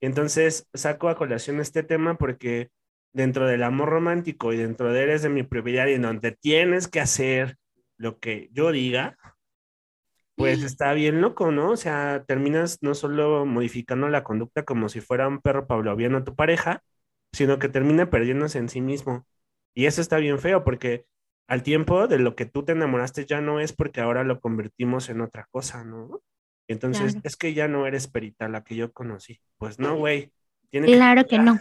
Entonces 0.00 0.68
saco 0.74 1.08
a 1.08 1.16
colación 1.16 1.60
este 1.60 1.82
tema 1.82 2.16
porque 2.18 2.70
dentro 3.12 3.46
del 3.46 3.62
amor 3.62 3.90
romántico 3.90 4.52
y 4.52 4.56
dentro 4.58 4.92
de 4.92 5.02
eres 5.02 5.22
de 5.22 5.28
mi 5.30 5.42
prioridad 5.42 5.88
y 5.88 5.94
en 5.94 6.02
donde 6.02 6.32
tienes 6.32 6.88
que 6.88 7.00
hacer 7.00 7.56
lo 7.98 8.18
que 8.18 8.48
yo 8.52 8.72
diga, 8.72 9.18
pues 10.36 10.62
está 10.62 10.92
bien 10.94 11.20
loco, 11.20 11.52
¿no? 11.52 11.70
O 11.72 11.76
sea, 11.76 12.24
terminas 12.26 12.78
no 12.82 12.94
solo 12.94 13.44
modificando 13.46 14.08
la 14.08 14.24
conducta 14.24 14.64
como 14.64 14.88
si 14.88 15.00
fuera 15.00 15.28
un 15.28 15.40
perro 15.40 15.66
pavloviano 15.66 16.24
tu 16.24 16.34
pareja, 16.34 16.82
sino 17.32 17.58
que 17.58 17.68
termina 17.68 18.08
perdiéndose 18.10 18.58
en 18.58 18.68
sí 18.70 18.80
mismo. 18.80 19.26
Y 19.74 19.86
eso 19.86 20.00
está 20.00 20.16
bien 20.18 20.38
feo 20.38 20.64
porque 20.64 21.04
al 21.50 21.64
tiempo 21.64 22.06
de 22.06 22.20
lo 22.20 22.36
que 22.36 22.46
tú 22.46 22.64
te 22.64 22.72
enamoraste 22.72 23.26
ya 23.26 23.40
no 23.40 23.58
es 23.58 23.72
porque 23.72 24.00
ahora 24.00 24.22
lo 24.22 24.38
convertimos 24.38 25.08
en 25.08 25.20
otra 25.20 25.48
cosa, 25.50 25.82
¿no? 25.82 26.22
Entonces, 26.68 27.16
es 27.24 27.36
que 27.36 27.54
ya 27.54 27.66
no 27.66 27.88
eres 27.88 28.06
Perita 28.06 28.48
la 28.48 28.62
que 28.62 28.76
yo 28.76 28.92
conocí. 28.92 29.40
Pues 29.58 29.80
no, 29.80 29.96
güey. 29.96 30.32
Claro 30.70 31.26
que, 31.26 31.40
no. 31.40 31.58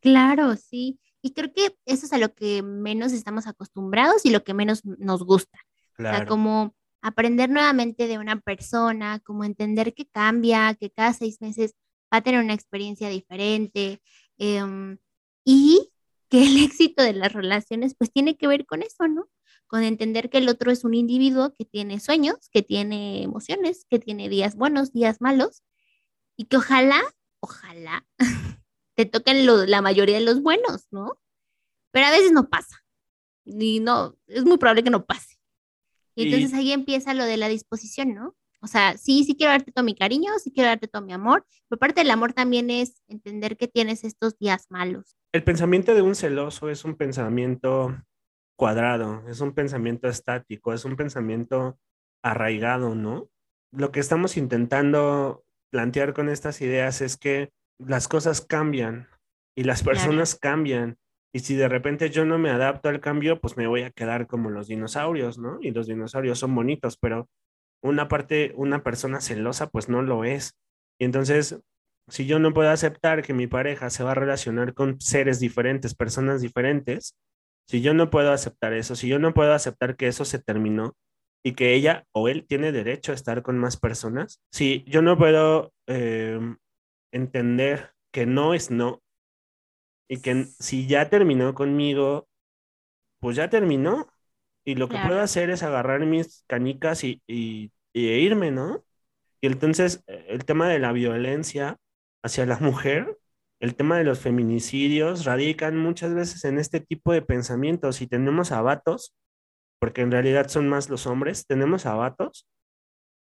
Claro, 0.00 0.56
sí. 0.56 0.98
Y 1.20 1.34
creo 1.34 1.52
que 1.52 1.76
eso 1.84 2.06
es 2.06 2.14
a 2.14 2.18
lo 2.18 2.32
que 2.34 2.62
menos 2.62 3.12
estamos 3.12 3.46
acostumbrados 3.46 4.24
y 4.24 4.30
lo 4.30 4.42
que 4.42 4.54
menos 4.54 4.82
nos 4.86 5.22
gusta. 5.22 5.58
Claro. 5.92 6.14
O 6.14 6.18
sea, 6.20 6.26
como 6.26 6.74
aprender 7.02 7.50
nuevamente 7.50 8.06
de 8.06 8.16
una 8.16 8.40
persona, 8.40 9.20
como 9.20 9.44
entender 9.44 9.92
que 9.92 10.06
cambia, 10.06 10.72
que 10.72 10.90
cada 10.90 11.12
seis 11.12 11.42
meses 11.42 11.74
va 12.10 12.18
a 12.18 12.22
tener 12.22 12.42
una 12.42 12.54
experiencia 12.54 13.10
diferente 13.10 14.00
em, 14.38 14.96
y 15.44 15.92
que 16.28 16.44
el 16.44 16.62
éxito 16.62 17.02
de 17.02 17.14
las 17.14 17.32
relaciones 17.32 17.94
pues 17.94 18.12
tiene 18.12 18.36
que 18.36 18.46
ver 18.46 18.66
con 18.66 18.82
eso, 18.82 19.08
¿no? 19.08 19.28
Con 19.66 19.82
entender 19.82 20.30
que 20.30 20.38
el 20.38 20.48
otro 20.48 20.70
es 20.70 20.84
un 20.84 20.94
individuo 20.94 21.54
que 21.54 21.64
tiene 21.64 22.00
sueños, 22.00 22.48
que 22.50 22.62
tiene 22.62 23.22
emociones, 23.22 23.86
que 23.88 23.98
tiene 23.98 24.28
días 24.28 24.56
buenos, 24.56 24.92
días 24.92 25.20
malos 25.20 25.62
y 26.36 26.44
que 26.44 26.56
ojalá, 26.56 27.02
ojalá 27.40 28.06
te 28.94 29.06
toquen 29.06 29.46
la 29.70 29.82
mayoría 29.82 30.18
de 30.18 30.24
los 30.24 30.42
buenos, 30.42 30.86
¿no? 30.90 31.18
Pero 31.90 32.06
a 32.06 32.10
veces 32.10 32.32
no 32.32 32.48
pasa. 32.48 32.84
Y 33.44 33.80
no, 33.80 34.16
es 34.26 34.44
muy 34.44 34.58
probable 34.58 34.84
que 34.84 34.90
no 34.90 35.06
pase. 35.06 35.38
Y 36.14 36.24
entonces 36.24 36.52
ahí 36.52 36.72
empieza 36.72 37.14
lo 37.14 37.24
de 37.24 37.36
la 37.36 37.48
disposición, 37.48 38.14
¿no? 38.14 38.36
O 38.60 38.66
sea, 38.66 38.96
sí, 38.96 39.24
sí 39.24 39.36
quiero 39.36 39.52
darte 39.52 39.72
todo 39.72 39.84
mi 39.84 39.94
cariño, 39.94 40.32
sí 40.42 40.50
quiero 40.50 40.68
darte 40.68 40.88
todo 40.88 41.02
mi 41.02 41.12
amor, 41.12 41.46
pero 41.68 41.78
parte 41.78 42.00
del 42.00 42.10
amor 42.10 42.32
también 42.32 42.70
es 42.70 43.02
entender 43.06 43.56
que 43.56 43.68
tienes 43.68 44.02
estos 44.02 44.36
días 44.38 44.66
malos. 44.68 45.17
El 45.32 45.44
pensamiento 45.44 45.94
de 45.94 46.02
un 46.02 46.14
celoso 46.14 46.70
es 46.70 46.84
un 46.84 46.94
pensamiento 46.94 47.94
cuadrado, 48.56 49.22
es 49.28 49.40
un 49.40 49.52
pensamiento 49.52 50.08
estático, 50.08 50.72
es 50.72 50.84
un 50.84 50.96
pensamiento 50.96 51.78
arraigado, 52.22 52.94
¿no? 52.94 53.28
Lo 53.70 53.92
que 53.92 54.00
estamos 54.00 54.36
intentando 54.36 55.44
plantear 55.70 56.14
con 56.14 56.28
estas 56.28 56.60
ideas 56.62 57.02
es 57.02 57.18
que 57.18 57.50
las 57.78 58.08
cosas 58.08 58.40
cambian 58.40 59.08
y 59.54 59.64
las 59.64 59.82
personas 59.82 60.34
cambian. 60.34 60.96
Y 61.32 61.40
si 61.40 61.54
de 61.54 61.68
repente 61.68 62.08
yo 62.08 62.24
no 62.24 62.38
me 62.38 62.50
adapto 62.50 62.88
al 62.88 63.00
cambio, 63.00 63.38
pues 63.38 63.56
me 63.56 63.66
voy 63.66 63.82
a 63.82 63.90
quedar 63.90 64.26
como 64.26 64.48
los 64.48 64.66
dinosaurios, 64.66 65.38
¿no? 65.38 65.58
Y 65.60 65.72
los 65.72 65.86
dinosaurios 65.86 66.38
son 66.38 66.54
bonitos, 66.54 66.96
pero 66.96 67.28
una 67.82 68.08
parte, 68.08 68.52
una 68.56 68.82
persona 68.82 69.20
celosa, 69.20 69.68
pues 69.68 69.90
no 69.90 70.00
lo 70.00 70.24
es. 70.24 70.56
Y 70.98 71.04
entonces, 71.04 71.60
si 72.08 72.26
yo 72.26 72.38
no 72.38 72.52
puedo 72.54 72.70
aceptar 72.70 73.22
que 73.22 73.34
mi 73.34 73.46
pareja 73.46 73.90
se 73.90 74.02
va 74.02 74.12
a 74.12 74.14
relacionar 74.14 74.74
con 74.74 75.00
seres 75.00 75.40
diferentes, 75.40 75.94
personas 75.94 76.40
diferentes, 76.40 77.16
si 77.66 77.82
yo 77.82 77.94
no 77.94 78.10
puedo 78.10 78.32
aceptar 78.32 78.72
eso, 78.72 78.96
si 78.96 79.08
yo 79.08 79.18
no 79.18 79.34
puedo 79.34 79.52
aceptar 79.52 79.96
que 79.96 80.08
eso 80.08 80.24
se 80.24 80.38
terminó 80.38 80.96
y 81.44 81.52
que 81.52 81.74
ella 81.74 82.06
o 82.12 82.28
él 82.28 82.46
tiene 82.46 82.72
derecho 82.72 83.12
a 83.12 83.14
estar 83.14 83.42
con 83.42 83.58
más 83.58 83.76
personas, 83.76 84.40
si 84.50 84.84
yo 84.86 85.02
no 85.02 85.18
puedo 85.18 85.72
em, 85.86 86.56
entender 87.12 87.92
que 88.10 88.26
no 88.26 88.54
es 88.54 88.70
no 88.70 89.02
y 90.08 90.20
que 90.20 90.44
si 90.58 90.86
ya 90.86 91.10
terminó 91.10 91.54
conmigo, 91.54 92.28
pues 93.20 93.36
ya 93.36 93.50
terminó. 93.50 94.08
Y 94.64 94.74
lo 94.74 94.88
que 94.88 94.98
puedo 94.98 95.20
hacer 95.20 95.50
es 95.50 95.62
agarrar 95.62 96.04
mis 96.04 96.44
canicas 96.46 97.02
y, 97.04 97.22
y, 97.26 97.72
irme, 97.94 98.50
¿no? 98.50 98.84
Y 99.40 99.46
entonces 99.46 100.02
eh, 100.06 100.26
el 100.28 100.44
tema 100.44 100.68
de 100.68 100.78
la 100.78 100.92
violencia 100.92 101.78
hacia 102.22 102.46
la 102.46 102.58
mujer, 102.58 103.18
el 103.60 103.74
tema 103.74 103.98
de 103.98 104.04
los 104.04 104.20
feminicidios, 104.20 105.24
radican 105.24 105.76
muchas 105.76 106.14
veces 106.14 106.44
en 106.44 106.58
este 106.58 106.80
tipo 106.80 107.12
de 107.12 107.22
pensamientos. 107.22 108.00
Y 108.00 108.06
tenemos 108.06 108.52
abatos, 108.52 109.14
porque 109.80 110.02
en 110.02 110.10
realidad 110.10 110.48
son 110.48 110.68
más 110.68 110.88
los 110.88 111.06
hombres, 111.06 111.46
tenemos 111.46 111.86
abatos 111.86 112.46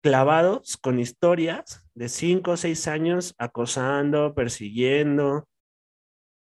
clavados 0.02 0.76
con 0.76 1.00
historias 1.00 1.84
de 1.94 2.08
cinco 2.08 2.52
o 2.52 2.56
seis 2.56 2.86
años 2.86 3.34
acosando, 3.38 4.34
persiguiendo, 4.34 5.48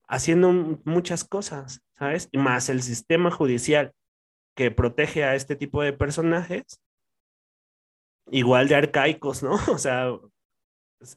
haciendo 0.08 0.52
muchas 0.84 1.24
cosas, 1.24 1.82
¿sabes? 1.96 2.28
Y 2.32 2.38
más 2.38 2.68
el 2.68 2.82
sistema 2.82 3.30
judicial 3.30 3.92
que 4.56 4.70
protege 4.70 5.24
a 5.24 5.34
este 5.34 5.56
tipo 5.56 5.82
de 5.82 5.92
personajes, 5.92 6.82
igual 8.30 8.68
de 8.68 8.74
arcaicos, 8.74 9.42
¿no? 9.42 9.52
O 9.72 9.78
sea, 9.78 10.10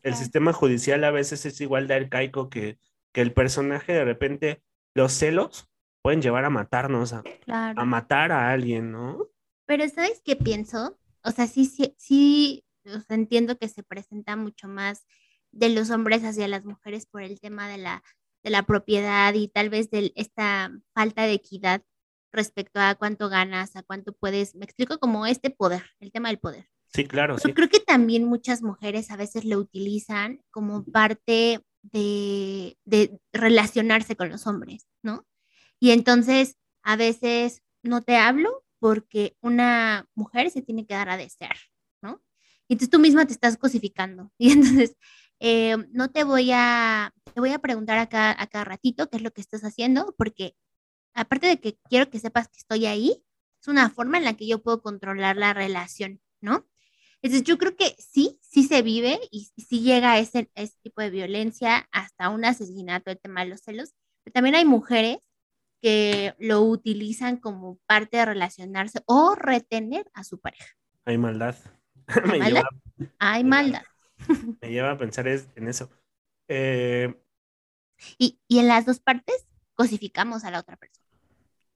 el 0.03 0.15
sistema 0.15 0.53
judicial 0.53 1.03
a 1.03 1.11
veces 1.11 1.45
es 1.45 1.59
igual 1.61 1.87
de 1.87 1.95
arcaico 1.95 2.49
que, 2.49 2.77
que 3.11 3.21
el 3.21 3.33
personaje 3.33 3.93
de 3.93 4.05
repente, 4.05 4.63
los 4.93 5.13
celos 5.13 5.69
pueden 6.01 6.21
llevar 6.21 6.45
a 6.45 6.49
matarnos, 6.49 7.13
a, 7.13 7.23
a 7.47 7.85
matar 7.85 8.31
a 8.31 8.51
alguien, 8.51 8.91
¿no? 8.91 9.27
Pero 9.65 9.87
¿sabes 9.89 10.21
qué 10.23 10.35
pienso? 10.35 10.97
o 11.23 11.31
sea, 11.31 11.47
sí, 11.47 11.65
sí, 11.65 11.95
sí, 11.97 12.65
entiendo 13.09 13.57
que 13.57 13.67
se 13.69 13.83
presenta 13.83 14.35
mucho 14.35 14.67
más 14.67 15.05
de 15.51 15.69
los 15.69 15.89
hombres 15.89 16.23
hacia 16.23 16.47
las 16.47 16.65
mujeres 16.65 17.05
por 17.05 17.21
el 17.21 17.39
tema 17.39 17.69
de 17.69 17.77
la, 17.77 18.03
de 18.43 18.49
la 18.49 18.63
propiedad 18.63 19.33
y 19.33 19.47
tal 19.47 19.69
vez 19.69 19.89
de 19.89 20.11
esta 20.15 20.71
falta 20.93 21.23
de 21.23 21.33
equidad 21.33 21.81
respecto 22.31 22.79
a 22.79 22.95
cuánto 22.95 23.29
ganas, 23.29 23.75
a 23.75 23.83
cuánto 23.83 24.13
puedes, 24.13 24.55
me 24.55 24.65
explico 24.65 24.99
como 24.99 25.25
este 25.25 25.49
poder, 25.49 25.83
el 25.99 26.11
tema 26.11 26.29
del 26.29 26.39
poder. 26.39 26.67
Sí, 26.93 27.05
claro. 27.05 27.37
Yo 27.43 27.53
creo 27.53 27.69
que 27.69 27.79
también 27.79 28.25
muchas 28.25 28.61
mujeres 28.61 29.09
a 29.09 29.17
veces 29.17 29.45
lo 29.45 29.57
utilizan 29.57 30.41
como 30.51 30.83
parte 30.85 31.59
de, 31.81 32.77
de 32.85 33.19
relacionarse 33.31 34.15
con 34.15 34.29
los 34.29 34.45
hombres, 34.45 34.87
¿no? 35.01 35.25
Y 35.79 35.91
entonces 35.91 36.57
a 36.83 36.95
veces 36.95 37.63
no 37.81 38.03
te 38.03 38.15
hablo 38.15 38.63
porque 38.79 39.35
una 39.41 40.07
mujer 40.13 40.51
se 40.51 40.61
tiene 40.61 40.85
que 40.85 40.93
dar 40.93 41.09
a 41.09 41.17
desear, 41.17 41.55
¿no? 42.01 42.21
Y 42.67 42.73
entonces 42.73 42.89
tú 42.89 42.99
misma 42.99 43.25
te 43.25 43.33
estás 43.33 43.57
cosificando. 43.57 44.31
Y 44.37 44.51
entonces, 44.51 44.95
eh, 45.39 45.77
no 45.91 46.11
te 46.11 46.23
voy 46.23 46.51
a, 46.53 47.13
te 47.33 47.39
voy 47.39 47.51
a 47.51 47.59
preguntar 47.59 47.97
acá 47.97 48.35
a 48.37 48.47
cada 48.47 48.65
ratito 48.65 49.09
qué 49.09 49.17
es 49.17 49.23
lo 49.23 49.31
que 49.31 49.41
estás 49.41 49.63
haciendo, 49.63 50.13
porque 50.17 50.55
aparte 51.13 51.47
de 51.47 51.59
que 51.59 51.77
quiero 51.89 52.09
que 52.09 52.19
sepas 52.19 52.47
que 52.47 52.57
estoy 52.57 52.85
ahí, 52.85 53.23
es 53.61 53.67
una 53.67 53.89
forma 53.89 54.17
en 54.17 54.25
la 54.25 54.35
que 54.35 54.47
yo 54.47 54.61
puedo 54.61 54.81
controlar 54.81 55.37
la 55.37 55.53
relación, 55.53 56.21
¿no? 56.41 56.67
Entonces 57.23 57.47
yo 57.47 57.57
creo 57.57 57.75
que 57.77 57.95
sí, 57.97 58.37
sí 58.41 58.63
se 58.63 58.81
vive 58.81 59.17
y 59.31 59.49
sí 59.57 59.81
llega 59.81 60.11
a 60.11 60.19
ese, 60.19 60.51
ese 60.55 60.75
tipo 60.83 61.01
de 61.01 61.09
violencia 61.09 61.87
hasta 61.91 62.27
un 62.29 62.43
asesinato, 62.43 63.11
el 63.11 63.19
tema 63.19 63.43
de 63.43 63.49
los 63.49 63.61
celos, 63.61 63.93
pero 64.23 64.33
también 64.33 64.55
hay 64.55 64.65
mujeres 64.65 65.19
que 65.81 66.35
lo 66.37 66.61
utilizan 66.61 67.37
como 67.37 67.79
parte 67.85 68.17
de 68.17 68.25
relacionarse 68.25 69.01
o 69.05 69.35
retener 69.35 70.05
a 70.13 70.25
su 70.25 70.39
pareja. 70.39 70.67
Hay 71.05 71.17
maldad. 71.17 71.55
¿Hay 72.33 72.39
maldad? 72.39 72.63
Hay 73.19 73.43
maldad. 73.45 73.83
Me 74.61 74.69
lleva 74.69 74.91
a 74.91 74.97
pensar 74.97 75.25
en 75.27 75.67
eso. 75.69 75.89
Eh, 76.49 77.17
y, 78.17 78.37
en 78.49 78.67
las 78.67 78.85
dos 78.85 78.99
partes 78.99 79.47
cosificamos 79.75 80.43
a 80.43 80.51
la 80.51 80.59
otra 80.59 80.75
persona. 80.75 81.07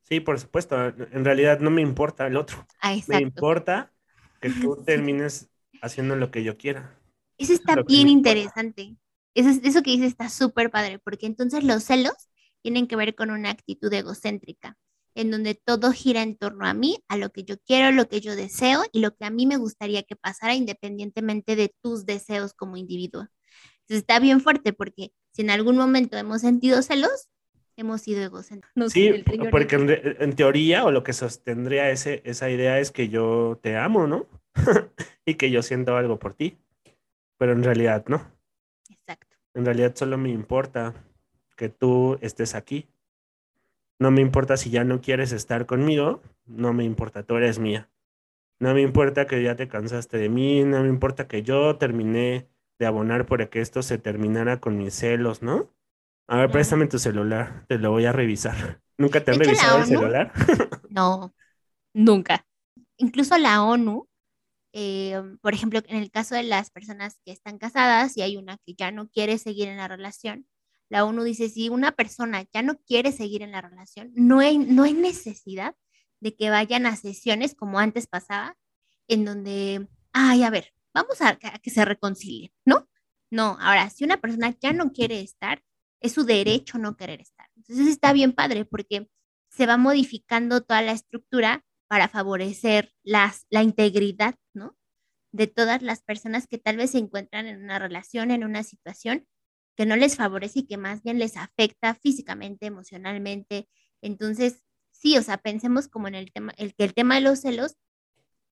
Sí, 0.04 0.20
por 0.20 0.40
supuesto. 0.40 0.88
En 0.88 1.24
realidad 1.24 1.60
no 1.62 1.70
me 1.70 1.82
importa 1.82 2.28
el 2.28 2.36
otro. 2.36 2.66
Ah, 2.82 2.96
me 3.08 3.20
importa 3.20 3.94
que 4.42 4.50
tú 4.50 4.78
termines 4.86 5.50
haciendo 5.82 6.16
lo 6.16 6.32
que 6.32 6.44
yo 6.44 6.58
quiera. 6.58 7.00
Eso 7.38 7.54
está 7.54 7.82
bien 7.84 8.10
interesante. 8.10 8.98
Eso, 9.34 9.50
eso 9.64 9.84
que 9.84 9.92
dices 9.92 10.08
está 10.08 10.30
súper 10.30 10.72
padre, 10.72 11.00
porque 11.00 11.28
entonces 11.28 11.64
los 11.64 11.84
celos 11.84 12.16
tienen 12.62 12.88
que 12.88 12.96
ver 12.96 13.16
con 13.16 13.30
una 13.30 13.52
actitud 13.52 13.94
egocéntrica, 13.94 14.78
en 15.14 15.32
donde 15.32 15.56
todo 15.56 15.92
gira 15.92 16.24
en 16.24 16.38
torno 16.38 16.66
a 16.66 16.74
mí, 16.74 16.98
a 17.08 17.18
lo 17.18 17.30
que 17.30 17.44
yo 17.44 17.56
quiero, 17.60 17.92
lo 17.92 18.08
que 18.10 18.20
yo 18.22 18.36
deseo 18.36 18.84
y 18.92 19.00
lo 19.00 19.16
que 19.16 19.26
a 19.26 19.30
mí 19.30 19.46
me 19.46 19.58
gustaría 19.58 20.04
que 20.04 20.16
pasara 20.16 20.56
independientemente 20.56 21.56
de 21.56 21.74
tus 21.82 22.06
deseos 22.06 22.54
como 22.54 22.78
individuo. 22.78 23.28
Entonces 23.82 24.02
está 24.02 24.20
bien 24.20 24.42
fuerte 24.42 24.74
porque 24.74 25.14
si 25.32 25.44
en 25.44 25.50
algún 25.52 25.78
momento 25.78 26.18
hemos 26.18 26.42
sentido 26.42 26.82
celos, 26.82 27.30
hemos 27.78 28.02
sido 28.02 28.22
egocéntricos. 28.22 28.92
sí, 28.92 29.24
porque 29.50 29.76
en, 30.20 30.36
teoría 30.36 30.84
o 30.84 30.92
lo 30.92 31.04
que 31.04 31.14
sostendría 31.14 31.90
ese, 31.92 32.22
esa 32.26 32.50
idea 32.50 32.80
es 32.80 32.92
que 32.92 33.08
yo 33.08 33.60
te 33.62 33.78
amo, 33.78 34.08
¿no? 34.08 34.28
y 35.26 35.36
que 35.36 35.52
yo 35.52 35.62
siento 35.62 35.96
algo 35.96 36.20
por 36.20 36.34
ti, 36.34 36.58
pero 37.38 37.54
en 37.54 37.64
realidad 37.64 38.04
no. 38.08 38.30
Exacto. 38.90 39.38
En 39.54 39.66
realidad 39.66 39.96
solo 39.96 40.18
me 40.18 40.30
importa 40.30 40.94
que 41.56 41.70
tú 41.70 42.18
estés 42.22 42.56
aquí. 42.56 42.90
No 44.00 44.12
me 44.12 44.22
importa 44.22 44.58
si 44.58 44.70
ya 44.70 44.84
no 44.84 45.02
quieres 45.02 45.32
estar 45.32 45.66
conmigo, 45.66 46.22
no 46.46 46.74
me 46.74 46.84
importa, 46.84 47.24
tú 47.24 47.38
eres 47.38 47.60
mía. 47.60 47.90
No 48.60 48.74
me 48.74 48.82
importa 48.82 49.28
que 49.28 49.42
ya 49.44 49.56
te 49.56 49.68
cansaste 49.68 50.18
de 50.18 50.30
mí, 50.30 50.64
no 50.64 50.82
me 50.82 50.90
importa 50.90 51.28
que 51.28 51.44
yo 51.44 51.78
terminé 51.78 52.48
de 52.80 52.86
abonar 52.86 53.26
para 53.26 53.48
que 53.50 53.62
esto 53.62 53.82
se 53.82 53.98
terminara 53.98 54.60
con 54.60 54.78
mis 54.78 54.96
celos, 54.96 55.42
¿no? 55.42 55.70
A 56.28 56.38
ver, 56.38 56.52
préstame 56.52 56.88
tu 56.88 57.00
celular, 57.00 57.66
te 57.68 57.78
lo 57.78 57.92
voy 57.92 58.06
a 58.06 58.12
revisar. 58.12 58.82
¿Nunca 58.98 59.24
te 59.24 59.32
han 59.32 59.40
revisado 59.40 59.80
el 59.80 59.86
celular? 59.86 60.34
no, 60.90 61.34
nunca. 61.94 62.46
Incluso 62.98 63.38
la 63.38 63.64
ONU, 63.64 64.10
eh, 64.74 65.22
por 65.42 65.54
ejemplo, 65.54 65.82
en 65.88 65.98
el 65.98 66.12
caso 66.12 66.36
de 66.36 66.44
las 66.44 66.70
personas 66.72 67.20
que 67.24 67.32
están 67.32 67.58
casadas 67.58 68.18
y 68.18 68.24
hay 68.24 68.36
una 68.38 68.58
que 68.58 68.74
ya 68.74 68.92
no 68.92 69.08
quiere 69.10 69.38
seguir 69.38 69.70
en 69.70 69.78
la 69.78 69.88
relación, 69.88 70.48
la 70.90 71.06
ONU 71.06 71.24
dice, 71.24 71.50
si 71.50 71.70
una 71.70 71.94
persona 71.94 72.44
ya 72.54 72.62
no 72.62 72.78
quiere 72.80 73.12
seguir 73.12 73.42
en 73.42 73.52
la 73.52 73.62
relación, 73.62 74.12
no 74.16 74.40
hay, 74.40 74.58
no 74.58 74.84
hay 74.84 74.94
necesidad 74.94 75.76
de 76.20 76.36
que 76.36 76.50
vayan 76.50 76.86
a 76.86 76.96
sesiones 76.96 77.56
como 77.56 77.80
antes 77.80 78.08
pasaba, 78.08 78.58
en 79.08 79.24
donde, 79.24 79.88
ay, 80.12 80.44
a 80.44 80.50
ver, 80.50 80.74
vamos 80.94 81.22
a, 81.22 81.38
que 81.38 81.70
se 81.70 81.86
reconcilien, 81.86 82.52
¿no? 82.66 82.90
No, 83.30 83.58
ahora, 83.60 83.90
si 83.90 84.04
una 84.04 84.18
persona 84.18 84.56
ya 84.60 84.74
no 84.74 84.92
quiere 84.92 85.20
estar, 85.22 85.62
es 86.00 86.14
su 86.14 86.24
derecho 86.24 86.78
no 86.78 86.96
querer 86.96 87.22
estar. 87.22 87.48
Entonces 87.56 87.88
está 87.88 88.14
bien 88.14 88.34
padre 88.34 88.66
porque 88.66 89.10
se 89.50 89.66
va 89.66 89.78
modificando 89.78 90.62
toda 90.62 90.82
la 90.82 90.92
estructura 90.92 91.66
para 91.88 92.10
favorecer 92.10 92.94
las, 93.04 93.46
la 93.50 93.64
integridad, 93.64 94.36
¿no? 94.54 94.78
De 95.32 95.48
todas 95.48 95.82
las 95.82 96.04
personas 96.04 96.48
que 96.48 96.58
tal 96.58 96.78
vez 96.78 96.92
se 96.92 97.00
encuentran 97.00 97.48
en 97.48 97.64
una 97.64 97.80
relación, 97.80 98.32
en 98.32 98.44
una 98.44 98.64
situación 98.64 99.26
que 99.76 99.86
no 99.86 99.96
les 99.96 100.16
favorece 100.16 100.60
y 100.60 100.68
que 100.68 100.78
más 100.78 101.04
bien 101.04 101.20
les 101.20 101.38
afecta 101.38 101.94
físicamente, 101.94 102.66
emocionalmente. 102.66 103.70
Entonces, 104.02 104.64
sí, 104.92 105.18
o 105.18 105.22
sea, 105.22 105.38
pensemos 105.38 105.88
como 105.88 106.08
en 106.08 106.16
el 106.16 106.32
tema, 106.32 106.54
el 106.58 106.74
que 106.74 106.84
el 106.84 106.94
tema 106.94 107.16
de 107.16 107.22
los 107.22 107.42
celos 107.42 107.78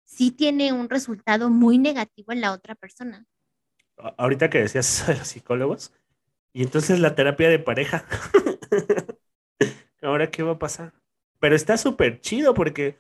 sí 0.03 0.31
tiene 0.31 0.71
un 0.71 0.87
resultado 0.87 1.49
muy 1.49 1.77
negativo 1.77 2.31
en 2.31 2.41
la 2.41 2.51
otra 2.51 2.75
persona. 2.75 3.25
Ahorita 3.97 4.49
que 4.49 4.59
decías 4.59 5.05
de 5.07 5.15
los 5.15 5.27
psicólogos, 5.27 5.91
y 6.55 6.63
entonces 6.63 7.01
la 7.01 7.15
terapia 7.15 7.49
de 7.49 7.59
pareja, 7.59 8.05
ahora 10.01 10.31
qué 10.31 10.41
va 10.41 10.53
a 10.53 10.57
pasar. 10.57 10.93
Pero 11.41 11.53
está 11.53 11.75
súper 11.75 12.21
chido 12.21 12.53
porque 12.53 12.97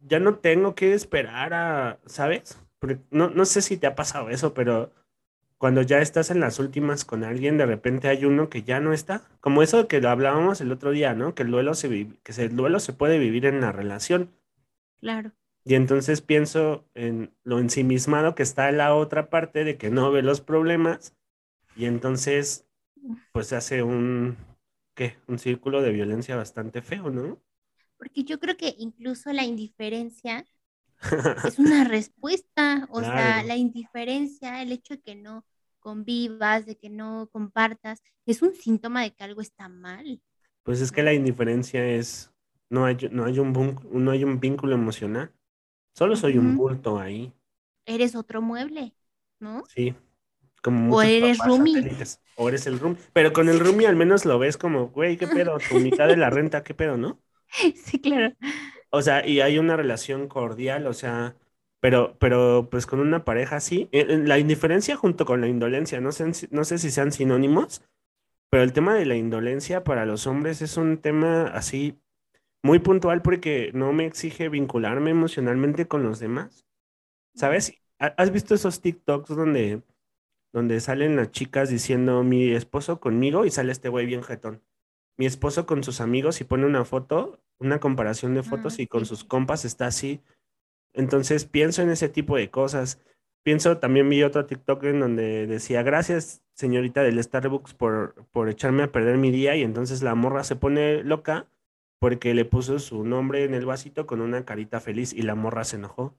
ya 0.00 0.18
no 0.18 0.38
tengo 0.38 0.74
que 0.74 0.92
esperar 0.92 1.54
a, 1.54 2.00
¿sabes? 2.06 2.58
no, 3.12 3.30
no 3.30 3.44
sé 3.44 3.62
si 3.62 3.76
te 3.76 3.86
ha 3.86 3.94
pasado 3.94 4.28
eso, 4.28 4.54
pero 4.54 4.90
cuando 5.56 5.82
ya 5.82 6.00
estás 6.00 6.32
en 6.32 6.40
las 6.40 6.58
últimas 6.58 7.04
con 7.04 7.22
alguien, 7.22 7.58
de 7.58 7.66
repente 7.66 8.08
hay 8.08 8.24
uno 8.24 8.50
que 8.50 8.64
ya 8.64 8.80
no 8.80 8.92
está. 8.92 9.22
Como 9.38 9.62
eso 9.62 9.86
que 9.86 10.00
lo 10.00 10.08
hablábamos 10.08 10.60
el 10.60 10.72
otro 10.72 10.90
día, 10.90 11.14
¿no? 11.14 11.36
Que 11.36 11.44
el 11.44 11.52
duelo 11.52 11.74
se, 11.74 12.08
que 12.24 12.32
el 12.42 12.56
duelo 12.56 12.80
se 12.80 12.92
puede 12.92 13.20
vivir 13.20 13.46
en 13.46 13.60
la 13.60 13.70
relación. 13.70 14.32
Claro. 14.98 15.30
Y 15.62 15.76
entonces 15.76 16.22
pienso 16.22 16.88
en 16.94 17.32
lo 17.44 17.60
ensimismado 17.60 18.34
que 18.34 18.42
está 18.42 18.68
en 18.68 18.78
la 18.78 18.96
otra 18.96 19.30
parte 19.30 19.62
de 19.62 19.76
que 19.76 19.90
no 19.90 20.10
ve 20.10 20.22
los 20.22 20.40
problemas 20.40 21.14
y 21.76 21.84
entonces 21.84 22.66
pues 23.32 23.48
se 23.48 23.56
hace 23.56 23.82
un, 23.82 24.36
¿qué? 24.94 25.18
Un 25.26 25.38
círculo 25.38 25.82
de 25.82 25.92
violencia 25.92 26.36
bastante 26.36 26.82
feo, 26.82 27.10
¿no? 27.10 27.40
Porque 27.96 28.24
yo 28.24 28.40
creo 28.40 28.56
que 28.56 28.74
incluso 28.78 29.32
la 29.32 29.44
indiferencia 29.44 30.46
es 31.44 31.58
una 31.58 31.84
respuesta, 31.84 32.88
o 32.90 33.00
sea, 33.00 33.42
la 33.42 33.56
indiferencia, 33.56 34.62
el 34.62 34.72
hecho 34.72 34.94
de 34.94 35.00
que 35.00 35.14
no 35.14 35.44
convivas, 35.80 36.66
de 36.66 36.76
que 36.76 36.90
no 36.90 37.28
compartas, 37.32 38.02
es 38.26 38.42
un 38.42 38.54
síntoma 38.54 39.02
de 39.02 39.12
que 39.12 39.24
algo 39.24 39.40
está 39.40 39.68
mal. 39.68 40.20
Pues 40.62 40.80
es 40.80 40.92
que 40.92 41.02
la 41.02 41.14
indiferencia 41.14 41.84
es, 41.86 42.32
no 42.68 42.84
hay, 42.84 42.96
no 43.10 43.24
hay, 43.24 43.38
un, 43.38 43.52
no 43.90 44.10
hay 44.10 44.24
un 44.24 44.40
vínculo 44.40 44.74
emocional. 44.74 45.32
Solo 45.94 46.16
soy 46.16 46.38
un 46.38 46.56
bulto 46.56 46.98
ahí. 46.98 47.32
Eres 47.86 48.14
otro 48.14 48.40
mueble, 48.42 48.94
¿no? 49.40 49.64
Sí. 49.68 49.94
Como 50.62 50.94
o 50.94 51.02
eres 51.02 51.38
Rumi. 51.38 51.74
O 52.36 52.48
eres 52.48 52.66
el 52.66 52.78
Rumi. 52.78 52.96
Pero 53.12 53.32
con 53.32 53.48
el 53.48 53.60
Rumi 53.60 53.86
al 53.86 53.96
menos 53.96 54.24
lo 54.24 54.38
ves 54.38 54.56
como, 54.56 54.88
güey, 54.88 55.16
¿qué 55.16 55.26
pedo? 55.26 55.58
Tu 55.58 55.80
mitad 55.80 56.08
de 56.08 56.16
la 56.16 56.30
renta, 56.30 56.62
¿qué 56.62 56.74
pedo, 56.74 56.96
no? 56.96 57.20
Sí, 57.74 58.00
claro. 58.00 58.34
O 58.90 59.02
sea, 59.02 59.26
y 59.26 59.40
hay 59.40 59.58
una 59.58 59.76
relación 59.76 60.28
cordial, 60.28 60.86
o 60.86 60.92
sea, 60.92 61.36
pero, 61.80 62.16
pero 62.18 62.68
pues 62.70 62.86
con 62.86 63.00
una 63.00 63.24
pareja 63.24 63.56
así, 63.56 63.88
la 63.92 64.38
indiferencia 64.38 64.96
junto 64.96 65.24
con 65.24 65.40
la 65.40 65.48
indolencia, 65.48 66.00
no 66.00 66.12
sé, 66.12 66.30
no 66.50 66.64
sé 66.64 66.78
si 66.78 66.90
sean 66.90 67.12
sinónimos, 67.12 67.82
pero 68.50 68.62
el 68.64 68.72
tema 68.72 68.94
de 68.94 69.06
la 69.06 69.16
indolencia 69.16 69.84
para 69.84 70.06
los 70.06 70.26
hombres 70.26 70.60
es 70.60 70.76
un 70.76 70.98
tema 70.98 71.44
así 71.46 72.00
muy 72.62 72.80
puntual 72.80 73.22
porque 73.22 73.70
no 73.74 73.92
me 73.92 74.06
exige 74.06 74.48
vincularme 74.48 75.10
emocionalmente 75.10 75.86
con 75.86 76.02
los 76.02 76.18
demás. 76.18 76.66
¿Sabes? 77.34 77.72
¿Has 77.98 78.32
visto 78.32 78.54
esos 78.54 78.80
TikToks 78.80 79.28
donde, 79.36 79.82
donde 80.52 80.80
salen 80.80 81.16
las 81.16 81.30
chicas 81.30 81.70
diciendo 81.70 82.22
mi 82.22 82.50
esposo 82.52 83.00
conmigo 83.00 83.44
y 83.44 83.50
sale 83.50 83.72
este 83.72 83.88
güey 83.88 84.06
bien 84.06 84.22
jetón? 84.22 84.62
Mi 85.16 85.26
esposo 85.26 85.66
con 85.66 85.84
sus 85.84 86.00
amigos 86.00 86.40
y 86.40 86.44
pone 86.44 86.66
una 86.66 86.84
foto, 86.84 87.40
una 87.58 87.78
comparación 87.78 88.34
de 88.34 88.42
fotos 88.42 88.76
ah, 88.78 88.82
y 88.82 88.86
con 88.86 89.06
sus 89.06 89.24
compas 89.24 89.64
está 89.64 89.86
así. 89.86 90.20
Entonces 90.92 91.44
pienso 91.44 91.82
en 91.82 91.90
ese 91.90 92.08
tipo 92.08 92.36
de 92.36 92.50
cosas. 92.50 93.00
Pienso, 93.42 93.78
también 93.78 94.08
vi 94.08 94.22
otro 94.22 94.46
TikTok 94.46 94.84
en 94.84 95.00
donde 95.00 95.46
decía, 95.46 95.82
gracias 95.82 96.42
señorita 96.54 97.02
del 97.02 97.22
Starbucks 97.22 97.74
por, 97.74 98.14
por 98.32 98.48
echarme 98.48 98.82
a 98.82 98.92
perder 98.92 99.16
mi 99.16 99.30
día 99.30 99.56
y 99.56 99.62
entonces 99.62 100.02
la 100.02 100.14
morra 100.14 100.44
se 100.44 100.56
pone 100.56 101.02
loca 101.02 101.48
porque 101.98 102.34
le 102.34 102.44
puso 102.44 102.78
su 102.78 103.04
nombre 103.04 103.44
en 103.44 103.54
el 103.54 103.66
vasito 103.66 104.06
con 104.06 104.20
una 104.20 104.44
carita 104.44 104.80
feliz 104.80 105.12
y 105.12 105.22
la 105.22 105.34
morra 105.34 105.64
se 105.64 105.76
enojó. 105.76 106.14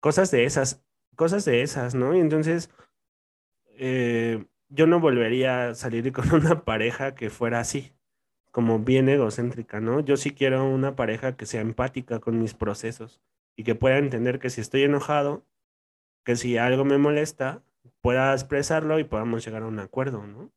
Cosas 0.00 0.30
de 0.30 0.44
esas, 0.44 0.80
cosas 1.18 1.44
de 1.44 1.62
esas, 1.62 1.96
¿no? 1.96 2.14
Y 2.14 2.20
entonces 2.20 2.70
eh, 3.76 4.46
yo 4.68 4.86
no 4.86 5.00
volvería 5.00 5.70
a 5.70 5.74
salir 5.74 6.12
con 6.14 6.32
una 6.32 6.64
pareja 6.64 7.14
que 7.16 7.28
fuera 7.28 7.58
así, 7.58 7.92
como 8.52 8.78
bien 8.78 9.08
egocéntrica, 9.08 9.80
¿no? 9.80 10.00
Yo 10.00 10.16
sí 10.16 10.30
quiero 10.30 10.64
una 10.64 10.94
pareja 10.94 11.36
que 11.36 11.44
sea 11.44 11.60
empática 11.60 12.20
con 12.20 12.40
mis 12.40 12.54
procesos 12.54 13.20
y 13.56 13.64
que 13.64 13.74
pueda 13.74 13.98
entender 13.98 14.38
que 14.38 14.48
si 14.48 14.60
estoy 14.60 14.84
enojado, 14.84 15.44
que 16.24 16.36
si 16.36 16.56
algo 16.56 16.84
me 16.84 16.98
molesta, 16.98 17.64
pueda 18.00 18.32
expresarlo 18.32 19.00
y 19.00 19.04
podamos 19.04 19.44
llegar 19.44 19.64
a 19.64 19.66
un 19.66 19.80
acuerdo, 19.80 20.24
¿no? 20.24 20.52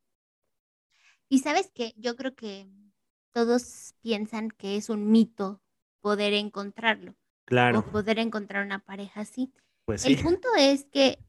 Y 1.27 1.39
sabes 1.39 1.71
que 1.71 1.93
yo 1.97 2.15
creo 2.15 2.35
que 2.35 2.67
todos 3.31 3.95
piensan 4.01 4.51
que 4.51 4.77
es 4.77 4.89
un 4.89 5.09
mito 5.09 5.59
poder 6.01 6.33
encontrarlo. 6.33 7.15
Claro. 7.45 7.79
O 7.79 7.85
poder 7.85 8.19
encontrar 8.19 8.63
una 8.63 8.79
pareja 8.79 9.21
así. 9.21 9.51
Pues 9.85 10.05
El 10.05 10.17
punto 10.17 10.47
es 10.57 10.85
que, 10.85 11.19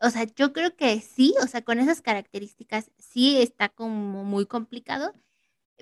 o 0.00 0.10
sea, 0.10 0.24
yo 0.36 0.52
creo 0.52 0.76
que 0.76 1.00
sí, 1.00 1.34
o 1.42 1.46
sea, 1.46 1.62
con 1.62 1.78
esas 1.78 2.02
características 2.02 2.90
sí 2.98 3.40
está 3.40 3.68
como 3.68 4.24
muy 4.24 4.46
complicado, 4.46 5.14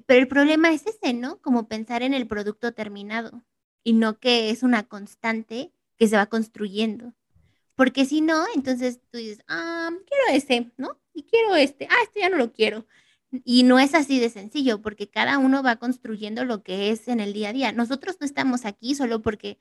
pero 0.07 0.21
el 0.21 0.29
problema 0.29 0.73
es 0.73 0.87
ese, 0.87 1.13
¿no? 1.13 1.41
Como 1.41 1.69
pensar 1.69 2.03
en 2.03 2.15
el 2.15 2.27
producto 2.27 2.73
terminado 2.73 3.43
y 3.85 3.95
no 3.95 4.19
que 4.19 4.51
es 4.51 4.63
una 4.63 4.85
constante 4.85 5.73
que 5.97 6.09
se 6.09 6.17
va 6.17 6.27
construyendo. 6.27 7.15
Porque 7.75 8.05
si 8.05 8.21
no, 8.21 8.45
entonces 8.55 9.01
tú 9.11 9.19
dices, 9.19 9.43
ah, 9.49 9.91
quiero 10.07 10.25
ese, 10.37 10.71
¿no? 10.77 11.01
Y 11.15 11.25
quiero 11.25 11.57
este, 11.57 11.87
ah, 11.91 12.03
este 12.05 12.21
ya 12.21 12.29
no 12.29 12.37
lo 12.37 12.53
quiero. 12.53 12.87
Y 13.45 13.63
no 13.63 13.79
es 13.79 13.95
así 13.95 14.21
de 14.21 14.29
sencillo, 14.29 14.83
porque 14.83 15.09
cada 15.09 15.39
uno 15.39 15.63
va 15.63 15.77
construyendo 15.77 16.45
lo 16.45 16.63
que 16.63 16.91
es 16.91 17.09
en 17.09 17.21
el 17.21 17.33
día 17.33 17.49
a 17.49 17.53
día. 17.53 17.73
Nosotros 17.73 18.17
no 18.21 18.27
estamos 18.27 18.67
aquí 18.67 18.95
solo 18.95 19.23
porque 19.23 19.59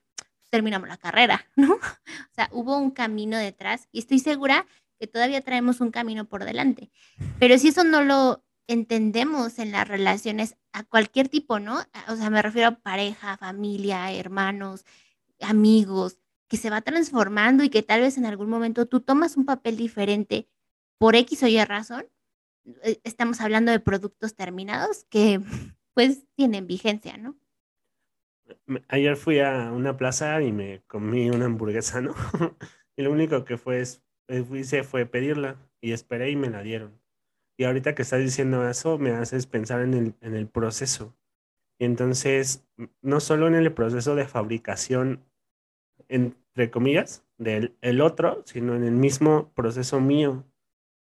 terminamos 0.52 0.88
la 0.88 0.97
carrera, 0.97 1.47
¿no? 1.56 1.74
O 1.74 2.34
sea, 2.34 2.49
hubo 2.52 2.78
un 2.78 2.91
camino 2.91 3.38
detrás 3.38 3.88
y 3.91 3.99
estoy 3.99 4.20
segura 4.20 4.68
que 4.99 5.08
todavía 5.08 5.41
traemos 5.41 5.82
un 5.82 5.89
camino 5.89 6.26
por 6.26 6.45
delante. 6.45 6.91
Pero 7.39 7.58
si 7.58 7.70
eso 7.70 7.84
no 7.84 8.04
lo 8.04 8.43
entendemos 8.68 9.58
en 9.58 9.72
las 9.72 9.88
relaciones 9.88 10.58
a 10.74 10.84
cualquier 10.84 11.28
tipo, 11.28 11.60
¿no? 11.60 11.80
O 12.08 12.16
sea, 12.16 12.30
me 12.30 12.41
refiero 12.41 12.68
a 12.68 12.76
pareja, 12.76 13.36
familia, 13.38 14.12
hermanos, 14.12 14.86
amigos, 15.39 16.20
que 16.47 16.58
se 16.58 16.70
va 16.70 16.82
transformando 16.82 17.64
y 17.64 17.70
que 17.70 17.82
tal 17.82 18.02
vez 18.02 18.18
en 18.18 18.26
algún 18.26 18.49
momento 18.49 18.86
tú 18.86 18.99
tomas 18.99 19.38
un 19.38 19.45
papel 19.45 19.78
diferente 19.78 20.47
por 20.99 21.16
X 21.16 21.41
o 21.43 21.47
Y 21.47 21.64
razón, 21.66 22.06
eh, 22.84 22.99
estamos 23.04 23.41
hablando 23.41 23.72
de 23.72 23.80
productos 23.80 24.36
terminados 24.36 25.06
que 25.06 25.41
pues 25.93 26.26
tienen 26.36 26.68
vigencia, 26.68 27.18
¿no? 27.18 27.40
Ayer 28.88 29.15
fui 29.15 29.39
a 29.39 29.72
una 29.72 29.97
plaza 29.97 30.41
y 30.41 30.51
me 30.51 30.82
comí 30.88 31.30
una 31.30 31.45
hamburguesa, 31.45 32.01
¿no? 32.01 32.13
y 32.95 33.01
lo 33.03 33.11
único 33.11 33.43
que 33.45 33.57
fue, 33.57 33.82
eh, 33.82 34.45
hice 34.53 34.84
fue 34.84 35.05
pedirla 35.05 35.57
y 35.82 35.91
esperé 35.91 36.30
y 36.30 36.36
me 36.36 36.49
la 36.49 36.61
dieron. 36.61 36.99
Y 37.57 37.65
ahorita 37.65 37.95
que 37.95 38.01
estás 38.01 38.22
diciendo 38.22 38.67
eso, 38.67 38.97
me 38.97 39.11
haces 39.11 39.45
pensar 39.45 39.82
en 39.82 39.93
el, 39.93 40.15
en 40.22 40.36
el 40.36 40.47
proceso. 40.47 41.15
Y 41.80 41.86
entonces, 41.86 42.65
no 43.01 43.19
solo 43.19 43.47
en 43.47 43.55
el 43.55 43.74
proceso 43.74 44.15
de 44.15 44.28
fabricación, 44.28 45.24
entre 46.07 46.69
comillas, 46.72 47.26
del 47.38 47.76
el 47.82 48.01
otro, 48.01 48.43
sino 48.45 48.76
en 48.76 48.84
el 48.84 48.93
mismo 48.93 49.51
proceso 49.53 49.99
mío. 49.99 50.45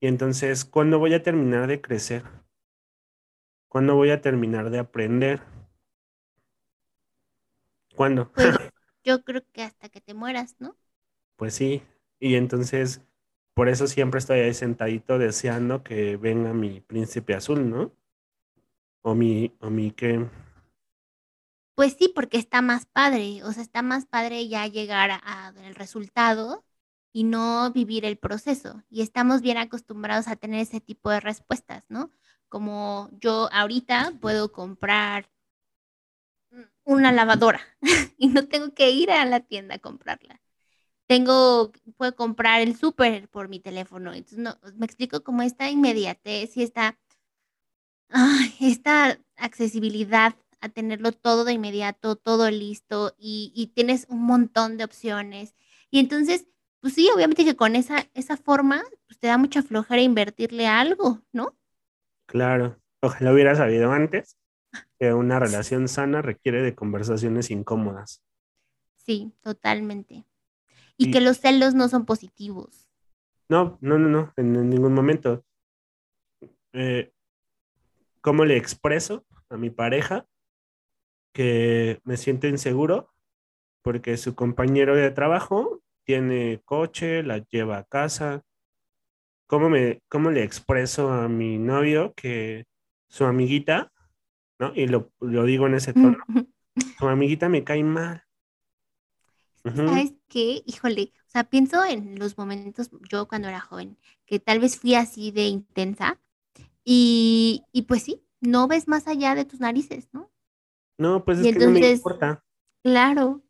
Y 0.00 0.07
entonces, 0.07 0.64
¿cuándo 0.64 0.98
voy 0.98 1.14
a 1.14 1.22
terminar 1.22 1.66
de 1.66 1.80
crecer? 1.80 2.22
¿Cuándo 3.68 3.94
voy 3.94 4.11
a 4.11 4.20
terminar 4.20 4.70
de 4.70 4.78
aprender? 4.78 5.40
¿Cuándo? 7.95 8.30
Pues 8.32 8.47
yo 9.05 9.22
creo 9.24 9.43
que 9.53 9.62
hasta 9.62 9.88
que 9.88 10.01
te 10.01 10.14
mueras, 10.14 10.57
¿no? 10.59 10.76
Pues 11.36 11.55
sí. 11.55 11.82
Y 12.20 12.36
entonces, 12.36 13.01
por 13.55 13.68
eso 13.68 13.86
siempre 13.86 14.18
estoy 14.18 14.40
ahí 14.40 14.55
sentadito 14.55 15.18
deseando 15.18 15.82
que 15.82 16.16
venga 16.16 16.53
mi 16.53 16.80
príncipe 16.80 17.34
azul, 17.34 17.68
¿no? 17.68 17.93
O 19.03 19.14
mi, 19.14 19.53
o 19.61 19.70
mi 19.70 19.90
qué. 19.90 20.28
Pues 21.74 21.97
sí, 21.99 22.12
porque 22.14 22.38
está 22.38 22.62
más 22.62 22.86
padre, 22.86 23.43
o 23.45 23.53
sea, 23.53 23.62
está 23.62 23.82
más 23.82 24.07
padre 24.07 24.47
ya 24.47 24.66
llegar 24.66 25.11
al 25.24 25.74
resultado 25.74 26.64
y 27.12 27.24
no 27.24 27.72
vivir 27.72 28.05
el 28.05 28.18
proceso. 28.18 28.82
Y 28.90 29.03
estamos 29.03 29.43
bien 29.43 29.59
acostumbrados 29.59 30.28
a 30.28 30.36
tener 30.36 30.61
ese 30.61 30.80
tipo 30.80 31.11
de 31.11 31.20
respuestas, 31.20 31.84
¿no? 31.88 32.11
Como 32.49 33.09
yo 33.20 33.49
ahorita 33.53 34.12
puedo 34.20 34.53
comprar 34.53 35.28
una 36.85 37.12
lavadora 37.12 37.61
y 38.18 38.28
no 38.28 38.47
tengo 38.47 38.74
que 38.74 38.91
ir 38.91 39.11
a 39.11 39.24
la 39.24 39.41
tienda 39.41 39.76
a 39.76 39.78
comprarla. 39.78 40.41
Tengo, 41.07 41.72
puedo 41.97 42.14
comprar 42.16 42.62
el 42.62 42.76
súper 42.76 43.28
por 43.28 43.49
mi 43.49 43.61
teléfono. 43.61 44.14
Entonces, 44.14 44.39
no, 44.39 44.59
me 44.76 44.87
explico 44.87 45.22
cómo 45.22 45.43
esta 45.43 45.68
inmediatez 45.68 46.57
y 46.57 46.62
esta, 46.62 46.99
esta 48.61 49.18
accesibilidad 49.37 50.35
a 50.61 50.68
tenerlo 50.68 51.12
todo 51.12 51.45
de 51.45 51.53
inmediato, 51.53 52.16
todo 52.16 52.49
listo 52.51 53.14
y, 53.18 53.72
tienes 53.74 54.07
un 54.09 54.22
montón 54.22 54.76
de 54.76 54.85
opciones. 54.85 55.55
Y 55.91 55.99
entonces, 55.99 56.47
pues 56.80 56.95
sí, 56.95 57.11
obviamente 57.14 57.45
que 57.45 57.57
con 57.57 57.74
esa, 57.74 58.07
esa 58.14 58.37
forma, 58.37 58.83
pues 59.07 59.18
te 59.18 59.26
da 59.26 59.39
mucha 59.39 59.62
flojera 59.62 60.01
invertirle 60.01 60.68
algo, 60.68 61.20
¿no? 61.33 61.59
Claro, 62.26 62.80
ojalá 63.01 63.33
hubiera 63.33 63.57
sabido 63.57 63.91
antes 63.91 64.39
que 64.98 65.12
una 65.12 65.38
relación 65.38 65.88
sana 65.88 66.22
requiere 66.22 66.62
de 66.62 66.74
conversaciones 66.74 67.50
incómodas. 67.50 68.22
Sí, 68.96 69.32
totalmente. 69.42 70.24
Y, 70.96 71.10
que 71.10 71.20
los 71.20 71.38
celos 71.38 71.74
no 71.74 71.88
son 71.88 72.04
positivos. 72.04 72.88
No, 73.48 73.78
no, 73.80 73.98
no, 73.98 74.08
no, 74.08 74.32
en, 74.36 74.70
ningún 74.70 74.94
momento. 74.94 75.44
Eh, 76.72 77.12
¿Cómo 78.20 78.44
le 78.44 78.56
expreso 78.56 79.26
a 79.48 79.56
mi 79.56 79.70
pareja 79.70 80.26
que 81.32 82.00
me 82.04 82.16
siento 82.16 82.46
inseguro 82.46 83.12
porque 83.82 84.16
su 84.16 84.34
compañero 84.34 84.94
de 84.94 85.10
trabajo 85.10 85.82
tiene 86.04 86.60
coche, 86.64 87.22
la 87.22 87.38
lleva 87.38 87.78
a 87.78 87.84
casa, 87.84 88.44
¿Cómo, 89.52 89.68
me, 89.68 90.00
¿Cómo 90.08 90.30
le 90.30 90.44
expreso 90.44 91.12
a 91.12 91.28
mi 91.28 91.58
novio 91.58 92.14
que 92.14 92.64
su 93.10 93.26
amiguita, 93.26 93.92
¿no? 94.62 94.72
Y 94.76 94.86
lo, 94.86 95.10
digo 95.20 95.66
en 95.66 95.74
ese 95.74 95.92
tono, 95.92 96.18
su 96.96 97.08
amiguita 97.08 97.48
me 97.48 97.64
cae 97.64 97.82
mal. 97.82 98.22
¿Sabes 99.64 100.14
qué? 100.28 100.62
Híjole, 100.66 101.12
o 101.26 101.30
sea, 101.30 101.44
pienso 101.44 101.84
en 101.84 102.16
los 102.18 102.38
momentos, 102.38 102.90
yo 103.10 103.26
cuando 103.26 103.48
era 103.48 103.60
joven, 103.60 103.98
que 104.24 104.38
tal 104.38 104.60
vez 104.60 104.78
fui 104.78 104.94
así 104.94 105.32
de 105.32 105.46
intensa 105.46 106.20
y, 106.84 107.64
pues 107.88 108.04
sí, 108.04 108.22
no 108.40 108.68
ves 108.68 108.86
más 108.86 109.08
allá 109.08 109.34
de 109.34 109.44
tus 109.44 109.58
narices, 109.58 110.08
¿no? 110.12 110.30
No, 110.96 111.24
pues 111.24 111.40
es 111.40 111.52
que 111.52 111.58
no 111.58 111.70
me 111.70 111.90
importa. 111.90 112.44
Claro, 112.84 113.42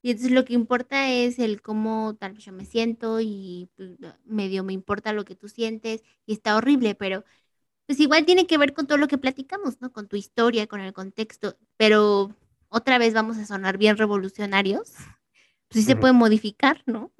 y 0.00 0.12
entonces 0.12 0.32
lo 0.32 0.46
que 0.46 0.54
importa 0.54 1.10
es 1.10 1.38
el 1.38 1.60
cómo 1.60 2.16
tal 2.18 2.32
vez 2.32 2.44
yo 2.44 2.52
me 2.52 2.64
siento 2.64 3.20
y 3.20 3.68
pues, 3.76 3.98
medio 4.24 4.64
me 4.64 4.72
importa 4.72 5.12
lo 5.12 5.26
que 5.26 5.34
tú 5.34 5.48
sientes 5.48 6.02
y 6.24 6.32
está 6.32 6.56
horrible, 6.56 6.94
pero 6.94 7.24
pues 7.88 8.00
igual 8.00 8.26
tiene 8.26 8.46
que 8.46 8.58
ver 8.58 8.74
con 8.74 8.86
todo 8.86 8.98
lo 8.98 9.08
que 9.08 9.16
platicamos, 9.16 9.80
¿no? 9.80 9.90
Con 9.90 10.08
tu 10.08 10.16
historia, 10.16 10.66
con 10.66 10.82
el 10.82 10.92
contexto, 10.92 11.56
pero 11.78 12.34
otra 12.68 12.98
vez 12.98 13.14
vamos 13.14 13.38
a 13.38 13.46
sonar 13.46 13.78
bien 13.78 13.96
revolucionarios, 13.96 14.92
pues 15.68 15.82
sí 15.82 15.82
se 15.84 15.96
puede 15.96 16.12
modificar, 16.12 16.82
¿no? 16.84 17.12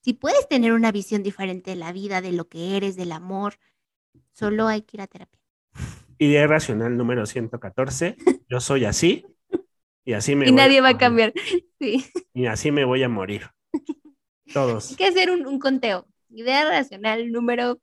Si 0.00 0.14
puedes 0.14 0.48
tener 0.48 0.72
una 0.72 0.92
visión 0.92 1.22
diferente 1.22 1.72
de 1.72 1.76
la 1.76 1.92
vida, 1.92 2.22
de 2.22 2.32
lo 2.32 2.48
que 2.48 2.78
eres, 2.78 2.96
del 2.96 3.12
amor, 3.12 3.58
solo 4.32 4.66
hay 4.66 4.80
que 4.80 4.96
ir 4.96 5.02
a 5.02 5.06
terapia. 5.06 5.38
Idea 6.16 6.46
racional 6.46 6.96
número 6.96 7.26
114, 7.26 8.16
yo 8.48 8.60
soy 8.60 8.86
así, 8.86 9.26
y 10.06 10.14
así 10.14 10.34
me 10.34 10.48
y 10.48 10.52
nadie 10.52 10.80
va 10.80 10.88
a 10.88 10.98
cambiar. 10.98 11.34
Sí. 11.78 12.06
Y 12.32 12.46
así 12.46 12.70
me 12.70 12.86
voy 12.86 13.02
a 13.02 13.10
morir. 13.10 13.50
Todos. 14.54 14.90
Hay 14.90 14.96
que 14.96 15.06
hacer 15.06 15.30
un, 15.30 15.58
conteo. 15.58 16.06
Idea 16.30 16.64
racional 16.66 17.30
número 17.30 17.78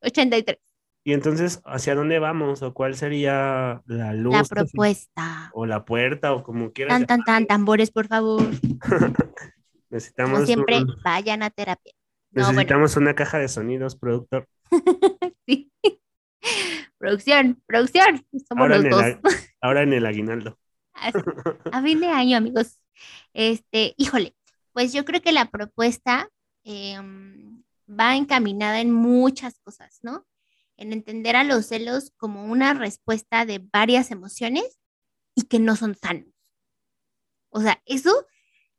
83. 0.00 0.58
Y 1.08 1.14
entonces, 1.14 1.62
¿hacia 1.64 1.94
dónde 1.94 2.18
vamos? 2.18 2.60
¿O 2.60 2.74
cuál 2.74 2.94
sería 2.94 3.80
la 3.86 4.12
luz? 4.12 4.34
La 4.34 4.44
propuesta. 4.44 5.50
O 5.54 5.64
la 5.64 5.86
puerta, 5.86 6.34
o 6.34 6.42
como 6.42 6.70
quieras. 6.74 6.98
Tan, 6.98 7.06
tan, 7.06 7.24
tan, 7.24 7.46
tambores, 7.46 7.90
por 7.90 8.08
favor. 8.08 8.42
Necesitamos. 9.88 10.34
Como 10.34 10.44
siempre, 10.44 10.82
vayan 11.02 11.42
a 11.42 11.48
terapia. 11.48 11.94
Necesitamos 12.32 12.94
una 12.98 13.14
caja 13.14 13.38
de 13.38 13.48
sonidos, 13.48 13.96
productor. 13.96 14.50
sí. 15.46 15.72
Producción, 16.98 17.58
producción. 17.64 18.26
Somos 18.46 18.68
los 18.68 18.84
dos. 18.90 19.02
ahora 19.62 19.84
en 19.84 19.94
el 19.94 20.04
aguinaldo. 20.04 20.58
a 21.72 21.82
fin 21.82 22.00
de 22.00 22.08
año, 22.08 22.36
amigos. 22.36 22.82
Este, 23.32 23.94
híjole, 23.96 24.36
pues 24.74 24.92
yo 24.92 25.06
creo 25.06 25.22
que 25.22 25.32
la 25.32 25.46
propuesta 25.46 26.28
em, 26.64 27.62
va 27.88 28.14
encaminada 28.14 28.82
en 28.82 28.92
muchas 28.92 29.58
cosas, 29.60 30.00
¿no? 30.02 30.26
En 30.78 30.92
entender 30.92 31.36
a 31.36 31.44
los 31.44 31.66
celos 31.66 32.12
como 32.16 32.46
una 32.46 32.72
respuesta 32.72 33.44
de 33.44 33.58
varias 33.72 34.10
emociones 34.10 34.78
y 35.34 35.42
que 35.42 35.58
no 35.58 35.76
son 35.76 35.94
sanos. 35.94 36.32
O 37.50 37.60
sea, 37.60 37.82
eso, 37.84 38.26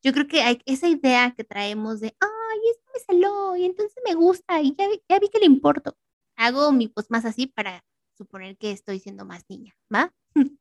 yo 0.02 0.14
creo 0.14 0.28
que 0.28 0.42
hay 0.42 0.62
esa 0.66 0.88
idea 0.88 1.34
que 1.36 1.44
traemos 1.44 2.00
de, 2.00 2.16
ay, 2.20 2.60
esto 2.72 2.84
me 2.94 3.00
celó 3.00 3.56
y 3.56 3.66
entonces 3.66 3.98
me 4.06 4.16
gusta 4.16 4.62
y 4.62 4.76
ya, 4.76 4.88
ya 5.08 5.20
vi 5.20 5.30
que 5.30 5.40
le 5.40 5.46
importo. 5.46 5.98
Hago 6.36 6.72
mi 6.72 6.88
post 6.88 7.12
más 7.12 7.26
así 7.26 7.48
para 7.48 7.84
suponer 8.18 8.58
que 8.58 8.72
estoy 8.72 9.00
siendo 9.00 9.26
más 9.26 9.44
niña, 9.50 9.76
¿va? 9.94 10.14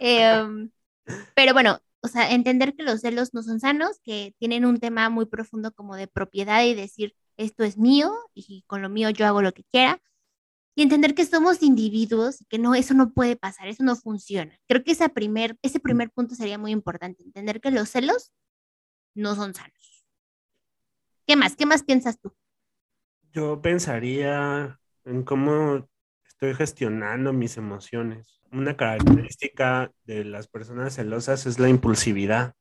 eh, 0.00 0.68
pero 1.34 1.52
bueno, 1.52 1.80
o 2.02 2.08
sea, 2.08 2.32
entender 2.32 2.74
que 2.74 2.82
los 2.82 3.00
celos 3.00 3.32
no 3.32 3.42
son 3.42 3.60
sanos, 3.60 4.00
que 4.02 4.34
tienen 4.38 4.64
un 4.64 4.78
tema 4.78 5.08
muy 5.08 5.26
profundo 5.26 5.72
como 5.72 5.96
de 5.96 6.08
propiedad 6.08 6.64
y 6.64 6.74
decir, 6.74 7.14
esto 7.36 7.64
es 7.64 7.78
mío 7.78 8.12
y 8.34 8.64
con 8.66 8.82
lo 8.82 8.88
mío 8.88 9.10
yo 9.10 9.26
hago 9.26 9.40
lo 9.40 9.52
que 9.52 9.64
quiera. 9.64 10.02
Y 10.74 10.82
entender 10.82 11.14
que 11.14 11.26
somos 11.26 11.62
individuos 11.62 12.40
y 12.40 12.44
que 12.46 12.58
no, 12.58 12.74
eso 12.74 12.94
no 12.94 13.12
puede 13.12 13.36
pasar, 13.36 13.68
eso 13.68 13.84
no 13.84 13.94
funciona. 13.94 14.58
Creo 14.66 14.82
que 14.82 14.92
ese 14.92 15.08
primer, 15.08 15.58
ese 15.62 15.80
primer 15.80 16.10
punto 16.10 16.34
sería 16.34 16.58
muy 16.58 16.72
importante, 16.72 17.22
entender 17.22 17.60
que 17.60 17.70
los 17.70 17.90
celos 17.90 18.32
no 19.14 19.34
son 19.34 19.54
sanos. 19.54 20.06
¿Qué 21.26 21.36
más? 21.36 21.56
¿Qué 21.56 21.66
más 21.66 21.82
piensas 21.82 22.18
tú? 22.20 22.34
Yo 23.32 23.60
pensaría 23.62 24.78
en 25.04 25.22
cómo 25.22 25.88
estoy 26.26 26.54
gestionando 26.54 27.32
mis 27.32 27.56
emociones. 27.56 28.40
Una 28.50 28.76
característica 28.76 29.90
de 30.04 30.24
las 30.24 30.48
personas 30.48 30.94
celosas 30.94 31.46
es 31.46 31.58
la 31.58 31.68
impulsividad. 31.68 32.54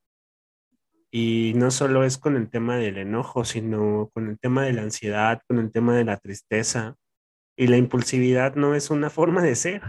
Y 1.10 1.54
no 1.56 1.72
solo 1.72 2.06
es 2.06 2.18
con 2.18 2.38
el 2.38 2.50
tema 2.50 2.78
del 2.78 2.98
enojo, 2.98 3.44
sino 3.44 4.10
con 4.14 4.30
el 4.30 4.40
tema 4.40 4.64
de 4.64 4.74
la 4.74 4.84
ansiedad, 4.84 5.42
con 5.48 5.60
el 5.60 5.72
tema 5.72 5.96
de 5.96 6.06
la 6.06 6.18
tristeza. 6.18 6.96
Y 7.58 7.68
la 7.68 7.78
impulsividad 7.78 8.56
no 8.56 8.76
es 8.76 8.90
una 8.90 9.10
forma 9.10 9.42
de 9.42 9.56
ser, 9.56 9.82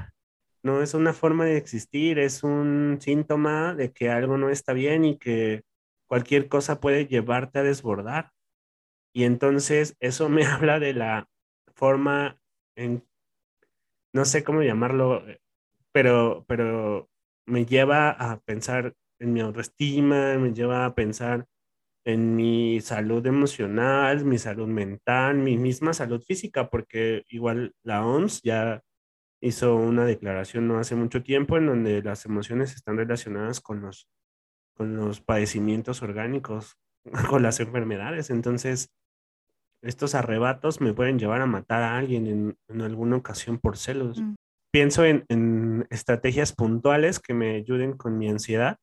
no 0.62 0.82
es 0.82 0.94
una 0.94 1.12
forma 1.12 1.44
de 1.44 1.56
existir, 1.56 2.18
es 2.18 2.42
un 2.42 2.98
síntoma 3.00 3.74
de 3.74 3.92
que 3.92 4.10
algo 4.10 4.36
no 4.36 4.50
está 4.50 4.72
bien 4.72 5.04
y 5.04 5.16
que 5.18 5.62
cualquier 6.06 6.48
cosa 6.48 6.80
puede 6.80 7.06
llevarte 7.06 7.60
a 7.60 7.62
desbordar. 7.62 8.32
Y 9.14 9.24
entonces 9.24 9.96
eso 10.00 10.28
me 10.28 10.44
habla 10.46 10.78
de 10.78 10.94
la 10.94 11.28
forma 11.74 12.38
en 12.76 13.04
no 14.12 14.24
sé 14.24 14.44
cómo 14.44 14.62
llamarlo, 14.62 15.24
pero, 15.90 16.44
pero 16.46 17.08
me 17.46 17.64
lleva 17.64 18.10
a 18.10 18.40
pensar 18.40 18.94
en 19.18 19.32
mi 19.32 19.40
autoestima, 19.40 20.36
me 20.38 20.52
lleva 20.52 20.84
a 20.84 20.94
pensar 20.94 21.46
en 22.04 22.36
mi 22.36 22.80
salud 22.80 23.24
emocional, 23.26 24.24
mi 24.24 24.38
salud 24.38 24.66
mental, 24.66 25.36
mi 25.36 25.56
misma 25.56 25.92
salud 25.92 26.22
física, 26.22 26.68
porque 26.68 27.24
igual 27.28 27.74
la 27.84 28.04
OMS 28.04 28.42
ya 28.42 28.82
hizo 29.40 29.76
una 29.76 30.04
declaración 30.04 30.68
no 30.68 30.78
hace 30.78 30.94
mucho 30.94 31.22
tiempo 31.22 31.56
en 31.56 31.66
donde 31.66 32.02
las 32.02 32.24
emociones 32.26 32.74
están 32.74 32.96
relacionadas 32.96 33.60
con 33.60 33.80
los, 33.80 34.08
con 34.76 34.96
los 34.96 35.20
padecimientos 35.20 36.02
orgánicos, 36.02 36.76
con 37.28 37.42
las 37.42 37.60
enfermedades. 37.60 38.30
Entonces, 38.30 38.90
estos 39.82 40.14
arrebatos 40.14 40.80
me 40.80 40.94
pueden 40.94 41.18
llevar 41.18 41.40
a 41.40 41.46
matar 41.46 41.82
a 41.82 41.98
alguien 41.98 42.26
en, 42.26 42.56
en 42.68 42.82
alguna 42.82 43.16
ocasión 43.16 43.58
por 43.58 43.76
celos. 43.76 44.20
Mm. 44.20 44.34
Pienso 44.72 45.04
en, 45.04 45.24
en 45.28 45.86
estrategias 45.90 46.52
puntuales 46.52 47.18
que 47.20 47.34
me 47.34 47.56
ayuden 47.56 47.96
con 47.96 48.16
mi 48.16 48.28
ansiedad 48.28 48.78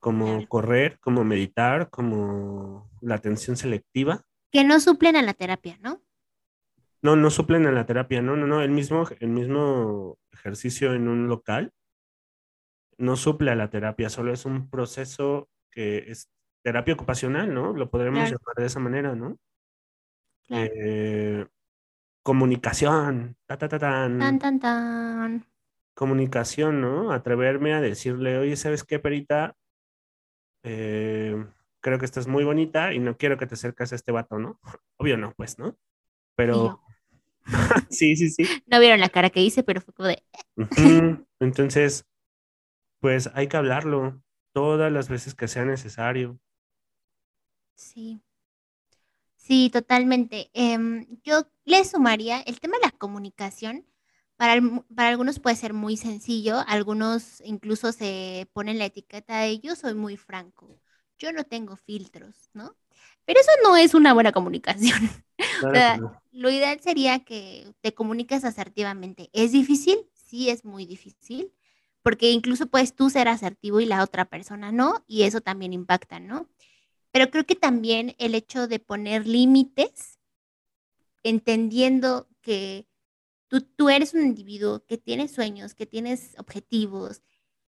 como 0.00 0.48
correr, 0.48 0.98
como 0.98 1.22
meditar, 1.24 1.90
como 1.90 2.90
la 3.00 3.14
atención 3.16 3.56
selectiva. 3.56 4.24
Que 4.50 4.64
no 4.64 4.80
suplen 4.80 5.14
a 5.16 5.22
la 5.22 5.34
terapia, 5.34 5.78
¿no? 5.80 6.02
No, 7.02 7.16
no 7.16 7.30
suplen 7.30 7.66
a 7.66 7.72
la 7.72 7.86
terapia, 7.86 8.20
no, 8.20 8.36
no, 8.36 8.46
no, 8.46 8.60
el 8.62 8.70
mismo, 8.70 9.04
el 9.20 9.28
mismo 9.28 10.18
ejercicio 10.32 10.92
en 10.94 11.08
un 11.08 11.28
local 11.28 11.72
no 12.98 13.16
suple 13.16 13.50
a 13.50 13.54
la 13.54 13.70
terapia, 13.70 14.10
solo 14.10 14.32
es 14.32 14.44
un 14.44 14.68
proceso 14.68 15.48
que 15.70 16.10
es 16.10 16.28
terapia 16.62 16.92
ocupacional, 16.94 17.54
¿no? 17.54 17.72
Lo 17.72 17.90
podremos 17.90 18.18
Claro. 18.20 18.36
llamar 18.38 18.54
de 18.56 18.66
esa 18.66 18.80
manera, 18.80 19.14
¿no? 19.14 19.38
Claro. 20.46 20.70
Eh, 20.74 21.46
comunicación, 22.22 23.36
ta, 23.46 23.56
ta, 23.56 23.68
ta, 23.68 23.78
tan. 23.78 24.18
Tan, 24.18 24.38
tan, 24.38 24.60
tan. 24.60 25.46
comunicación, 25.94 26.80
¿no? 26.82 27.12
Atreverme 27.12 27.72
a 27.74 27.80
decirle, 27.80 28.36
oye, 28.38 28.56
¿sabes 28.56 28.84
qué, 28.84 28.98
Perita? 28.98 29.56
Eh, 30.62 31.36
creo 31.80 31.98
que 31.98 32.04
estás 32.04 32.26
muy 32.26 32.44
bonita 32.44 32.92
y 32.92 32.98
no 32.98 33.16
quiero 33.16 33.38
que 33.38 33.46
te 33.46 33.54
acerques 33.54 33.92
a 33.92 33.96
este 33.96 34.12
vato, 34.12 34.38
¿no? 34.38 34.60
Obvio 34.98 35.16
no, 35.16 35.32
pues, 35.36 35.58
¿no? 35.58 35.76
Pero 36.36 36.80
sí, 37.90 38.16
sí, 38.16 38.30
sí. 38.30 38.44
no 38.66 38.80
vieron 38.80 39.00
la 39.00 39.08
cara 39.08 39.30
que 39.30 39.42
hice, 39.42 39.62
pero 39.62 39.80
fue 39.80 39.94
como 39.94 40.08
de. 40.08 40.22
Entonces, 41.40 42.06
pues 43.00 43.30
hay 43.34 43.48
que 43.48 43.56
hablarlo 43.56 44.22
todas 44.52 44.92
las 44.92 45.08
veces 45.08 45.34
que 45.34 45.48
sea 45.48 45.64
necesario. 45.64 46.38
sí. 47.74 48.20
Sí, 49.36 49.70
totalmente. 49.70 50.50
Em, 50.52 51.06
yo 51.24 51.42
le 51.64 51.84
sumaría 51.84 52.40
el 52.42 52.60
tema 52.60 52.76
de 52.76 52.86
la 52.86 52.92
comunicación. 52.92 53.84
Para, 54.40 54.58
para 54.96 55.10
algunos 55.10 55.38
puede 55.38 55.54
ser 55.54 55.74
muy 55.74 55.98
sencillo, 55.98 56.64
algunos 56.66 57.42
incluso 57.44 57.92
se 57.92 58.48
ponen 58.54 58.78
la 58.78 58.86
etiqueta 58.86 59.40
de 59.40 59.58
yo 59.58 59.76
soy 59.76 59.92
muy 59.92 60.16
franco, 60.16 60.80
yo 61.18 61.30
no 61.30 61.44
tengo 61.44 61.76
filtros, 61.76 62.48
¿no? 62.54 62.74
Pero 63.26 63.38
eso 63.38 63.50
no 63.62 63.76
es 63.76 63.92
una 63.92 64.14
buena 64.14 64.32
comunicación. 64.32 64.98
O 65.66 65.70
sea, 65.70 65.98
no. 65.98 66.22
lo 66.32 66.50
ideal 66.50 66.80
sería 66.80 67.18
que 67.22 67.74
te 67.82 67.92
comuniques 67.92 68.44
asertivamente. 68.44 69.28
¿Es 69.34 69.52
difícil? 69.52 69.98
Sí, 70.14 70.48
es 70.48 70.64
muy 70.64 70.86
difícil, 70.86 71.52
porque 72.02 72.30
incluso 72.30 72.66
puedes 72.66 72.94
tú 72.94 73.10
ser 73.10 73.28
asertivo 73.28 73.80
y 73.80 73.84
la 73.84 74.02
otra 74.02 74.24
persona 74.24 74.72
no, 74.72 75.04
y 75.06 75.24
eso 75.24 75.42
también 75.42 75.74
impacta, 75.74 76.18
¿no? 76.18 76.48
Pero 77.10 77.30
creo 77.30 77.44
que 77.44 77.56
también 77.56 78.14
el 78.18 78.34
hecho 78.34 78.68
de 78.68 78.78
poner 78.78 79.26
límites, 79.26 80.18
entendiendo 81.22 82.26
que 82.40 82.89
tú, 83.50 83.88
eres 83.90 84.14
un 84.14 84.22
individuo 84.22 84.84
que 84.86 84.98
tiene 84.98 85.28
sueños, 85.28 85.74
que 85.74 85.86
tienes 85.86 86.34
objetivos, 86.38 87.22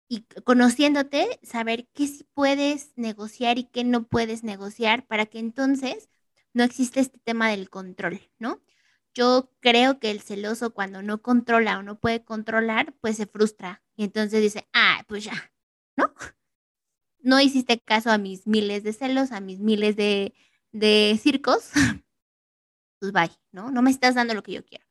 y 0.08 0.26
conociéndote, 0.44 1.40
saber 1.44 1.88
qué 1.94 2.08
sí 2.08 2.26
puedes 2.34 2.92
negociar 2.98 3.58
y 3.58 3.66
qué 3.66 3.84
no 3.84 4.08
puedes 4.08 4.44
negociar 4.44 5.08
para 5.08 5.26
que 5.26 5.40
entonces 5.40 6.10
no 6.54 6.64
existe 6.64 7.00
este 7.00 7.20
tema 7.20 7.50
del 7.50 7.70
control, 7.70 8.22
¿no? 8.40 8.62
Yo 9.16 9.52
creo 9.60 10.00
que 10.00 10.12
el 10.12 10.22
celoso 10.22 10.74
cuando 10.74 11.02
no 11.02 11.22
controla 11.22 11.80
o 11.80 11.84
no 11.84 12.00
puede 12.00 12.24
controlar, 12.24 12.94
pues 13.02 13.18
se 13.18 13.26
frustra 13.28 13.84
y 13.96 14.04
entonces 14.04 14.42
dice, 14.42 14.68
ah, 14.74 15.04
pues 15.08 15.24
ya, 15.26 15.52
¿no? 15.98 16.14
No 17.20 17.40
hiciste 17.40 17.80
caso 17.80 18.12
a 18.12 18.18
mis 18.18 18.46
miles 18.48 18.84
de 18.84 18.94
celos, 18.94 19.32
a 19.32 19.40
mis 19.40 19.60
miles 19.60 19.96
de, 19.96 20.34
de 20.72 21.20
circos, 21.22 21.72
pues 23.00 23.12
bye, 23.12 23.32
¿no? 23.52 23.72
No 23.72 23.82
me 23.82 23.92
estás 23.92 24.16
dando 24.16 24.34
lo 24.34 24.44
que 24.44 24.54
yo 24.54 24.66
quiero. 24.66 24.83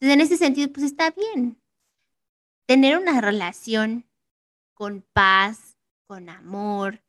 Entonces, 0.00 0.14
en 0.14 0.20
ese 0.22 0.36
sentido, 0.38 0.72
pues 0.72 0.86
está 0.86 1.10
bien. 1.10 1.60
Tener 2.64 2.96
una 2.96 3.20
relación 3.20 4.06
con 4.72 5.04
paz, 5.12 5.76
con 6.06 6.30
amor, 6.30 7.02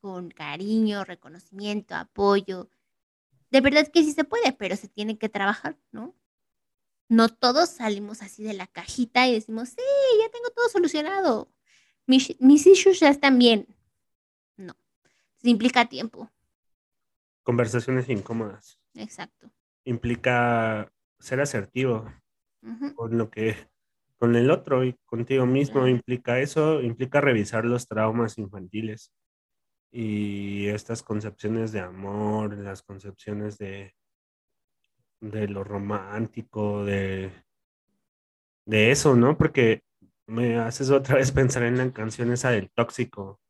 con 0.00 0.30
cariño, 0.30 1.04
reconocimiento, 1.04 1.94
apoyo. 1.94 2.70
De 3.50 3.60
verdad 3.60 3.86
que 3.88 4.02
sí 4.02 4.12
se 4.12 4.24
puede, 4.24 4.52
pero 4.52 4.74
se 4.76 4.88
tiene 4.88 5.18
que 5.18 5.28
trabajar, 5.28 5.76
¿no? 5.92 6.14
No 7.08 7.28
todos 7.28 7.68
salimos 7.68 8.22
así 8.22 8.42
de 8.42 8.54
la 8.54 8.66
cajita 8.68 9.28
y 9.28 9.34
decimos, 9.34 9.70
sí, 9.70 9.82
ya 10.22 10.30
tengo 10.30 10.48
todo 10.50 10.68
solucionado. 10.70 11.52
Mis, 12.06 12.40
mis 12.40 12.66
issues 12.66 13.00
ya 13.00 13.10
están 13.10 13.38
bien. 13.38 13.66
No, 14.56 14.74
se 15.36 15.50
implica 15.50 15.90
tiempo. 15.90 16.30
Conversaciones 17.42 18.08
incómodas. 18.08 18.78
Exacto. 18.94 19.50
Implica 19.84 20.90
ser 21.18 21.40
asertivo 21.40 22.10
Con 22.94 23.16
lo 23.16 23.30
que, 23.30 23.56
con 24.18 24.36
el 24.36 24.50
otro 24.50 24.84
y 24.84 24.94
contigo 25.06 25.46
mismo. 25.46 25.88
Implica 25.88 26.40
eso, 26.40 26.82
implica 26.82 27.20
revisar 27.20 27.64
los 27.64 27.86
traumas 27.86 28.38
infantiles 28.38 29.12
y 29.92 30.68
estas 30.68 31.02
concepciones 31.02 31.72
de 31.72 31.80
amor, 31.80 32.56
las 32.56 32.82
concepciones 32.82 33.58
de, 33.58 33.94
de 35.20 35.48
lo 35.48 35.64
romántico, 35.64 36.84
de, 36.84 37.32
de 38.66 38.90
eso, 38.90 39.16
¿no? 39.16 39.36
Porque 39.36 39.82
me 40.26 40.58
haces 40.58 40.90
otra 40.90 41.16
vez 41.16 41.32
pensar 41.32 41.64
en 41.64 41.78
la 41.78 41.92
canción 41.92 42.32
esa 42.32 42.50
del 42.50 42.70
tóxico. 42.70 43.40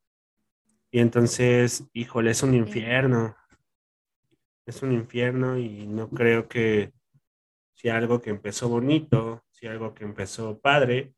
Y 0.89 0.99
entonces, 0.99 1.87
híjole, 1.93 2.31
es 2.31 2.43
un 2.43 2.53
infierno. 2.53 3.35
Es 4.65 4.81
un 4.81 4.91
infierno 4.91 5.57
y 5.57 5.87
no 5.87 6.09
creo 6.09 6.47
que 6.47 6.91
si 7.81 7.89
algo 7.89 8.21
que 8.21 8.29
empezó 8.29 8.69
bonito, 8.69 9.43
si 9.49 9.65
algo 9.65 9.95
que 9.95 10.03
empezó 10.03 10.59
padre, 10.61 11.15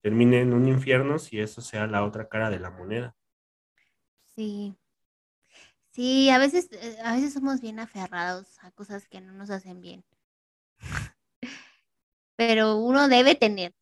termine 0.00 0.40
en 0.40 0.54
un 0.54 0.66
infierno, 0.66 1.18
si 1.18 1.40
eso 1.40 1.60
sea 1.60 1.86
la 1.86 2.04
otra 2.04 2.26
cara 2.30 2.48
de 2.48 2.58
la 2.58 2.70
moneda. 2.70 3.14
Sí. 4.34 4.74
Sí, 5.90 6.30
a 6.30 6.38
veces, 6.38 6.70
eh, 6.72 6.96
a 7.04 7.16
veces 7.16 7.34
somos 7.34 7.60
bien 7.60 7.80
aferrados 7.80 8.46
a 8.62 8.70
cosas 8.70 9.06
que 9.08 9.20
no 9.20 9.34
nos 9.34 9.50
hacen 9.50 9.82
bien. 9.82 10.06
Pero 12.36 12.76
uno 12.78 13.08
debe 13.08 13.34
tener 13.34 13.74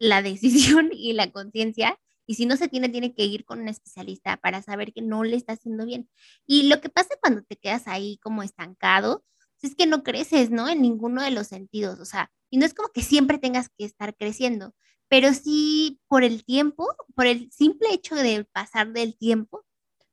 la 0.00 0.22
decisión 0.22 0.90
y 0.92 1.12
la 1.12 1.30
conciencia. 1.30 2.00
Y 2.26 2.34
si 2.34 2.46
no 2.46 2.56
se 2.56 2.66
tiene, 2.66 2.88
tiene 2.88 3.14
que 3.14 3.26
ir 3.26 3.44
con 3.44 3.60
un 3.60 3.68
especialista 3.68 4.38
para 4.38 4.60
saber 4.60 4.92
que 4.92 5.02
no 5.02 5.22
le 5.22 5.36
está 5.36 5.52
haciendo 5.52 5.86
bien. 5.86 6.10
Y 6.46 6.68
lo 6.68 6.80
que 6.80 6.88
pasa 6.88 7.14
cuando 7.20 7.42
te 7.44 7.54
quedas 7.54 7.86
ahí 7.86 8.18
como 8.18 8.42
estancado, 8.42 9.24
es 9.62 9.74
que 9.74 9.86
no 9.86 10.02
creces, 10.02 10.50
¿no? 10.50 10.68
En 10.68 10.82
ninguno 10.82 11.22
de 11.22 11.30
los 11.30 11.48
sentidos. 11.48 12.00
O 12.00 12.04
sea, 12.04 12.30
y 12.50 12.58
no 12.58 12.66
es 12.66 12.74
como 12.74 12.90
que 12.90 13.02
siempre 13.02 13.38
tengas 13.38 13.68
que 13.70 13.84
estar 13.84 14.16
creciendo, 14.16 14.74
pero 15.08 15.32
sí 15.34 16.00
por 16.08 16.24
el 16.24 16.44
tiempo, 16.44 16.86
por 17.14 17.26
el 17.26 17.50
simple 17.52 17.90
hecho 17.92 18.14
de 18.16 18.44
pasar 18.44 18.92
del 18.92 19.16
tiempo, 19.16 19.64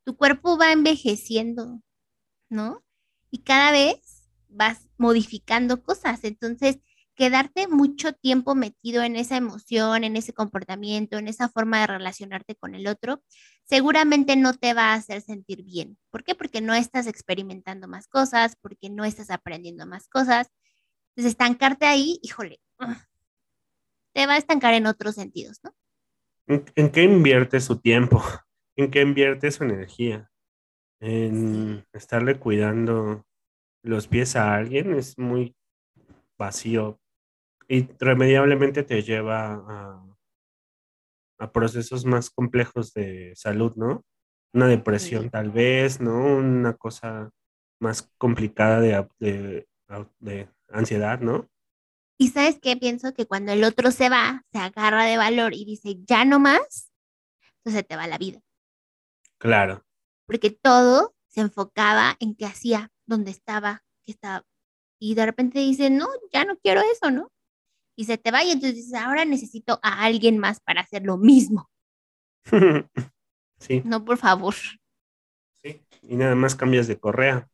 tu 0.04 0.18
cuerpo 0.18 0.58
va 0.58 0.72
envejeciendo, 0.72 1.82
¿no? 2.50 2.84
Y 3.32 3.40
cada 3.44 3.72
vez 3.72 4.30
vas 4.50 4.88
modificando 4.98 5.84
cosas. 5.84 6.24
Entonces, 6.24 6.80
quedarte 7.16 7.68
mucho 7.68 8.14
tiempo 8.14 8.56
metido 8.56 9.04
en 9.04 9.16
esa 9.16 9.38
emoción, 9.38 10.04
en 10.04 10.16
ese 10.18 10.34
comportamiento, 10.34 11.18
en 11.18 11.28
esa 11.28 11.50
forma 11.50 11.82
de 11.82 11.88
relacionarte 11.88 12.56
con 12.56 12.76
el 12.76 12.88
otro, 12.88 13.24
seguramente 13.64 14.36
no 14.36 14.54
te 14.54 14.74
va 14.74 14.92
a 14.92 14.96
hacer 14.96 15.22
sentir 15.22 15.64
bien. 15.64 15.98
¿Por 16.10 16.24
qué? 16.24 16.36
Porque 16.36 16.62
no 16.62 16.74
estás 16.74 17.08
experimentando 17.08 17.88
más 17.88 18.08
cosas, 18.08 18.56
porque 18.62 18.90
no 18.90 19.06
estás 19.06 19.30
aprendiendo 19.30 19.86
más 19.86 20.08
cosas. 20.08 20.52
Entonces, 21.10 21.32
estancarte 21.32 21.86
ahí, 21.86 22.20
híjole, 22.22 22.60
ugh, 22.80 22.98
te 24.14 24.26
va 24.26 24.34
a 24.34 24.38
estancar 24.38 24.74
en 24.74 24.88
otros 24.88 25.16
sentidos, 25.16 25.60
¿no? 25.64 25.74
¿En, 26.48 26.66
en 26.76 26.90
qué 26.92 27.04
invierte 27.04 27.60
su 27.60 27.80
tiempo? 27.80 28.22
¿En 28.76 28.92
qué 28.92 29.02
invierte 29.02 29.52
su 29.52 29.64
energía? 29.64 30.30
En 31.00 31.86
estarle 31.94 32.40
cuidando 32.40 33.26
los 33.84 34.08
pies 34.08 34.36
a 34.36 34.56
alguien 34.56 34.94
es 34.94 35.18
muy 35.18 35.56
vacío 36.38 37.00
irremediablemente 37.68 38.84
te 38.84 39.02
lleva 39.02 39.54
a, 39.54 40.13
a 41.40 41.52
procesos 41.52 42.06
más 42.06 42.30
complejos 42.30 42.94
de 42.94 43.34
salud, 43.36 43.74
¿no? 43.76 44.04
Una 44.54 44.68
depresión 44.68 45.24
Sí. 45.24 45.30
tal 45.30 45.52
vez, 45.52 46.00
¿no? 46.02 46.38
Una 46.38 46.74
cosa 46.76 47.32
más 47.80 48.10
complicada 48.18 48.80
de, 48.80 49.08
de, 49.20 49.68
de 50.20 50.50
ansiedad, 50.70 51.20
¿no? 51.20 51.50
Y 52.20 52.30
sabes 52.30 52.60
qué, 52.62 52.78
pienso 52.78 53.14
que 53.14 53.26
cuando 53.26 53.52
el 53.52 53.64
otro 53.64 53.92
se 53.92 54.10
va, 54.10 54.44
se 54.52 54.60
agarra 54.60 55.06
de 55.06 55.18
valor 55.18 55.54
y 55.54 55.66
dice, 55.66 55.98
ya 56.08 56.24
no 56.26 56.40
más, 56.40 56.92
entonces 57.58 57.86
te 57.88 57.96
va 57.96 58.08
la 58.08 58.18
vida. 58.18 58.40
Claro. 59.40 59.84
porque 60.26 60.52
todo 60.52 61.14
se 61.28 61.42
enfocaba 61.42 62.16
en 62.20 62.36
qué 62.36 62.46
hacía, 62.46 62.90
dónde 63.06 63.32
estaba, 63.32 63.84
qué 64.06 64.14
estaba. 64.14 64.44
Y 65.00 65.16
de 65.16 65.26
repente 65.26 65.60
dice, 65.60 65.90
no, 65.90 66.08
ya 66.32 66.46
no 66.46 66.56
quiero 66.58 66.82
eso, 66.82 67.12
¿no? 67.12 67.30
Y 67.96 68.06
se 68.06 68.18
te 68.18 68.32
va 68.32 68.44
y 68.44 68.52
entonces 68.52 68.76
dices, 68.76 68.94
ahora 68.94 69.26
necesito 69.26 69.80
a 69.84 70.04
alguien 70.04 70.38
más 70.38 70.60
para 70.60 70.82
hacer 70.82 71.04
lo 71.04 71.18
mismo. 71.18 71.70
sí. 73.60 73.82
No, 73.86 74.04
por 74.04 74.18
favor. 74.18 74.56
Sí, 75.64 75.82
y 76.02 76.16
nada 76.16 76.36
más 76.36 76.56
cambias 76.56 76.88
de 76.88 77.00
correa, 77.00 77.48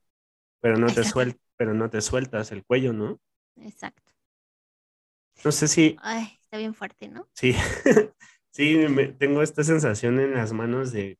pero 0.61 0.77
no 0.77 0.87
te 0.87 1.03
sueltas, 1.03 1.41
pero 1.57 1.73
no 1.73 1.89
te 1.89 2.01
sueltas 2.01 2.51
el 2.51 2.63
cuello, 2.65 2.93
¿no? 2.93 3.19
Exacto. 3.57 4.13
No 5.43 5.51
sé 5.51 5.67
si. 5.67 5.97
Ay, 6.01 6.37
está 6.41 6.57
bien 6.57 6.73
fuerte, 6.73 7.07
¿no? 7.07 7.27
Sí, 7.33 7.53
sí, 8.51 8.85
tengo 9.17 9.41
esta 9.41 9.63
sensación 9.63 10.19
en 10.19 10.33
las 10.33 10.53
manos 10.53 10.91
de. 10.91 11.19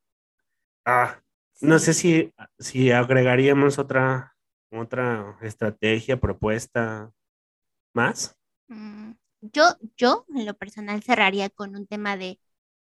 Ah, 0.86 1.22
no 1.62 1.78
sé 1.80 1.94
si, 1.94 2.34
si 2.58 2.92
agregaríamos 2.92 3.80
otra, 3.80 4.36
otra 4.72 5.38
estrategia, 5.42 6.20
propuesta 6.20 7.12
más. 7.94 8.39
Mm, 8.70 9.14
yo, 9.42 9.64
yo, 9.98 10.26
en 10.36 10.46
lo 10.46 10.54
personal, 10.56 11.04
cerraría 11.04 11.50
con 11.50 11.76
un 11.76 11.88
tema 11.88 12.18
de 12.18 12.40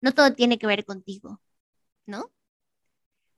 no 0.02 0.14
todo 0.14 0.34
tiene 0.34 0.60
que 0.60 0.68
ver 0.68 0.86
contigo, 0.86 1.42
¿no? 2.06 2.32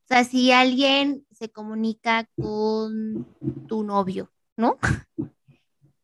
O 0.06 0.08
sea, 0.08 0.24
si 0.24 0.52
alguien 0.52 1.26
se 1.32 1.52
comunica 1.52 2.30
con 2.36 3.28
tu 3.68 3.84
novio, 3.84 4.32
¿no? 4.58 4.78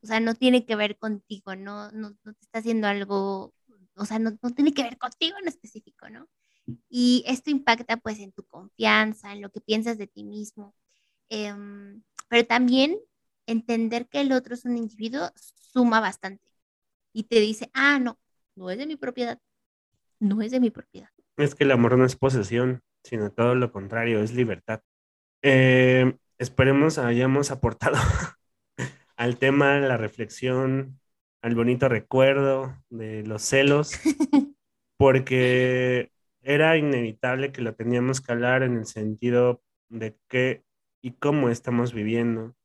O 0.04 0.08
sea, 0.08 0.20
no 0.20 0.34
tiene 0.34 0.66
que 0.66 0.76
ver 0.76 0.98
contigo, 0.98 1.56
no, 1.56 1.92
no, 1.92 2.16
te 2.24 2.32
está 2.42 2.58
haciendo 2.58 2.88
algo, 2.88 3.54
o 3.96 4.06
sea, 4.06 4.18
no, 4.18 4.36
tiene 4.56 4.74
que 4.74 4.82
ver 4.82 4.98
contigo 4.98 5.38
en 5.40 5.48
específico, 5.48 6.10
¿no? 6.10 6.28
Y 6.90 7.24
esto 7.28 7.52
impacta 7.52 7.98
pues 7.98 8.20
en 8.20 8.32
tu 8.32 8.44
confianza, 8.46 9.32
en 9.32 9.42
lo 9.42 9.52
que 9.52 9.62
piensas 9.62 10.00
de 10.00 10.08
ti 10.08 10.24
mismo. 10.24 10.74
Em, 11.30 12.04
pero 12.30 12.48
también 12.48 12.98
entender 13.46 14.08
que 14.08 14.22
el 14.22 14.32
otro 14.32 14.54
es 14.54 14.66
un 14.66 14.78
individuo 14.78 15.32
suma 15.36 16.00
bastante. 16.00 16.44
Y 17.14 17.24
te 17.24 17.40
dice, 17.40 17.70
ah, 17.74 18.00
no, 18.00 18.20
no 18.56 18.70
es 18.70 18.78
de 18.78 18.88
mi 18.88 18.96
propiedad. 18.96 19.40
No 20.20 20.42
es 20.42 20.52
de 20.52 20.60
mi 20.60 20.70
propiedad. 20.70 21.10
Es 21.38 21.56
que 21.56 21.64
el 21.64 21.72
amor 21.72 21.98
no 21.98 22.06
es 22.06 22.16
posesión, 22.16 22.82
sino 23.04 23.32
todo 23.32 23.56
lo 23.56 23.72
contrario, 23.72 24.22
es 24.22 24.34
libertad. 24.34 24.82
Eh, 25.42 26.16
esperemos 26.38 26.98
hayamos 26.98 27.52
aportado 27.52 27.98
al 29.16 29.38
tema, 29.38 29.80
la 29.80 29.98
reflexión, 29.98 31.00
al 31.42 31.56
bonito 31.56 31.90
recuerdo 31.90 32.78
de 32.90 33.24
los 33.24 33.42
celos, 33.42 33.94
porque 34.98 36.12
era 36.42 36.78
inevitable 36.78 37.52
que 37.52 37.62
lo 37.62 37.76
teníamos 37.76 38.22
que 38.22 38.32
hablar 38.32 38.64
en 38.64 38.78
el 38.78 38.86
sentido 38.86 39.64
de 39.90 40.18
qué 40.28 40.64
y 41.02 41.14
cómo 41.14 41.50
estamos 41.50 41.94
viviendo, 41.94 42.56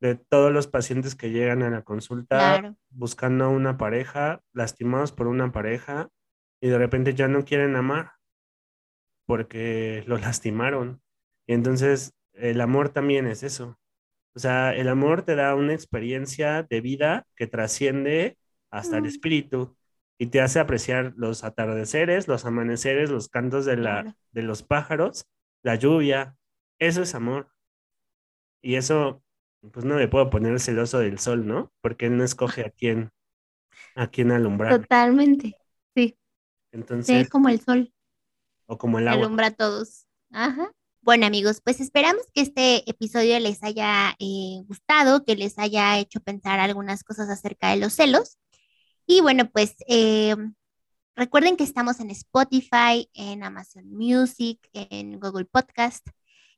de 0.00 0.14
todos 0.16 0.52
los 0.52 0.66
pacientes 0.66 1.14
que 1.14 1.30
llegan 1.30 1.62
a 1.62 1.70
la 1.70 1.82
consulta 1.82 2.74
buscando 2.88 3.50
una 3.50 3.76
pareja, 3.76 4.42
lastimados 4.52 5.12
por 5.12 5.26
una 5.26 5.52
pareja, 5.52 6.08
y 6.60 6.68
de 6.68 6.78
repente 6.78 7.14
ya 7.14 7.28
no 7.28 7.44
quieren 7.44 7.76
amar 7.76 8.12
porque 9.26 10.04
lo 10.06 10.16
lastimaron. 10.18 11.02
Y 11.46 11.54
entonces 11.54 12.14
el 12.32 12.60
amor 12.60 12.88
también 12.90 13.26
es 13.26 13.42
eso, 13.42 13.80
o 14.34 14.38
sea, 14.38 14.74
el 14.74 14.88
amor 14.88 15.22
te 15.22 15.34
da 15.34 15.54
una 15.54 15.74
experiencia 15.74 16.62
de 16.62 16.80
vida 16.80 17.26
que 17.34 17.46
trasciende 17.46 18.38
hasta 18.70 18.96
el 18.96 19.02
mm. 19.02 19.06
espíritu 19.06 19.76
y 20.18 20.26
te 20.26 20.40
hace 20.40 20.60
apreciar 20.60 21.14
los 21.16 21.44
atardeceres, 21.44 22.28
los 22.28 22.44
amaneceres, 22.44 23.10
los 23.10 23.28
cantos 23.28 23.64
de, 23.64 23.76
la, 23.76 24.16
de 24.32 24.42
los 24.42 24.62
pájaros, 24.62 25.26
la 25.62 25.74
lluvia. 25.74 26.36
Eso 26.78 27.02
es 27.02 27.14
amor. 27.14 27.50
Y 28.62 28.76
eso, 28.76 29.22
pues 29.72 29.84
no 29.84 29.96
me 29.96 30.08
puedo 30.08 30.30
poner 30.30 30.58
celoso 30.60 30.98
del 30.98 31.18
sol, 31.18 31.46
¿no? 31.46 31.72
Porque 31.80 32.06
él 32.06 32.16
no 32.16 32.24
escoge 32.24 32.64
a 32.64 32.70
quién, 32.70 33.10
a 33.94 34.08
quién 34.08 34.32
alumbrar. 34.32 34.80
Totalmente, 34.80 35.56
sí. 35.94 36.18
Entonces. 36.72 37.24
Sí, 37.24 37.28
como 37.28 37.48
el 37.48 37.60
sol. 37.60 37.92
O 38.66 38.78
como 38.78 38.98
el 38.98 39.08
agua. 39.08 39.24
Alumbra 39.26 39.48
a 39.48 39.50
todos. 39.50 40.06
Ajá. 40.30 40.72
Bueno 41.02 41.24
amigos, 41.26 41.62
pues 41.64 41.80
esperamos 41.80 42.22
que 42.34 42.42
este 42.42 42.88
episodio 42.88 43.40
les 43.40 43.62
haya 43.62 44.14
eh, 44.18 44.62
gustado, 44.66 45.24
que 45.24 45.34
les 45.34 45.58
haya 45.58 45.98
hecho 45.98 46.20
pensar 46.20 46.60
algunas 46.60 47.04
cosas 47.04 47.30
acerca 47.30 47.70
de 47.70 47.76
los 47.76 47.94
celos. 47.94 48.38
Y 49.06 49.22
bueno, 49.22 49.50
pues 49.50 49.76
eh, 49.88 50.36
recuerden 51.16 51.56
que 51.56 51.64
estamos 51.64 52.00
en 52.00 52.10
Spotify, 52.10 53.10
en 53.14 53.42
Amazon 53.42 53.90
Music, 53.90 54.60
en 54.74 55.18
Google 55.18 55.46
Podcast 55.46 56.06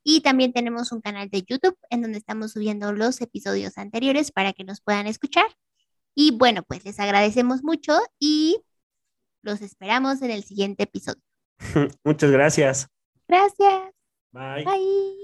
y 0.04 0.20
también 0.20 0.52
tenemos 0.52 0.92
un 0.92 1.00
canal 1.00 1.28
de 1.30 1.42
YouTube 1.42 1.76
en 1.90 2.02
donde 2.02 2.18
estamos 2.18 2.52
subiendo 2.52 2.92
los 2.92 3.20
episodios 3.20 3.78
anteriores 3.78 4.32
para 4.32 4.52
que 4.52 4.64
nos 4.64 4.80
puedan 4.80 5.06
escuchar. 5.06 5.46
Y 6.14 6.36
bueno, 6.36 6.62
pues 6.62 6.84
les 6.84 6.98
agradecemos 7.00 7.62
mucho 7.62 7.98
y 8.18 8.60
los 9.42 9.60
esperamos 9.62 10.22
en 10.22 10.30
el 10.30 10.44
siguiente 10.44 10.84
episodio. 10.84 11.22
Muchas 12.04 12.30
gracias. 12.30 12.88
Gracias. 13.28 13.92
Bye. 14.32 14.64
Bye. 14.64 15.21